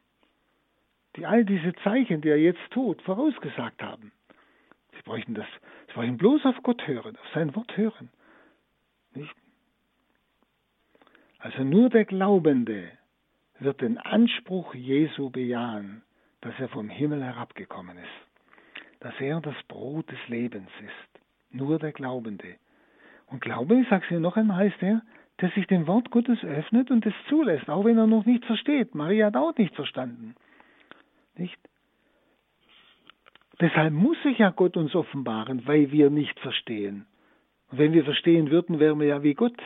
die 1.16 1.26
all 1.26 1.45
diese 1.45 1.74
Zeichen, 1.82 2.20
die 2.20 2.28
er 2.28 2.38
jetzt 2.38 2.70
tut, 2.70 3.03
vorausgesagt 3.03 3.82
haben. 3.82 4.12
Sie 4.93 5.03
bräuchten 5.03 5.34
das, 5.34 5.47
sie 5.88 5.95
bräuchten 5.95 6.16
bloß 6.16 6.45
auf 6.45 6.62
Gott 6.62 6.86
hören, 6.86 7.16
auf 7.16 7.28
sein 7.34 7.55
Wort 7.57 7.76
hören. 7.76 8.11
Nicht? 9.14 9.34
Also 11.38 11.64
nur 11.64 11.88
der 11.88 12.05
Glaubende 12.05 12.91
wird 13.59 13.80
den 13.80 13.99
Anspruch 13.99 14.74
Jesu 14.74 15.30
bejahen, 15.30 16.03
dass 16.43 16.55
er 16.59 16.68
vom 16.68 16.88
Himmel 16.88 17.24
herabgekommen 17.24 17.99
ist, 17.99 19.01
dass 19.01 19.18
er 19.20 19.41
das 19.41 19.57
Brot 19.68 20.11
des 20.11 20.28
Lebens 20.28 20.70
ist. 20.80 21.20
Nur 21.51 21.79
der 21.79 21.93
Glaubende. 21.93 22.57
Und 23.27 23.41
Glaube, 23.41 23.81
ich 23.81 23.89
sage 23.89 24.05
es 24.05 24.11
Ihnen 24.11 24.23
noch 24.23 24.37
einmal, 24.37 24.57
heißt 24.59 24.83
er, 24.83 25.03
der 25.41 25.51
sich 25.51 25.67
dem 25.67 25.87
Wort 25.87 26.11
Gottes 26.11 26.43
öffnet 26.45 26.91
und 26.91 27.07
es 27.07 27.15
zulässt, 27.29 27.69
auch 27.69 27.85
wenn 27.85 27.99
er 27.99 28.07
noch 28.07 28.27
nicht 28.27 28.45
versteht. 28.45 28.95
Maria 28.95 29.27
hat 29.27 29.37
auch 29.37 29.57
nicht 29.57 29.75
verstanden. 29.75 30.35
Nicht? 31.37 31.59
Deshalb 33.61 33.93
muss 33.93 34.21
sich 34.23 34.39
ja 34.39 34.51
Gott 34.51 34.77
uns 34.77 34.95
offenbaren, 34.95 35.67
weil 35.67 35.91
wir 35.93 36.11
nicht 36.11 36.39
verstehen. 36.41 37.07
Und 37.71 37.79
wenn 37.79 37.93
wir 37.93 38.05
verstehen 38.05 38.51
würden, 38.51 38.81
wären 38.81 38.99
wir 39.01 39.07
ja 39.07 39.23
wie 39.23 39.35
Gott. 39.35 39.61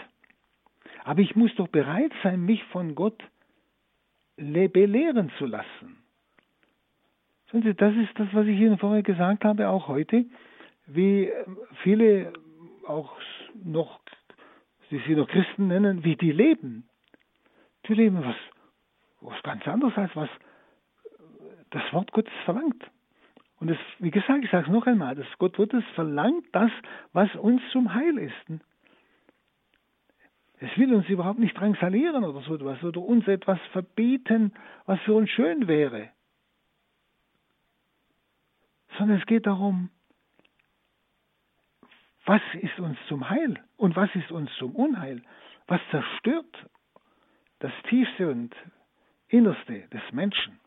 Aber 1.05 1.21
ich 1.21 1.37
muss 1.37 1.55
doch 1.57 1.69
bereit 1.69 2.13
sein, 2.23 2.45
mich 2.45 2.63
von 2.65 2.95
Gott 2.95 3.23
belehren 4.37 5.31
zu 5.39 5.47
lassen. 5.47 5.99
Das 7.53 7.95
ist 7.95 8.19
das, 8.19 8.29
was 8.33 8.47
ich 8.47 8.59
Ihnen 8.59 8.79
vorher 8.79 9.03
gesagt 9.03 9.45
habe, 9.45 9.69
auch 9.69 9.87
heute, 9.87 10.25
wie 10.87 11.33
viele 11.83 12.33
auch 12.87 13.17
noch, 13.63 14.01
die 14.91 15.01
sie 15.07 15.15
noch 15.15 15.29
Christen 15.29 15.69
nennen, 15.69 16.05
wie 16.05 16.17
die 16.17 16.33
leben. 16.33 16.89
Die 17.87 17.95
leben 17.95 18.23
was, 18.25 18.37
was 19.21 19.43
ganz 19.43 19.67
anderes 19.67 19.97
als 19.97 20.15
was 20.15 20.29
das 21.71 21.83
Wort 21.93 22.13
Gottes 22.13 22.33
verlangt. 22.45 22.83
Und 23.59 23.71
es, 23.71 23.79
wie 23.99 24.11
gesagt, 24.11 24.45
ich 24.45 24.51
sage 24.51 24.67
es 24.67 24.73
noch 24.73 24.87
einmal, 24.87 25.15
das 25.15 25.27
Gott 25.39 25.57
Gottes 25.57 25.85
verlangt 25.95 26.47
das, 26.53 26.71
was 27.13 27.35
uns 27.37 27.63
zum 27.73 27.95
Heil 27.95 28.19
ist. 28.19 28.61
Es 30.59 30.77
will 30.79 30.95
uns 30.95 31.09
überhaupt 31.09 31.39
nicht 31.39 31.59
drangsalieren 31.59 32.25
oder 32.25 32.41
so 32.43 32.55
etwas 32.55 32.83
oder 32.85 33.01
uns 33.01 33.27
etwas 33.27 33.59
verbieten, 33.73 34.53
was 34.87 35.01
für 35.01 35.15
uns 35.15 35.31
schön 35.31 35.67
wäre. 35.67 36.11
Sondern 38.99 39.19
es 39.19 39.27
geht 39.27 39.47
darum, 39.47 39.91
was 42.27 42.43
ist 42.61 42.79
uns 42.79 42.99
zum 43.09 43.29
Heil 43.29 43.63
und 43.77 43.97
was 43.97 44.15
ist 44.15 44.31
uns 44.31 44.51
zum 44.59 44.75
Unheil? 44.75 45.23
Was 45.67 45.81
zerstört 45.91 46.67
das 47.59 47.73
Tiefste 47.89 48.31
und 48.31 48.55
Innerste 49.29 49.89
des 49.89 50.03
Menschen? 50.13 50.59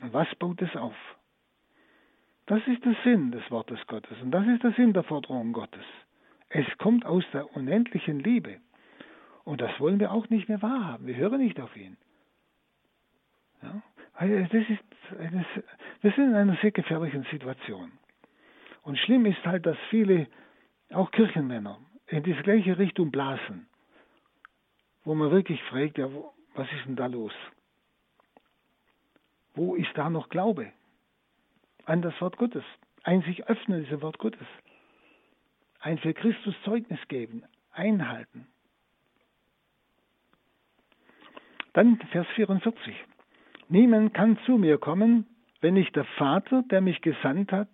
Und 0.00 0.12
was 0.12 0.32
baut 0.36 0.62
es 0.62 0.74
auf? 0.76 0.96
Das 2.46 2.66
ist 2.66 2.84
der 2.84 2.96
Sinn 3.04 3.30
des 3.30 3.50
Wortes 3.50 3.84
Gottes 3.86 4.16
und 4.22 4.30
das 4.30 4.46
ist 4.46 4.62
der 4.62 4.72
Sinn 4.72 4.92
der 4.92 5.02
Forderung 5.02 5.52
Gottes. 5.52 5.84
Es 6.50 6.66
kommt 6.78 7.04
aus 7.04 7.24
der 7.32 7.54
unendlichen 7.56 8.20
Liebe. 8.20 8.60
Und 9.44 9.60
das 9.60 9.78
wollen 9.80 10.00
wir 10.00 10.12
auch 10.12 10.28
nicht 10.28 10.48
mehr 10.48 10.60
wahrhaben. 10.62 11.06
Wir 11.06 11.16
hören 11.16 11.40
nicht 11.40 11.60
auf 11.60 11.74
ihn. 11.76 11.96
Ja? 13.62 13.82
Das 14.18 14.52
ist 14.52 15.18
eine, 15.18 15.44
wir 16.00 16.10
sind 16.12 16.30
in 16.30 16.34
einer 16.34 16.56
sehr 16.56 16.70
gefährlichen 16.70 17.24
Situation. 17.30 17.92
Und 18.82 18.98
schlimm 18.98 19.26
ist 19.26 19.44
halt, 19.44 19.66
dass 19.66 19.76
viele, 19.90 20.26
auch 20.90 21.10
Kirchenmänner, 21.10 21.78
in 22.06 22.22
diese 22.22 22.42
gleiche 22.42 22.78
Richtung 22.78 23.10
blasen, 23.10 23.68
wo 25.04 25.14
man 25.14 25.30
wirklich 25.30 25.62
fragt, 25.64 25.98
ja, 25.98 26.08
was 26.54 26.66
ist 26.72 26.86
denn 26.86 26.96
da 26.96 27.06
los? 27.06 27.32
Wo 29.54 29.74
ist 29.74 29.90
da 29.94 30.08
noch 30.08 30.28
Glaube 30.28 30.72
an 31.84 32.02
das 32.02 32.18
Wort 32.20 32.36
Gottes? 32.36 32.64
Ein 33.02 33.22
sich 33.22 33.46
öffnen, 33.46 33.82
diesem 33.82 34.02
Wort 34.02 34.18
Gottes. 34.18 34.46
Ein 35.80 35.98
für 35.98 36.14
Christus 36.14 36.54
Zeugnis 36.64 37.00
geben, 37.08 37.42
einhalten. 37.72 38.46
Dann 41.72 41.98
Vers 42.10 42.26
44. 42.34 42.94
Niemand 43.68 44.14
kann 44.14 44.38
zu 44.46 44.58
mir 44.58 44.78
kommen, 44.78 45.26
wenn 45.60 45.74
nicht 45.74 45.94
der 45.94 46.04
Vater, 46.04 46.62
der 46.70 46.80
mich 46.80 47.00
gesandt 47.02 47.52
hat, 47.52 47.68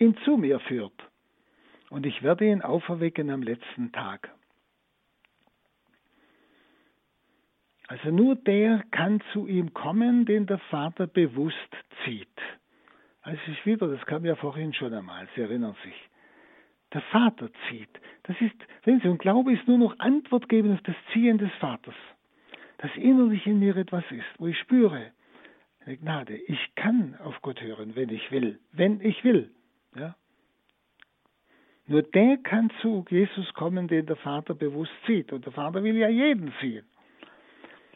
ihn 0.00 0.16
zu 0.24 0.36
mir 0.36 0.58
führt. 0.60 0.94
Und 1.90 2.06
ich 2.06 2.22
werde 2.22 2.46
ihn 2.46 2.62
auferwecken 2.62 3.30
am 3.30 3.42
letzten 3.42 3.92
Tag. 3.92 4.30
Also 7.88 8.10
nur 8.10 8.36
der 8.36 8.84
kann 8.92 9.20
zu 9.32 9.48
ihm 9.48 9.74
kommen, 9.74 10.24
den 10.24 10.46
der 10.46 10.58
Vater 10.58 11.08
bewusst 11.08 11.56
zieht. 12.04 12.28
Also 13.22 13.40
ich 13.48 13.66
wieder, 13.66 13.88
das 13.88 14.06
kam 14.06 14.24
ja 14.24 14.36
vorhin 14.36 14.72
schon 14.72 14.94
einmal, 14.94 15.28
Sie 15.34 15.40
erinnern 15.40 15.74
sich. 15.84 15.94
Der 16.92 17.02
Vater 17.02 17.50
zieht. 17.68 17.90
Das 18.22 18.40
ist, 18.40 18.54
wenn 18.84 19.00
Sie, 19.00 19.08
und 19.08 19.18
Glaube 19.18 19.52
ist 19.52 19.66
nur 19.66 19.78
noch 19.78 19.98
Antwort 19.98 20.48
geben 20.48 20.72
auf 20.72 20.82
das 20.82 20.94
Ziehen 21.12 21.38
des 21.38 21.52
Vaters. 21.54 21.94
Dass 22.78 22.90
innerlich 22.96 23.46
in 23.46 23.58
mir 23.58 23.76
etwas 23.76 24.04
ist, 24.10 24.38
wo 24.38 24.46
ich 24.46 24.58
spüre, 24.58 25.12
eine 25.84 25.96
Gnade, 25.96 26.36
ich 26.36 26.74
kann 26.76 27.16
auf 27.16 27.42
Gott 27.42 27.60
hören, 27.60 27.96
wenn 27.96 28.10
ich 28.10 28.30
will. 28.30 28.60
Wenn 28.72 29.00
ich 29.00 29.22
will. 29.24 29.50
Ja? 29.94 30.14
Nur 31.86 32.02
der 32.02 32.36
kann 32.38 32.70
zu 32.80 33.04
Jesus 33.10 33.52
kommen, 33.54 33.88
den 33.88 34.06
der 34.06 34.16
Vater 34.16 34.54
bewusst 34.54 34.92
zieht. 35.06 35.32
Und 35.32 35.44
der 35.44 35.52
Vater 35.52 35.82
will 35.82 35.96
ja 35.96 36.08
jeden 36.08 36.52
ziehen. 36.60 36.86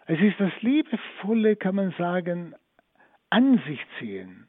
Es 0.07 0.21
ist 0.21 0.39
das 0.39 0.53
liebevolle, 0.61 1.57
kann 1.57 1.77
man 1.77 1.93
sagen, 1.93 2.55
An 3.31 3.61
sich 3.67 3.81
ziehen. 3.99 4.49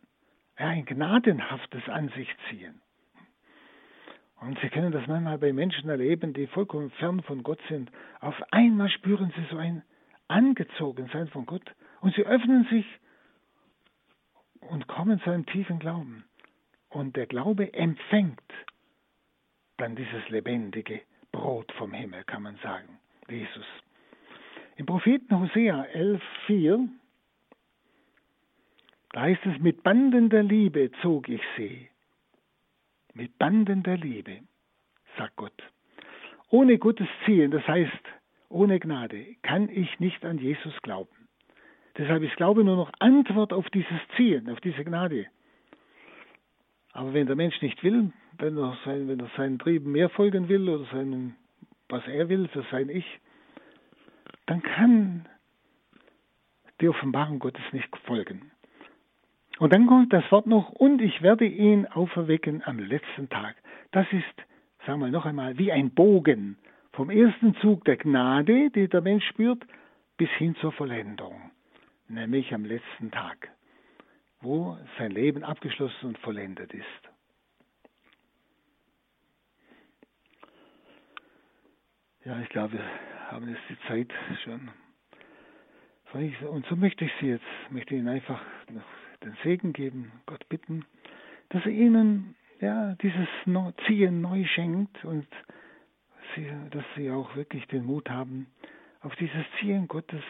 Ja, 0.60 0.68
ein 0.68 0.86
gnadenhaftes 0.86 1.88
An 1.89 2.10
sich 2.10 2.30
ziehen. 2.50 2.82
Und 4.41 4.60
Sie 4.60 4.70
können 4.70 4.91
das 4.91 5.08
manchmal 5.08 5.38
bei 5.38 5.54
Menschen 5.54 5.89
erleben, 5.89 6.34
die 6.34 6.48
vollkommen 6.48 6.91
fern 6.91 7.22
von 7.22 7.43
Gott 7.43 7.60
sind. 7.70 7.91
Auf 8.20 8.36
einmal 8.52 8.89
spüren 8.89 9.32
sie 9.36 9.46
so 9.50 9.58
ein 9.58 9.84
Angezogensein 10.28 11.28
von 11.28 11.46
Gott 11.46 11.74
und 12.02 12.16
sie 12.16 12.26
öffnen 12.26 12.66
sich 12.70 12.86
und 14.62 14.88
kommen 14.88 15.20
zu 15.22 15.30
einem 15.30 15.46
tiefen 15.46 15.80
Glauben. 15.80 16.26
Und 16.96 17.18
der 17.18 17.26
Glaube 17.26 17.74
empfängt 17.74 18.39
dann 19.76 19.98
dieses 19.98 20.30
lebendige 20.30 21.02
Brot 21.34 21.70
vom 21.74 21.91
Himmel, 21.91 22.24
kann 22.24 22.43
man 22.43 22.56
sagen, 22.64 22.88
Jesus. 23.28 23.66
Im 24.78 24.86
Propheten 24.86 25.38
Hosea 25.38 25.88
11,4, 25.93 26.88
da 29.12 29.22
heißt 29.24 29.46
es, 29.46 29.60
mit 29.60 29.84
Banden 29.84 30.30
der 30.30 30.43
Liebe 30.43 30.89
zog 31.02 31.28
ich 31.28 31.41
sie. 31.58 31.89
Mit 33.14 33.38
Banden 33.38 33.84
der 33.84 33.98
Liebe, 33.98 34.39
sagt 35.18 35.36
Gott. 35.36 35.64
Ohne 36.50 36.78
Gottes 36.78 37.10
Zielen, 37.26 37.52
das 37.52 37.68
heißt 37.68 37.91
ohne 38.48 38.80
Gnade, 38.80 39.36
kann 39.41 39.68
ich 39.68 40.00
nicht 40.00 40.24
an 40.24 40.38
Jesus 40.38 40.82
glauben. 40.82 41.28
Deshalb 41.98 42.24
ist 42.24 42.38
Glaube 42.38 42.64
nur 42.64 42.78
noch 42.78 42.93
Antwort 43.00 43.52
auf 43.52 43.70
dieses 43.72 44.00
Zielen, 44.16 44.50
auf 44.50 44.62
diese 44.62 44.86
Gnade. 44.86 45.26
Aber 46.96 47.14
wenn 47.14 47.28
der 47.28 47.36
Mensch 47.36 47.62
nicht 47.62 47.84
will, 47.84 48.14
wenn 48.38 48.58
er, 48.58 48.78
sein, 48.86 49.10
wenn 49.10 49.20
er 49.20 49.30
seinen 49.36 49.60
Trieben 49.60 49.91
mehr 49.91 50.08
folgen 50.10 50.48
will 50.48 50.70
oder 50.70 50.86
seinen, 50.93 51.36
was 51.89 52.08
er 52.08 52.30
will 52.30 52.48
für 52.48 52.64
sein 52.72 52.88
Ich, 52.88 53.06
dann 54.46 54.62
kann 54.62 55.28
die 56.80 56.88
Offenbarung 56.88 57.39
Gottes 57.39 57.66
nicht 57.74 57.89
folgen. 58.06 58.50
Und 59.60 59.74
dann 59.74 59.88
kommt 59.88 60.14
das 60.14 60.24
Wort 60.32 60.48
noch, 60.48 60.70
und 60.70 61.02
ich 61.02 61.22
werde 61.22 61.46
ihn 61.46 61.86
auferwecken 61.86 62.64
am 62.66 62.80
letzten 62.80 63.28
Tag. 63.28 63.58
Das 63.91 64.08
ist, 64.14 64.48
sagen 64.88 65.02
wir 65.02 65.10
noch 65.10 65.26
einmal, 65.26 65.58
wie 65.58 65.74
ein 65.74 65.91
Bogen 65.91 66.58
vom 66.93 67.10
ersten 67.10 67.56
Zug 67.56 67.84
der 67.84 67.98
Gnade, 67.98 68.70
die 68.70 68.88
der 68.88 69.02
Mensch 69.02 69.28
spürt, 69.28 69.66
bis 70.16 70.30
hin 70.38 70.56
zur 70.62 70.72
Vollendung, 70.72 71.52
nämlich 72.08 72.54
am 72.54 72.64
letzten 72.64 73.12
Tag 73.12 73.50
wo 74.46 74.78
sein 74.98 75.12
Leben 75.12 75.43
abgeschlossen 75.43 76.08
und 76.08 76.18
vollendet 76.20 76.74
ist. 76.74 76.86
Ja, 82.24 82.39
ich 82.39 82.50
glaube, 82.50 82.74
wir 82.74 83.32
haben 83.32 83.50
jetzt 83.50 83.62
die 83.70 83.88
Zeit 83.88 84.14
schon. 84.43 84.70
Und 86.50 86.66
so 86.68 86.78
möchte 86.78 87.04
ich 87.04 87.12
Sie 87.20 87.28
jetzt, 87.28 87.43
möchte 87.70 87.93
Ihnen 87.93 88.08
einfach 88.08 88.41
noch 88.72 88.86
den 89.22 89.36
Segen 89.43 89.74
geben, 89.74 90.14
Gott 90.26 90.48
bitten, 90.48 90.86
dass 91.50 91.66
er 91.66 91.72
Ihnen 91.72 92.36
ja, 92.62 92.96
dieses 92.96 93.28
Ziehen 93.86 94.22
neu 94.22 94.46
schenkt 94.46 95.04
und 95.04 95.28
Sie, 96.36 96.50
dass 96.72 96.86
Sie 96.96 97.12
auch 97.12 97.36
wirklich 97.36 97.68
den 97.68 97.86
Mut 97.86 98.10
haben, 98.10 98.48
auf 99.02 99.14
dieses 99.18 99.46
Ziehen 99.60 99.88
Gottes 99.88 100.24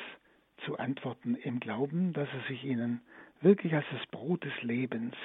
zu 0.65 0.77
antworten 0.77 1.35
im 1.35 1.59
Glauben, 1.59 2.13
dass 2.13 2.27
er 2.33 2.47
sich 2.47 2.63
Ihnen 2.63 3.01
wirklich 3.41 3.73
als 3.73 3.85
das 3.91 4.05
Brot 4.07 4.43
des 4.43 4.61
Lebens 4.61 5.15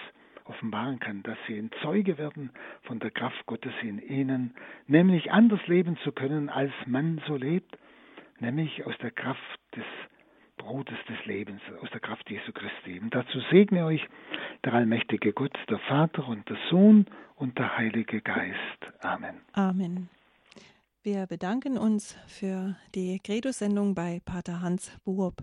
offenbaren 0.44 0.98
kann, 0.98 1.22
dass 1.22 1.38
sie 1.46 1.58
ein 1.58 1.70
Zeuge 1.82 2.18
werden 2.18 2.50
von 2.82 2.98
der 2.98 3.10
Kraft 3.10 3.46
Gottes 3.46 3.72
in 3.82 4.00
ihnen, 4.00 4.54
nämlich 4.86 5.30
anders 5.30 5.64
leben 5.66 5.96
zu 5.98 6.12
können, 6.12 6.48
als 6.48 6.72
man 6.86 7.20
so 7.26 7.36
lebt, 7.36 7.78
nämlich 8.40 8.84
aus 8.84 8.94
der 9.00 9.12
Kraft 9.12 9.40
des 9.76 9.84
Brotes 10.56 10.98
des 11.08 11.24
Lebens, 11.24 11.62
aus 11.80 11.88
der 11.90 12.00
Kraft 12.00 12.28
Jesu 12.28 12.52
Christi. 12.52 12.98
Und 13.00 13.14
dazu 13.14 13.40
segne 13.50 13.86
euch 13.86 14.06
der 14.64 14.74
allmächtige 14.74 15.32
Gott, 15.32 15.56
der 15.68 15.78
Vater 15.78 16.26
und 16.28 16.48
der 16.48 16.58
Sohn 16.68 17.06
und 17.36 17.58
der 17.58 17.78
Heilige 17.78 18.20
Geist. 18.20 18.92
Amen. 19.00 19.40
Amen. 19.52 20.10
Wir 21.02 21.26
bedanken 21.26 21.78
uns 21.78 22.14
für 22.26 22.76
die 22.94 23.18
Credo-Sendung 23.20 23.94
bei 23.94 24.20
Pater 24.22 24.60
Hans 24.60 24.98
Buob. 25.04 25.36